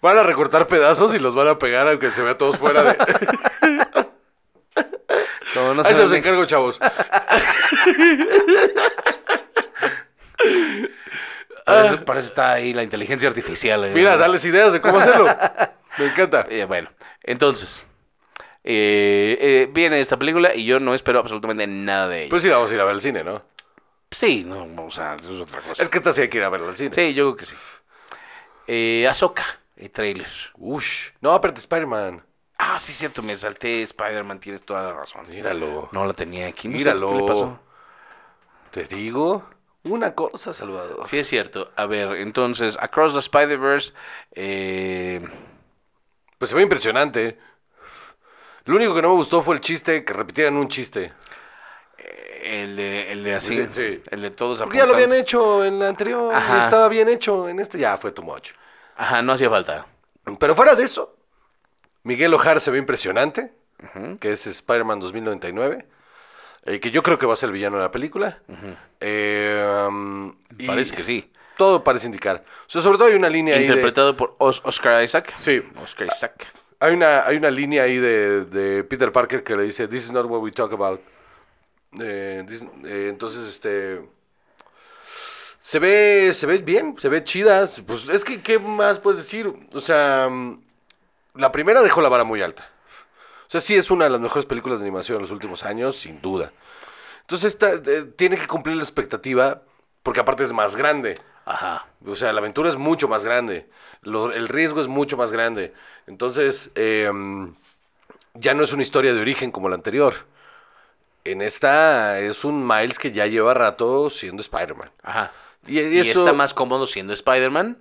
[0.00, 2.96] Van a recortar pedazos y los van a pegar aunque se vea todos fuera de.
[5.54, 6.78] No Ahí se los encargo, chavos.
[11.64, 13.84] Para eso, para eso está ahí la inteligencia artificial.
[13.84, 13.92] eh.
[13.94, 15.26] Mira, dales ideas de cómo hacerlo.
[15.98, 16.46] Me encanta.
[16.48, 16.88] Eh, bueno,
[17.22, 17.86] entonces,
[18.64, 22.30] eh, viene esta película y yo no espero absolutamente nada de ella.
[22.30, 23.42] Pues sí, vamos a ir a ver al cine, ¿no?
[24.10, 25.82] sí, no, no, o sea, eso es otra cosa.
[25.82, 26.90] Es que esta sí hay que ir a verla al cine.
[26.94, 27.56] Sí, yo creo que sí.
[28.66, 29.44] Eh, Ahsoka,
[29.76, 30.28] el trailer.
[30.56, 31.10] Ush.
[31.20, 32.22] No, aparte Spider-Man.
[32.56, 35.28] Ah, sí, cierto, me salté Spider-Man, tienes toda la razón.
[35.28, 35.90] Míralo.
[35.92, 36.68] No la tenía aquí.
[36.68, 37.08] no sé Míralo.
[37.10, 37.60] ¿Qué le pasó?
[38.70, 39.44] Te digo
[39.88, 41.06] una cosa, Salvador.
[41.08, 41.70] Sí, es cierto.
[41.76, 43.92] A ver, entonces, Across the Spider-Verse,
[44.32, 45.20] eh,
[46.38, 47.38] Pues se ve impresionante.
[48.64, 51.12] Lo único que no me gustó fue el chiste, que repitieran un chiste.
[52.42, 54.02] el de, el de así, Sí, sí.
[54.10, 56.34] el de todos Porque ya lo habían hecho en la anterior.
[56.34, 56.58] Ajá.
[56.60, 57.48] Estaba bien hecho.
[57.48, 58.50] En este ya fue too much.
[58.96, 59.86] Ajá, no hacía falta.
[60.38, 61.16] Pero fuera de eso,
[62.04, 63.52] Miguel Ojar se ve impresionante,
[64.20, 65.86] que es Spider-Man 2099,
[66.64, 68.38] eh, que yo creo que va a ser el villano de la película.
[69.00, 71.30] Eh, um, y Parece que sí.
[71.56, 72.44] Todo parece indicar.
[72.66, 73.66] O sea, sobre todo hay una línea ahí de...
[73.68, 75.34] Interpretado por Os- Oscar Isaac.
[75.38, 75.60] Sí.
[75.82, 76.46] Oscar Isaac.
[76.80, 80.12] Hay una, hay una línea ahí de, de Peter Parker que le dice, This is
[80.12, 81.00] not what we talk about.
[82.00, 84.00] Eh, this- eh, entonces, este...
[85.60, 87.68] Se ve, se ve bien, se ve chida.
[87.86, 89.52] Pues es que, ¿qué más puedes decir?
[89.74, 90.60] O sea, mm,
[91.34, 92.70] la primera dejó la vara muy alta.
[93.48, 95.96] O sea, sí es una de las mejores películas de animación de los últimos años,
[95.96, 96.52] sin duda.
[97.22, 99.62] Entonces, esta, eh, tiene que cumplir la expectativa,
[100.02, 101.14] porque aparte es más grande.
[101.46, 101.86] Ajá.
[102.06, 103.66] O sea, la aventura es mucho más grande.
[104.02, 105.72] Lo- el riesgo es mucho más grande.
[106.06, 107.10] Entonces, eh,
[108.34, 110.14] ya no es una historia de origen como la anterior.
[111.24, 114.90] En esta es un Miles que ya lleva rato siendo Spider-Man.
[115.02, 115.32] Ajá.
[115.66, 117.78] Y, Y, y eso, está más cómodo siendo Spider-Man.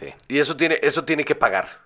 [0.00, 0.14] Sí.
[0.28, 1.83] y eso tiene, eso tiene que pagar.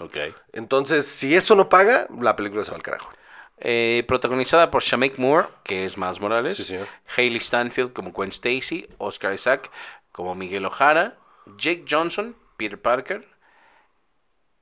[0.00, 0.16] Ok.
[0.52, 3.12] Entonces, si eso no paga, la película se va al carajo.
[3.58, 6.56] Eh, protagonizada por Shameik Moore, que es Miles Morales.
[6.56, 6.88] Sí, señor.
[7.16, 8.88] Hailey Stanfield como Gwen Stacy.
[8.98, 9.70] Oscar Isaac
[10.12, 11.16] como Miguel O'Hara.
[11.58, 13.26] Jake Johnson, Peter Parker.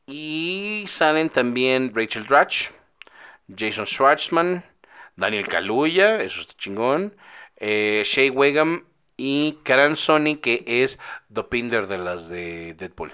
[0.06, 2.70] Y salen también Rachel Dratch,
[3.54, 4.64] Jason Schwartzman,
[5.16, 7.14] Daniel Kaluuya, eso está chingón.
[7.56, 8.84] Eh, Shea Wegam
[9.18, 10.98] y Karan Sony, que es
[11.28, 13.12] Dopinder de las de Deadpool.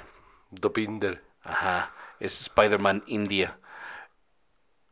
[0.51, 1.21] Dopinder.
[1.43, 1.93] Ajá.
[2.21, 3.59] Es Spider-Man India.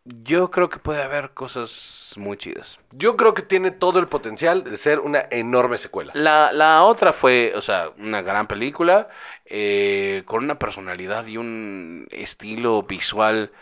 [0.04, 2.80] Yo creo que puede haber cosas muy chidas.
[2.90, 6.10] Yo creo que tiene todo el potencial de ser una enorme secuela.
[6.16, 9.08] La, la otra fue, o sea, una gran película,
[9.46, 13.52] eh, con una personalidad y un estilo visual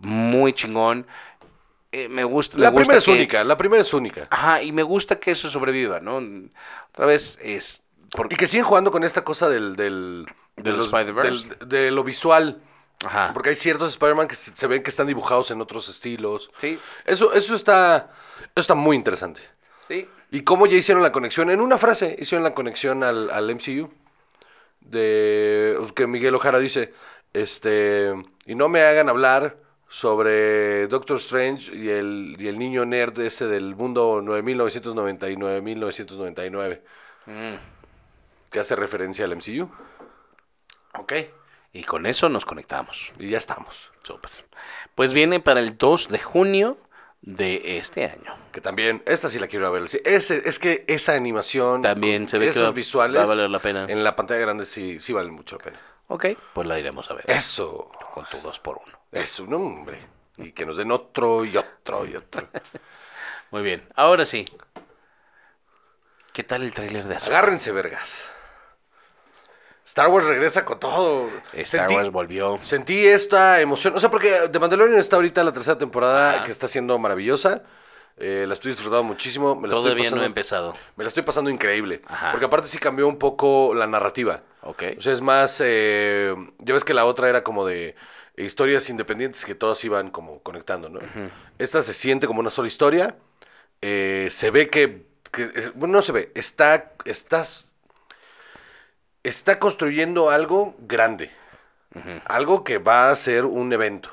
[0.00, 1.06] muy chingón.
[1.92, 2.56] Eh, me gusta.
[2.56, 4.26] me La gusta primera es que- única, la primera es única.
[4.30, 6.20] Ajá, y me gusta que eso sobreviva, ¿no?
[6.88, 7.80] Otra vez es...
[8.10, 9.76] Porque, Y que siguen jugando con esta cosa del...
[9.76, 10.26] del
[10.56, 11.48] de, Del los- Spider-Verse.
[11.60, 12.60] del- de lo visual.
[13.04, 13.30] Ajá.
[13.34, 16.50] Porque hay ciertos Spider-Man que se, se ven que están dibujados en otros estilos.
[16.60, 19.40] Sí, Eso, eso está, eso está muy interesante.
[19.88, 20.08] sí.
[20.28, 23.88] Y cómo ya hicieron la conexión, en una frase hicieron la conexión al, al MCU.
[24.80, 26.92] De que Miguel Ojara dice,
[27.32, 28.12] este,
[28.44, 29.56] y no me hagan hablar
[29.88, 36.80] sobre Doctor Strange y el, y el niño nerd ese del mundo 9999-1999,
[37.26, 37.54] Mm,
[38.50, 39.68] que hace referencia al MCU.
[40.98, 41.12] ok.
[41.76, 43.12] Y con eso nos conectamos.
[43.18, 43.90] Y ya estamos.
[44.94, 46.78] Pues viene para el 2 de junio
[47.20, 48.34] de este año.
[48.50, 49.86] Que también, esta sí la quiero ver.
[49.88, 53.26] Sí, ese, es que esa animación, También se ve que esos va- visuales, va a
[53.26, 53.84] valer la pena.
[53.88, 55.80] en la pantalla grande sí, sí valen mucho la pena.
[56.08, 57.24] Ok, pues la iremos a ver.
[57.30, 57.90] Eso.
[58.14, 59.98] Con tu 2 por 1 Es un hombre.
[60.38, 62.48] Y que nos den otro y otro y otro.
[63.50, 63.86] Muy bien.
[63.96, 64.46] Ahora sí.
[66.32, 67.36] ¿Qué tal el tráiler de Ahsoka?
[67.36, 68.30] Agárrense, vergas.
[69.86, 71.30] Star Wars regresa con todo.
[71.54, 72.58] Star Sentí- Wars volvió.
[72.62, 73.94] Sentí esta emoción.
[73.96, 76.42] O sea, porque The Mandalorian está ahorita la tercera temporada Ajá.
[76.44, 77.62] que está siendo maravillosa.
[78.18, 79.54] Eh, la estoy disfrutando muchísimo.
[79.54, 80.74] Me la estoy Todavía no he empezado.
[80.96, 82.02] Me la estoy pasando increíble.
[82.06, 82.30] Ajá.
[82.32, 84.42] Porque aparte sí cambió un poco la narrativa.
[84.62, 84.82] Ok.
[84.98, 85.60] O sea, es más.
[85.64, 87.94] eh, ya ves que la otra era como de
[88.38, 90.98] historias independientes que todas iban como conectando, ¿no?
[91.58, 93.16] Esta se siente como una sola historia.
[93.82, 95.06] eh, se ve que.
[95.74, 96.32] bueno, no se ve.
[96.34, 96.92] Está.
[97.04, 97.70] Estás.
[99.26, 101.32] Está construyendo algo grande.
[102.26, 104.08] Algo que va a ser un evento.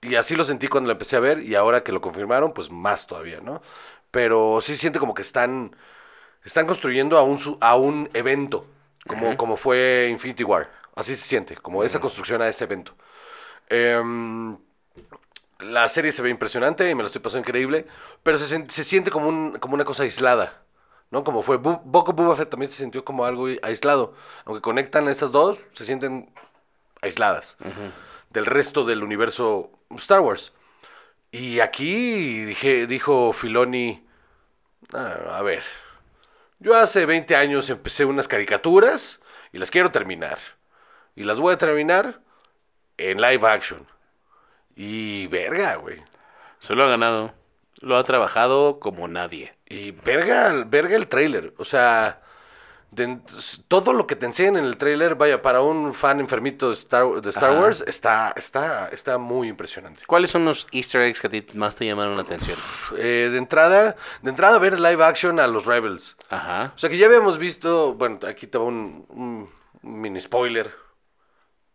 [0.00, 1.40] Y así lo sentí cuando lo empecé a ver.
[1.40, 3.60] Y ahora que lo confirmaron, pues más todavía, ¿no?
[4.12, 5.74] Pero sí siente como que están.
[6.44, 8.64] Están construyendo a un, a un evento,
[9.08, 10.70] como, como fue Infinity War.
[10.94, 12.94] Así se siente, como esa construcción a ese evento.
[13.68, 14.56] Em,
[15.58, 17.86] la serie se ve impresionante y me la estoy pasando increíble,
[18.22, 20.61] pero se, se siente como, un, como una cosa aislada,
[21.12, 21.22] ¿no?
[21.22, 24.14] Como fue of Boba Fett también se sintió como algo aislado.
[24.44, 26.32] Aunque conectan esas dos, se sienten
[27.02, 27.56] aisladas
[28.30, 30.52] del resto del universo Star Wars.
[31.30, 34.04] Y aquí dije, dijo Filoni,
[34.92, 35.62] "Ah, a ver,
[36.58, 39.20] yo hace 20 años empecé unas caricaturas
[39.52, 40.38] y las quiero terminar.
[41.14, 42.20] Y las voy a terminar
[42.96, 43.86] en live action.
[44.74, 46.02] Y verga, güey.
[46.60, 47.34] Se lo ha ganado.
[47.80, 49.54] Lo ha trabajado como nadie.
[49.72, 51.54] Y verga, verga el trailer.
[51.58, 52.20] O sea,
[52.90, 53.18] de-
[53.68, 57.06] todo lo que te enseñan en el trailer, vaya, para un fan enfermito de Star,
[57.22, 57.60] de Star Ajá.
[57.60, 60.02] Wars, está, está, está muy impresionante.
[60.06, 62.58] ¿Cuáles son los easter eggs que a ti más te llamaron la atención?
[62.98, 66.16] Eh, de entrada, de entrada ver live action a los Rebels.
[66.28, 66.72] Ajá.
[66.76, 69.48] O sea que ya habíamos visto, bueno, aquí te va un, un
[69.80, 70.70] mini spoiler.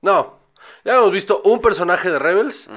[0.02, 0.38] No,
[0.86, 2.70] ya habíamos visto un personaje de Rebels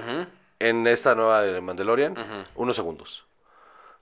[0.59, 2.15] en esta nueva de Mandalorian,
[2.55, 3.27] unos segundos.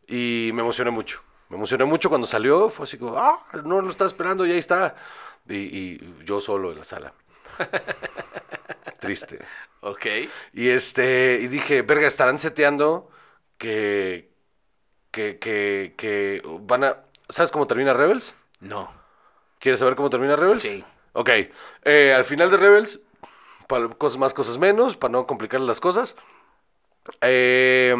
[0.09, 1.23] Y me emocioné mucho.
[1.51, 4.59] Me emocioné mucho cuando salió, fue así como, ah, no lo estaba esperando, y ahí
[4.59, 4.97] está.
[5.49, 7.15] Y, y yo solo en la sala.
[9.01, 9.39] Triste.
[9.81, 10.07] Ok.
[10.53, 13.11] Y este, y dije, verga, estarán seteando
[13.59, 14.31] que,
[15.11, 16.99] que, que, que van a,
[17.29, 18.35] ¿sabes cómo termina Rebels?
[18.61, 18.91] No.
[19.61, 20.63] ¿Quieres saber cómo termina Rebels?
[20.63, 20.85] Sí.
[21.15, 21.31] Ok.
[21.85, 23.01] eh, al final de Rebels,
[23.69, 26.17] para cosas más, cosas menos, para no complicar las cosas.
[27.21, 27.95] Eh,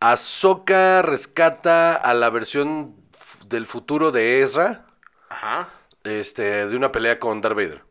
[0.00, 2.94] Ahsoka rescata a la versión
[3.46, 4.86] del futuro de Ezra,
[5.28, 5.68] Ajá.
[6.04, 7.82] este, de una pelea con Darth Vader,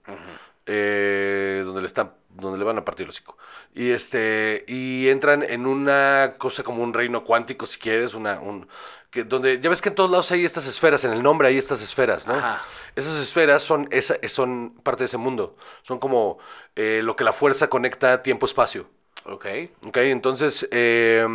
[0.65, 3.37] eh, donde le están, donde le van a partir el hocico.
[3.75, 8.67] Y este, y entran en una cosa como un reino cuántico, si quieres, una, un,
[9.11, 11.57] que donde, ya ves que en todos lados hay estas esferas, en el nombre hay
[11.57, 12.33] estas esferas, ¿no?
[12.33, 12.63] Ajá.
[12.95, 15.55] Esas esferas son, esa, son parte de ese mundo.
[15.83, 16.39] Son como
[16.75, 18.87] eh, lo que la fuerza conecta tiempo-espacio.
[19.25, 19.45] Ok.
[19.85, 19.97] ¿Ok?
[19.97, 21.25] Entonces, eh,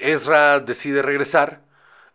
[0.00, 1.60] Ezra decide regresar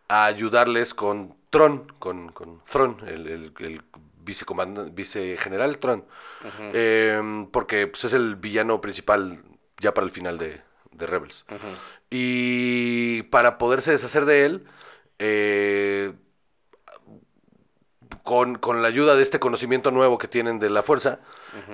[0.07, 3.84] a ayudarles con Tron, con, con Thron, el, el,
[4.26, 6.05] vicegeneral Tron.
[6.60, 9.43] Eh, porque pues, es el villano principal
[9.80, 10.61] ya para el final de,
[10.91, 11.45] de Rebels.
[12.10, 14.65] Y para poderse deshacer de él,
[15.19, 16.14] eh,
[18.23, 21.19] con, con la ayuda de este conocimiento nuevo que tienen de la fuerza,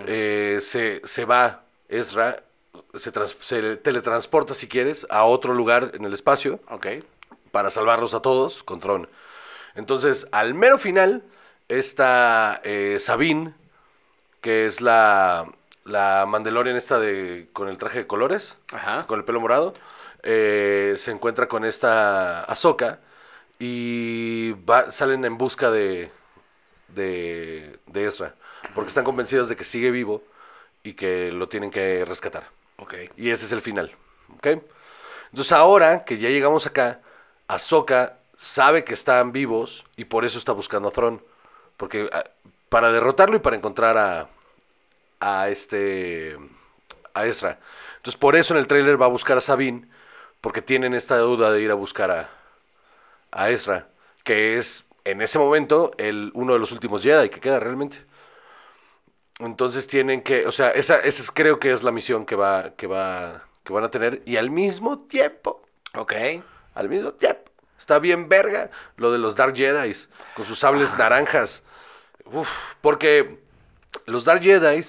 [0.07, 2.43] eh, se, se va Ezra,
[2.97, 6.87] se, trans- se teletransporta, si quieres, a otro lugar en el espacio Ok.
[7.51, 9.09] para salvarlos a todos con Tron.
[9.75, 11.23] Entonces, al mero final,
[11.67, 13.53] está eh, Sabine,
[14.41, 15.51] que es la,
[15.85, 19.05] la Mandalorian esta de con el traje de colores, Ajá.
[19.07, 19.73] con el pelo morado,
[20.23, 22.99] eh, se encuentra con esta Ahsoka
[23.59, 26.11] y va- salen en busca de,
[26.89, 28.35] de, de Ezra,
[28.75, 30.23] porque están convencidos de que sigue vivo
[30.83, 32.47] y que lo tienen que rescatar.
[33.17, 33.95] Y ese es el final.
[34.37, 34.47] ¿ok?
[35.31, 37.01] Entonces ahora que ya llegamos acá,
[37.47, 41.21] Ahsoka sabe que están vivos y por eso está buscando a Thrawn.
[41.77, 42.25] Porque ah,
[42.69, 44.29] para derrotarlo y para encontrar a,
[45.19, 46.37] a este
[47.13, 47.59] a Ezra.
[47.97, 49.87] Entonces por eso en el tráiler va a buscar a Sabine,
[50.41, 52.29] porque tienen esta duda de ir a buscar a,
[53.31, 53.87] a Ezra,
[54.23, 57.97] que es en ese momento el uno de los últimos Jedi que queda realmente.
[59.39, 62.71] Entonces tienen que, o sea, esa, esa es- creo que es la misión que va,
[62.75, 64.21] que va, que van a tener.
[64.25, 65.61] Y al mismo tiempo,
[65.95, 66.13] Ok.
[66.75, 69.93] al mismo tiempo, está bien verga lo de los Dark Jedi
[70.35, 71.63] con sus sables naranjas.
[72.25, 72.49] Uf,
[72.81, 73.39] porque
[74.05, 74.83] los Dark Jedi,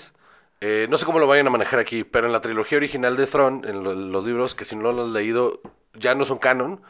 [0.60, 3.26] eh, no sé cómo lo vayan a manejar aquí, pero en la trilogía original de
[3.26, 5.60] Throne, en lo- los libros que si no los has leído,
[5.94, 6.82] ya no son canon,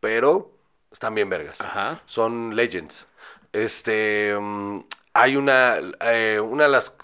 [0.00, 0.50] pero
[0.90, 1.60] están bien vergas.
[1.60, 2.00] Ajá.
[2.06, 3.06] Son legends.
[3.52, 4.80] Este, mm,
[5.14, 6.96] hay una, eh, una de las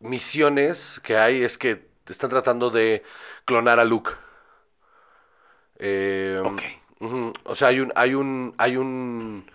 [0.00, 3.02] misiones que hay es que están tratando de
[3.44, 4.12] clonar a Luke.
[5.78, 6.62] Eh, Ok.
[7.44, 9.46] O sea, hay un, hay un, hay un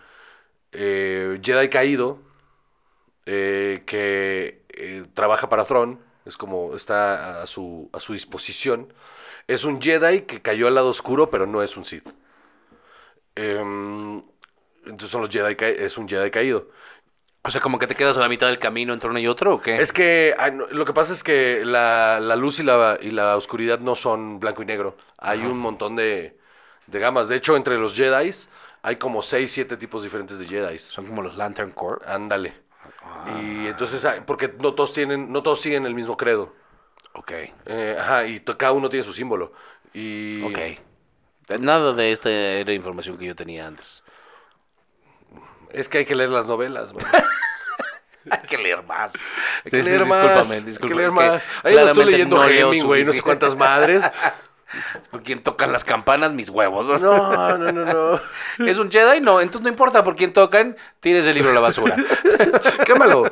[0.74, 2.20] eh, Jedi caído
[3.26, 8.94] eh, que eh, trabaja para Thrawn, es como está a su, a su disposición.
[9.48, 12.08] Es un Jedi que cayó al lado oscuro, pero no es un Sith.
[13.36, 14.24] Em,
[14.86, 16.70] entonces son los Jedi, es un Jedi caído.
[17.46, 19.56] O sea, como que te quedas a la mitad del camino entre uno y otro,
[19.56, 19.76] ¿o qué?
[19.82, 23.12] Es que ah, no, lo que pasa es que la, la luz y la, y
[23.12, 24.96] la oscuridad no son blanco y negro.
[25.18, 26.38] Hay un montón de,
[26.88, 27.28] de gamas.
[27.28, 28.32] De hecho, entre los Jedi
[28.82, 30.80] hay como 6, 7 tipos diferentes de Jedi.
[30.80, 32.02] Son como los Lantern Corps.
[32.08, 32.54] Ándale.
[33.26, 36.54] Y entonces, ah, porque no todos tienen, no todos siguen el mismo credo.
[37.14, 37.32] Ok.
[37.66, 39.54] Eh, ajá, y cada uno tiene su símbolo.
[39.94, 40.60] Y Ok.
[41.60, 44.03] Nada de esta era información que yo tenía antes.
[45.74, 47.06] Es que hay que leer las novelas, man.
[48.30, 49.12] Hay que leer más.
[49.66, 50.22] Hay que leer más.
[50.22, 50.96] Discúlpame, Hay que discúlpame.
[51.02, 51.48] leer que más.
[51.62, 54.02] Ahí no estoy leyendo no Hemingway, no sé cuántas madres.
[55.12, 56.32] ¿Por quién tocan las campanas?
[56.32, 57.02] Mis huevos.
[57.02, 58.22] No, no, no, no.
[58.66, 59.20] ¿Es un Jedi?
[59.20, 61.98] No, entonces no importa por quién tocan, tires el libro a la basura.
[62.86, 63.30] Quémalo.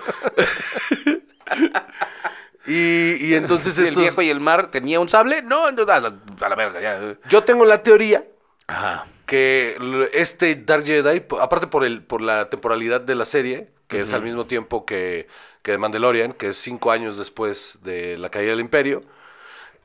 [2.67, 4.01] y, y entonces Si el estos...
[4.01, 7.15] viejo y el mar tenía un sable, no, entonces a la, a la verga, ya.
[7.29, 8.23] Yo tengo la teoría
[8.67, 9.05] Ajá.
[9.31, 14.11] Que este Dark Jedi, aparte por el por la temporalidad de la serie, que es
[14.11, 15.29] al mismo tiempo que,
[15.61, 19.03] que Mandalorian, que es cinco años después de la caída del Imperio,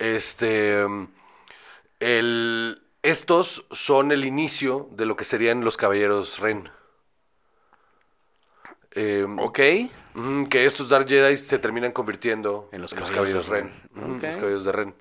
[0.01, 0.85] este,
[2.01, 6.69] el, estos son el inicio de lo que serían los Caballeros Ren.
[8.97, 9.61] Eh, Ok.
[10.51, 13.73] Que estos Dark Jedi se terminan convirtiendo En los Caballeros Ren.
[13.95, 14.15] Ren.
[14.15, 14.95] Los Caballeros de Ren.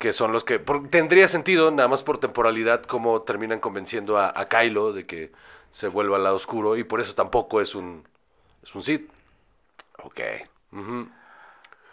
[0.00, 0.58] Que son los que...
[0.58, 5.30] por- tendría sentido, nada más por temporalidad, como terminan convenciendo a, a Kylo de que
[5.72, 6.76] se vuelva al lado oscuro.
[6.78, 8.08] Y por eso tampoco es un,
[8.64, 9.10] es un Sith.
[10.02, 10.20] Ok.
[10.72, 11.06] Ujú.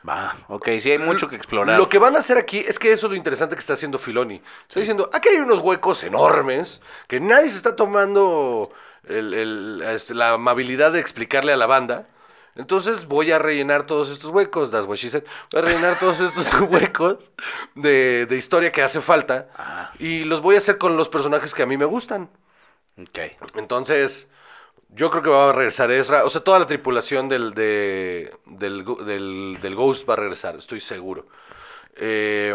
[0.08, 1.78] Va, ok, sí hay mucho que explorar.
[1.78, 4.00] Lo que van a hacer aquí es que eso es lo interesante que está haciendo
[4.00, 4.42] Filoni.
[4.68, 6.80] Está diciendo, aquí hay unos huecos enormes
[7.10, 8.70] que nadie se está tomando
[9.04, 12.08] el- el- la amabilidad de explicarle a la banda.
[12.58, 15.24] Entonces voy a rellenar todos estos huecos, that's what she said.
[15.52, 17.32] Voy a rellenar todos estos huecos
[17.76, 19.92] de, de historia que hace falta Ah.
[20.00, 22.30] y los voy a hacer con los personajes que a mí me gustan.
[23.00, 23.20] Ok.
[23.56, 24.28] Entonces,
[24.90, 26.26] yo creo que va a regresar Ezra.
[26.26, 30.82] O sea, toda la tripulación del, de- del, del, del Ghost va a regresar, estoy
[30.82, 31.28] seguro.
[31.96, 32.54] Eh,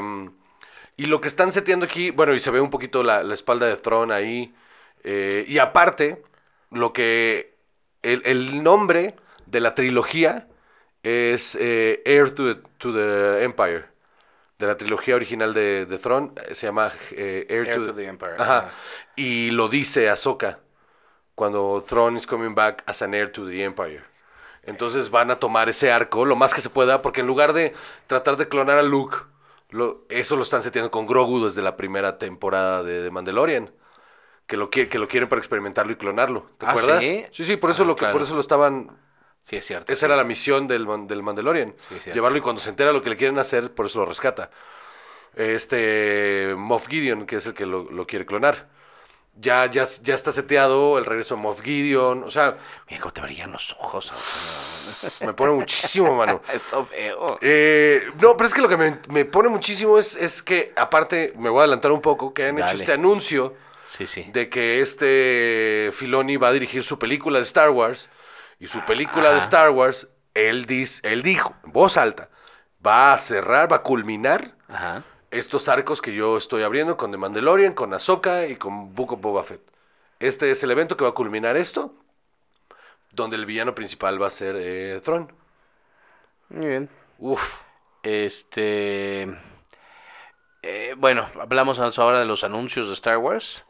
[0.96, 3.66] y lo que están seteando aquí, bueno, y se ve un poquito la, la espalda
[3.66, 4.54] de Throne ahí.
[5.04, 6.22] eh, y aparte,
[6.70, 7.52] lo que.
[8.02, 9.14] El, el nombre
[9.47, 10.48] de la trilogía
[11.02, 13.86] es eh, Heir to the, to the Empire.
[14.59, 17.94] De la trilogía original de, de Throne, eh, se llama eh, Heir, Heir to, to
[17.94, 18.70] the Empire, Ajá.
[19.16, 20.60] Y lo dice Ahsoka
[21.35, 24.02] cuando Throne is coming back as an heir to the Empire.
[24.64, 27.74] Entonces van a tomar ese arco lo más que se pueda, porque en lugar de
[28.06, 29.16] tratar de clonar a Luke,
[29.70, 33.70] lo- eso lo están seteando con Grogu desde la primera temporada de, de Mandalorian.
[34.47, 36.47] Que lo, que lo quieren para experimentarlo y clonarlo.
[36.59, 37.05] ¿Te ¿Ah, acuerdas?
[37.05, 37.24] sí?
[37.32, 38.12] Sí, sí, por eso, Ah, lo, que- claro.
[38.14, 38.98] por eso lo estaban...
[39.44, 39.93] Sí, es cierto.
[39.93, 40.06] Esa sí.
[40.06, 41.74] era la misión del, del Mandalorian.
[41.89, 44.51] Sí, llevarlo y cuando se entera lo que le quieren hacer, por eso lo rescata.
[45.35, 48.69] Este Moff Gideon, que es el que lo, lo quiere clonar.
[49.35, 52.24] Ya, ya, ya está seteado el regreso de Moff Gideon.
[52.24, 52.59] O sea,
[52.89, 54.12] Mira cómo te brillan los ojos.
[55.20, 56.43] me pone muchísimo, mano.
[56.52, 57.39] Eso veo.
[57.40, 61.32] Eh, no, pero es que lo que me, me pone muchísimo es, es que, aparte,
[61.36, 63.55] me voy a adelantar un poco, que han hecho este anuncio
[63.86, 64.24] Sí, sí.
[64.32, 68.10] de que este Filoni va a dirigir su película de Star Wars.
[68.62, 69.39] Y su película de.
[69.40, 70.66] Star Wars, él,
[71.02, 72.28] él dijo, en voz alta,
[72.86, 75.02] va a cerrar, va a culminar Ajá.
[75.32, 79.20] estos arcos que yo estoy abriendo con The Mandalorian, con Ahsoka y con Book of
[79.20, 79.60] Boba Fett.
[80.20, 81.93] Este es el evento que va a culminar esto,
[83.10, 85.32] donde el villano principal va a ser eh, Thrawn.
[86.51, 86.89] Muy bien.
[87.18, 87.59] Uf.
[88.05, 89.22] Este.
[90.62, 93.64] eh, bueno, hablamos ahora de los anuncios de Star Wars.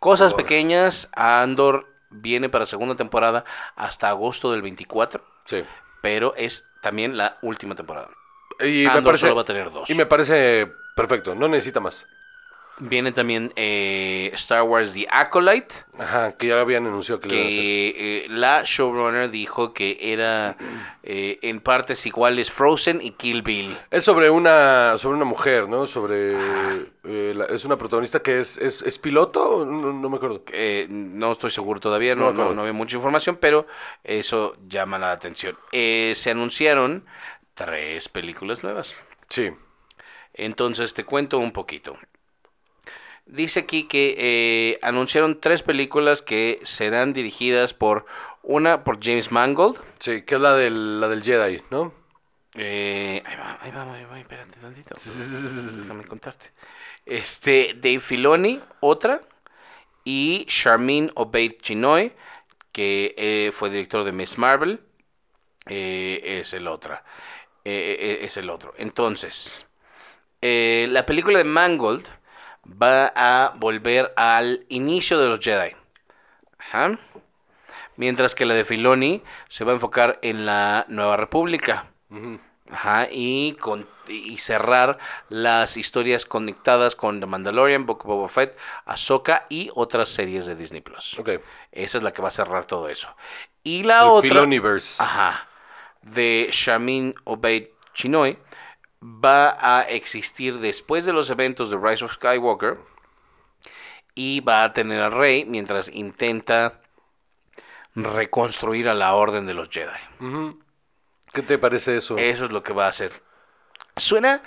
[0.00, 1.08] Cosas pequeñas.
[1.12, 3.44] Andor viene para segunda temporada
[3.76, 5.24] hasta agosto del 24.
[5.44, 5.64] Sí.
[6.00, 8.08] Pero es también la última temporada.
[8.60, 9.88] Y me parece, solo va a tener dos.
[9.88, 12.06] y me parece perfecto, no necesita más.
[12.80, 15.74] Viene también eh, Star Wars The Acolyte.
[15.98, 17.60] Ajá, que ya habían anunciado que, le iban a hacer.
[17.60, 20.56] Que eh, la showrunner dijo que era
[21.02, 23.76] eh, en partes iguales Frozen y Kill Bill.
[23.90, 25.86] Es sobre una sobre una mujer, ¿no?
[25.86, 26.34] Sobre
[27.04, 30.42] eh, la- es una protagonista que es es, es piloto, no, no me acuerdo.
[30.52, 33.66] Eh, no estoy seguro todavía, No no, no, no había mucha información, pero
[34.04, 35.58] eso llama la atención.
[35.72, 37.04] Eh, se anunciaron
[37.54, 38.94] tres películas nuevas.
[39.28, 39.50] Sí.
[40.34, 41.96] Entonces te cuento un poquito.
[43.28, 48.06] Dice aquí que eh, anunciaron tres películas que serán dirigidas por
[48.42, 49.78] una por James Mangold.
[49.98, 51.92] Sí, que es la del la del Jedi, ¿no?
[52.54, 54.96] Eh, ahí va, ahí va, ahí va, espérate tantito.
[54.96, 56.50] Déjame contarte.
[57.04, 59.20] Este, Dave Filoni, otra.
[60.04, 62.12] Y Charmin Obeid Chinoy,
[62.72, 64.80] que eh, fue director de Miss Marvel,
[65.66, 67.04] eh, es el otra.
[67.62, 68.72] Es el otro.
[68.78, 69.66] Entonces,
[70.40, 72.08] la película de Mangold
[72.70, 75.74] va a volver al inicio de los Jedi.
[76.58, 76.98] Ajá.
[77.96, 81.86] Mientras que la de Filoni se va a enfocar en la Nueva República.
[82.70, 84.98] Ajá, y, con, y cerrar
[85.30, 90.54] las historias conectadas con The Mandalorian, Book of Boba Fett, Ahsoka y otras series de
[90.54, 91.18] Disney Plus.
[91.18, 91.30] Ok.
[91.72, 93.08] Esa es la que va a cerrar todo eso.
[93.64, 95.02] Y la El otra, Filoniverse.
[95.02, 95.48] ajá,
[96.02, 98.38] de Shamin Obeid Chinoy,
[99.02, 102.78] va a existir después de los eventos de Rise of Skywalker
[104.14, 106.80] y va a tener a Rey mientras intenta
[107.94, 110.56] reconstruir a la Orden de los Jedi.
[111.32, 112.18] ¿Qué te parece eso?
[112.18, 113.12] Eso es lo que va a hacer.
[113.96, 114.42] Suena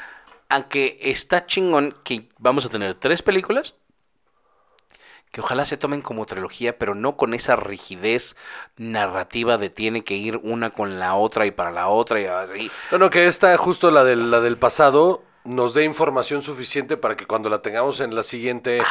[0.49, 3.75] a que está chingón que vamos a tener tres películas
[5.31, 8.35] que ojalá se tomen como trilogía, pero no con esa rigidez
[8.77, 12.71] narrativa de tiene que ir una con la otra y para la otra y así.
[12.91, 17.17] No, no, que esta justo la del, la del pasado nos dé información suficiente para
[17.17, 18.81] que cuando la tengamos en la siguiente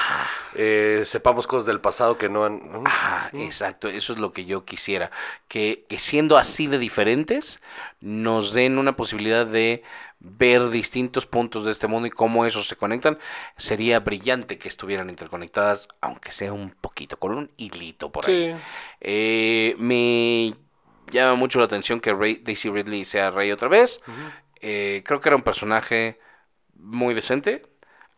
[0.55, 2.61] eh, sepamos cosas del pasado que no han...
[2.87, 5.11] Ah, exacto, eso es lo que yo quisiera.
[5.49, 7.61] Que, que siendo así de diferentes,
[8.01, 9.83] nos den una posibilidad de
[10.19, 13.19] ver distintos puntos de este mundo y cómo esos se conectan.
[13.57, 18.53] Sería brillante que estuvieran interconectadas, aunque sea un poquito, con un hilito por ahí.
[18.53, 18.61] Sí.
[19.01, 20.55] Eh, me
[21.11, 24.01] llama mucho la atención que Ray- Daisy Ridley sea Rey otra vez.
[24.61, 26.19] Eh, creo que era un personaje
[26.83, 27.63] muy decente,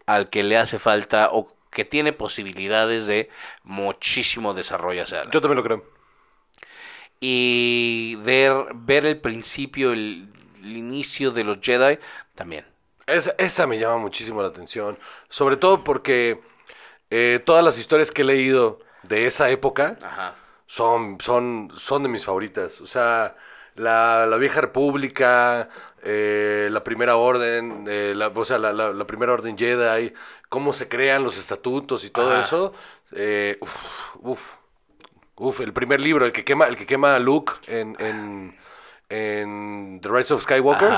[0.07, 3.31] al que le hace falta o que tiene posibilidades de
[3.63, 5.31] muchísimo desarrollo hacia.
[5.31, 5.85] Yo también lo creo.
[7.21, 10.29] Y ver, ver el principio, el,
[10.63, 11.99] el inicio de los Jedi,
[12.35, 12.67] también.
[13.07, 14.99] Esa, esa me llama muchísimo la atención.
[15.29, 16.41] Sobre todo porque
[17.11, 20.37] eh, todas las historias que he leído de esa época Ajá.
[20.67, 22.81] son, son, son de mis favoritas.
[22.81, 23.37] O sea,
[23.77, 25.69] la, la vieja república,
[26.03, 30.13] eh, la primera orden, eh, la, o sea, la, la- la primera orden Jedi,
[30.49, 32.41] cómo se crean los estatutos y todo Ajá.
[32.43, 32.73] eso.
[33.13, 34.53] eh, uf, uf,
[35.37, 38.57] uf, el primer libro, el que quema, el que quema a Luke en, en,
[39.09, 40.89] en The Rise of Skywalker,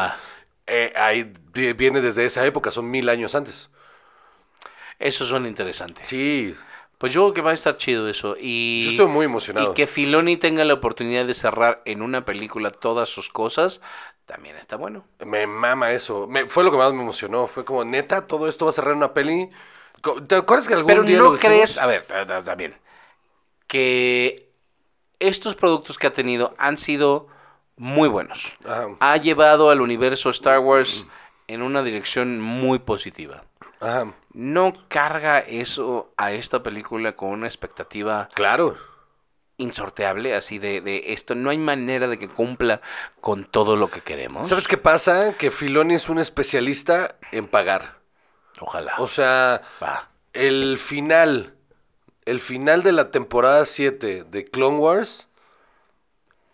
[0.67, 3.71] eh, ahí vi- viene desde esa época, son mil años antes.
[4.99, 6.05] Eso suena interesante.
[6.05, 6.55] Sí,
[6.99, 8.37] Pues yo creo que va a estar chido eso.
[8.39, 9.73] Y, yo estoy muy emocionado.
[9.73, 13.81] y que Filoni tenga la oportunidad de cerrar en una película todas sus cosas,
[14.27, 15.05] también está bueno.
[15.25, 16.27] Me mama eso.
[16.27, 17.47] Me, fue lo que más me emocionó.
[17.47, 19.51] Fue como, neta, todo esto va a cerrar en una peli.
[20.29, 22.77] ¿Te acuerdas que algún Pero día no lo crees, a ver, ta- ta- también,
[23.67, 24.51] que
[25.19, 27.29] estos productos que ha tenido han sido
[27.77, 28.55] muy buenos.
[28.65, 31.07] Ajá, Ha llevado al universo Star Wars
[31.49, 33.45] en una dirección muy positiva.
[33.85, 34.15] Ajá.
[34.33, 38.77] ¿No carga eso a esta película con una expectativa Claro.
[39.59, 41.35] insorteable, así de, de esto?
[41.37, 42.81] No hay manera de que cumpla
[43.21, 44.49] con todo lo que queremos.
[44.49, 45.35] ¿Sabes qué pasa?
[45.39, 47.99] Que Filoni es un especialista en pagar.
[48.61, 48.95] Ojalá.
[48.99, 50.09] O sea, Va.
[50.33, 51.55] el final,
[52.25, 55.29] el final de la temporada 7 de Clone Wars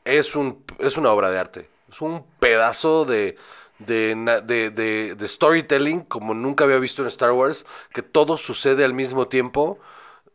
[0.05, 1.71] es, un, es una obra de arte.
[1.91, 3.37] Es un pedazo de,
[3.87, 4.15] de,
[4.47, 8.95] de- de- de storytelling como nunca había visto en Star Wars, que todo sucede al
[8.95, 9.79] mismo tiempo.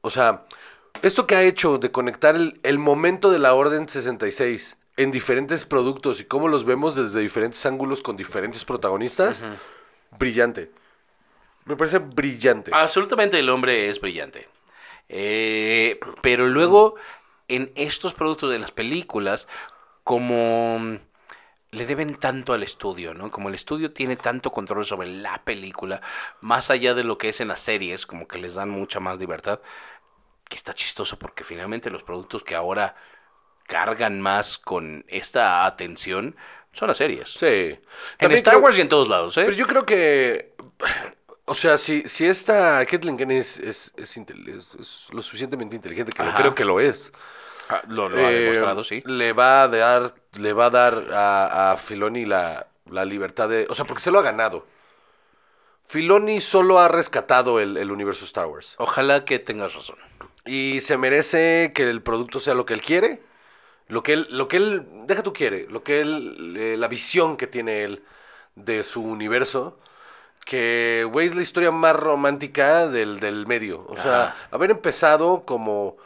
[0.02, 0.46] O sea,
[1.02, 5.66] esto que ha hecho de conectar el, el momento de la Orden 66 en diferentes
[5.66, 9.44] productos y cómo los vemos desde diferentes ángulos con diferentes protagonistas,
[10.18, 10.72] brillante.
[11.66, 12.72] Me parece brillante.
[12.74, 14.48] Absolutamente el hombre es brillante.
[15.10, 16.96] Eh, pero luego,
[17.48, 19.48] en estos productos de las películas,
[20.04, 21.00] como
[21.76, 23.30] le deben tanto al estudio, ¿no?
[23.30, 26.02] Como el estudio tiene tanto control sobre la película,
[26.42, 29.20] más allá de lo que es en las series, como que les dan mucha más
[29.20, 29.60] libertad,
[30.50, 32.96] que está chistoso porque finalmente los productos que ahora
[33.68, 36.36] cargan más con esta atención
[36.72, 37.30] son las series.
[37.32, 37.80] Sí.
[38.20, 39.44] En Star creo- Wars y en todos lados, ¿eh?
[39.46, 40.54] Pero yo creo que.
[41.46, 44.18] O sea, si, si esta Kathleen Kennedy es, es, es
[45.12, 47.14] lo suficientemente inteligente, que lo creo que lo es.
[47.70, 49.02] Ah, lo, lo ha eh, demostrado, sí.
[49.06, 53.68] Le va a dar, le va a dar a, a Filoni la, la libertad de.
[53.70, 54.66] O sea, porque se lo ha ganado.
[55.88, 58.76] Filoni solo ha rescatado el, el universo Star Wars.
[58.78, 59.98] Ojalá que tengas razón.
[60.46, 63.22] Y se merece que el producto sea lo que él quiere.
[63.88, 67.38] Lo que él, lo que él, deja tú quiere, lo que él, eh, la visión
[67.38, 68.04] que tiene él
[68.56, 69.80] de su universo.
[70.44, 73.86] Que, güey, es la historia más romántica del, del medio.
[73.88, 75.98] O sea, haber empezado como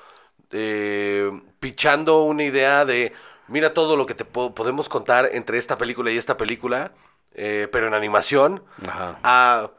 [0.51, 1.29] eh,
[1.59, 3.13] pichando una idea de,
[3.49, 6.91] mira todo lo que te po- podemos contar entre esta película y esta película,
[7.33, 9.19] eh, pero en animación Ajá.
[9.23, 9.71] a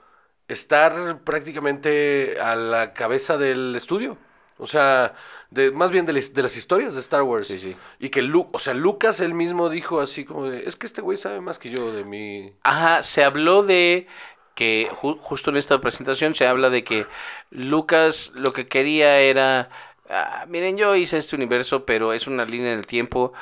[0.48, 4.16] estar prácticamente a la cabeza del estudio.
[4.58, 5.14] O sea,
[5.50, 7.48] de, más bien de, las- de las historias de Star Wars.
[7.48, 7.76] Sí, sí.
[7.98, 11.00] Y que Lu- o sea, Lucas él mismo dijo así como de, es que este
[11.00, 12.52] güey sabe más que yo de mi...
[12.62, 14.06] Ajá, se habló de
[14.54, 17.06] que ju- justo en esta presentación se habla de que
[17.50, 19.70] Lucas lo que quería era,
[20.10, 23.32] "Ah, miren, yo hice este universo, pero es una línea del tiempo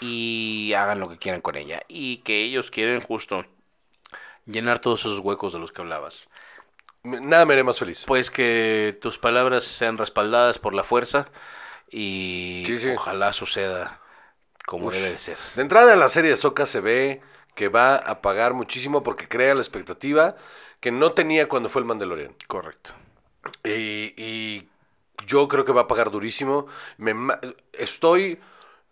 [0.00, 1.82] y hagan lo que quieran con ella.
[1.88, 3.44] Y que ellos quieren justo
[4.46, 6.28] llenar todos esos huecos de los que hablabas.
[7.02, 8.04] Nada me haré más feliz.
[8.06, 11.28] Pues que tus palabras sean respaldadas por la fuerza
[11.90, 12.88] y Sí, sí.
[12.96, 14.00] ojalá suceda
[14.66, 15.38] como debe de ser.
[15.54, 17.20] De entrada la serie de Soca se ve
[17.54, 20.36] que va a pagar muchísimo porque crea la expectativa
[20.80, 22.34] que no tenía cuando fue el Mandalorian.
[22.48, 22.90] Correcto.
[23.64, 24.68] Y, y
[25.26, 26.66] yo creo que va a pagar durísimo.
[26.98, 27.14] Me
[27.72, 28.38] estoy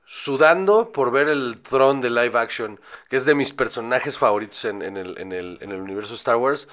[0.06, 2.78] sudando por ver el Throne de live action,
[3.08, 6.36] que es de mis personajes favoritos en, en el, en el- en el universo Star
[6.36, 6.68] Wars.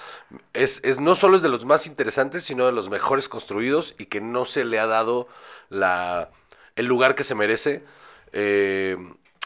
[0.53, 4.07] Es, es- no solo es de los más interesantes, sino de los mejores construidos y
[4.07, 5.27] que no se le ha dado
[5.69, 6.29] la,
[6.75, 7.83] el lugar que se merece.
[8.33, 8.97] Eh,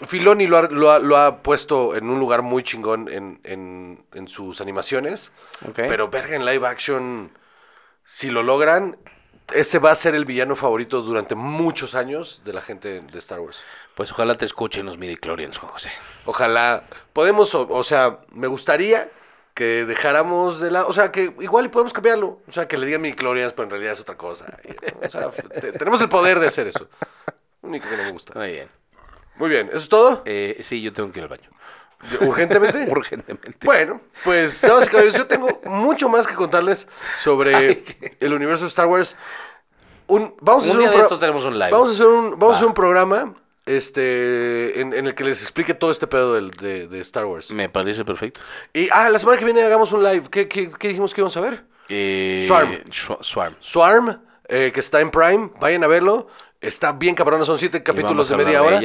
[0.07, 4.03] Filoni lo ha, lo ha- lo ha puesto en un lugar muy chingón en, en-
[4.13, 5.31] en sus animaciones.
[5.63, 5.75] Ok.
[5.87, 7.31] Pero verga en live action,
[8.03, 8.97] si lo logran,
[9.53, 13.39] ese va a ser el villano favorito durante muchos años de la gente de Star
[13.39, 13.61] Wars.
[13.95, 15.91] Pues ojalá te escuchen los midichlorians, Juan José.
[16.25, 19.09] Ojalá podemos, o, o sea, me gustaría
[19.53, 22.85] que dejáramos de la, o sea, que igual y podemos cambiarlo, o sea, que le
[22.87, 24.45] digan midichlorians, pero en realidad es otra cosa.
[25.01, 26.89] O sea, te- tenemos el poder de hacer eso.
[27.61, 28.33] Único que no me gusta.
[28.37, 28.69] Muy bien.
[29.37, 30.23] Muy bien, ¿eso es todo?
[30.25, 31.49] Eh, sí, yo tengo que ir al baño.
[32.21, 32.87] ¿Urgentemente?
[32.91, 33.57] Urgentemente.
[33.65, 36.87] Bueno, pues, y caballeros, yo tengo mucho más que contarles
[37.19, 39.15] sobre Ay, qué- el universo de Star Wars.
[40.07, 41.71] Un, vamos a hacer día un de pro- estos tenemos un live.
[41.71, 43.33] Vamos a hacer un, vamos a hacer un programa
[43.65, 47.49] este, en, en el que les explique todo este pedo de, de Star Wars.
[47.51, 48.39] Me parece perfecto.
[48.73, 50.27] Y, ah, la semana que viene hagamos un live.
[50.29, 51.63] ¿Qué, qué- qué dijimos que íbamos a ver?
[51.89, 52.79] Eh, Swarm.
[53.21, 53.55] Swarm.
[53.59, 55.49] Swarm, eh, que está en Prime.
[55.59, 56.27] Vayan a verlo.
[56.65, 58.81] Está bien cabrona, son siete capítulos de media hora.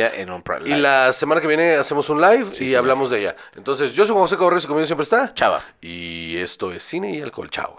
[0.65, 2.79] Y la semana que viene hacemos un live Sí, y señor.
[2.81, 3.37] hablamos de ella.
[3.57, 5.33] Entonces, yo soy Juan José Cabarrés y conmigo siempre está.
[5.35, 5.63] Chava.
[5.81, 7.51] Y esto es Cine y Alcohol.
[7.51, 7.77] Chao.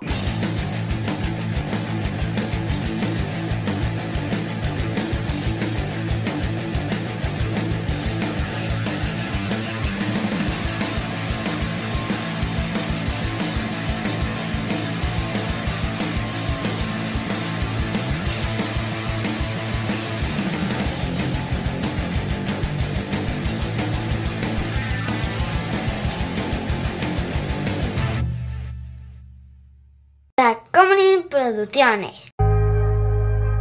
[31.42, 32.32] Producciones.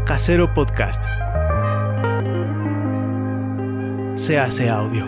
[0.04, 1.02] Casero Podcast.
[4.16, 5.06] Se hace audio.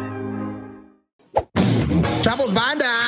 [2.23, 3.02] ¡Chavos, banda!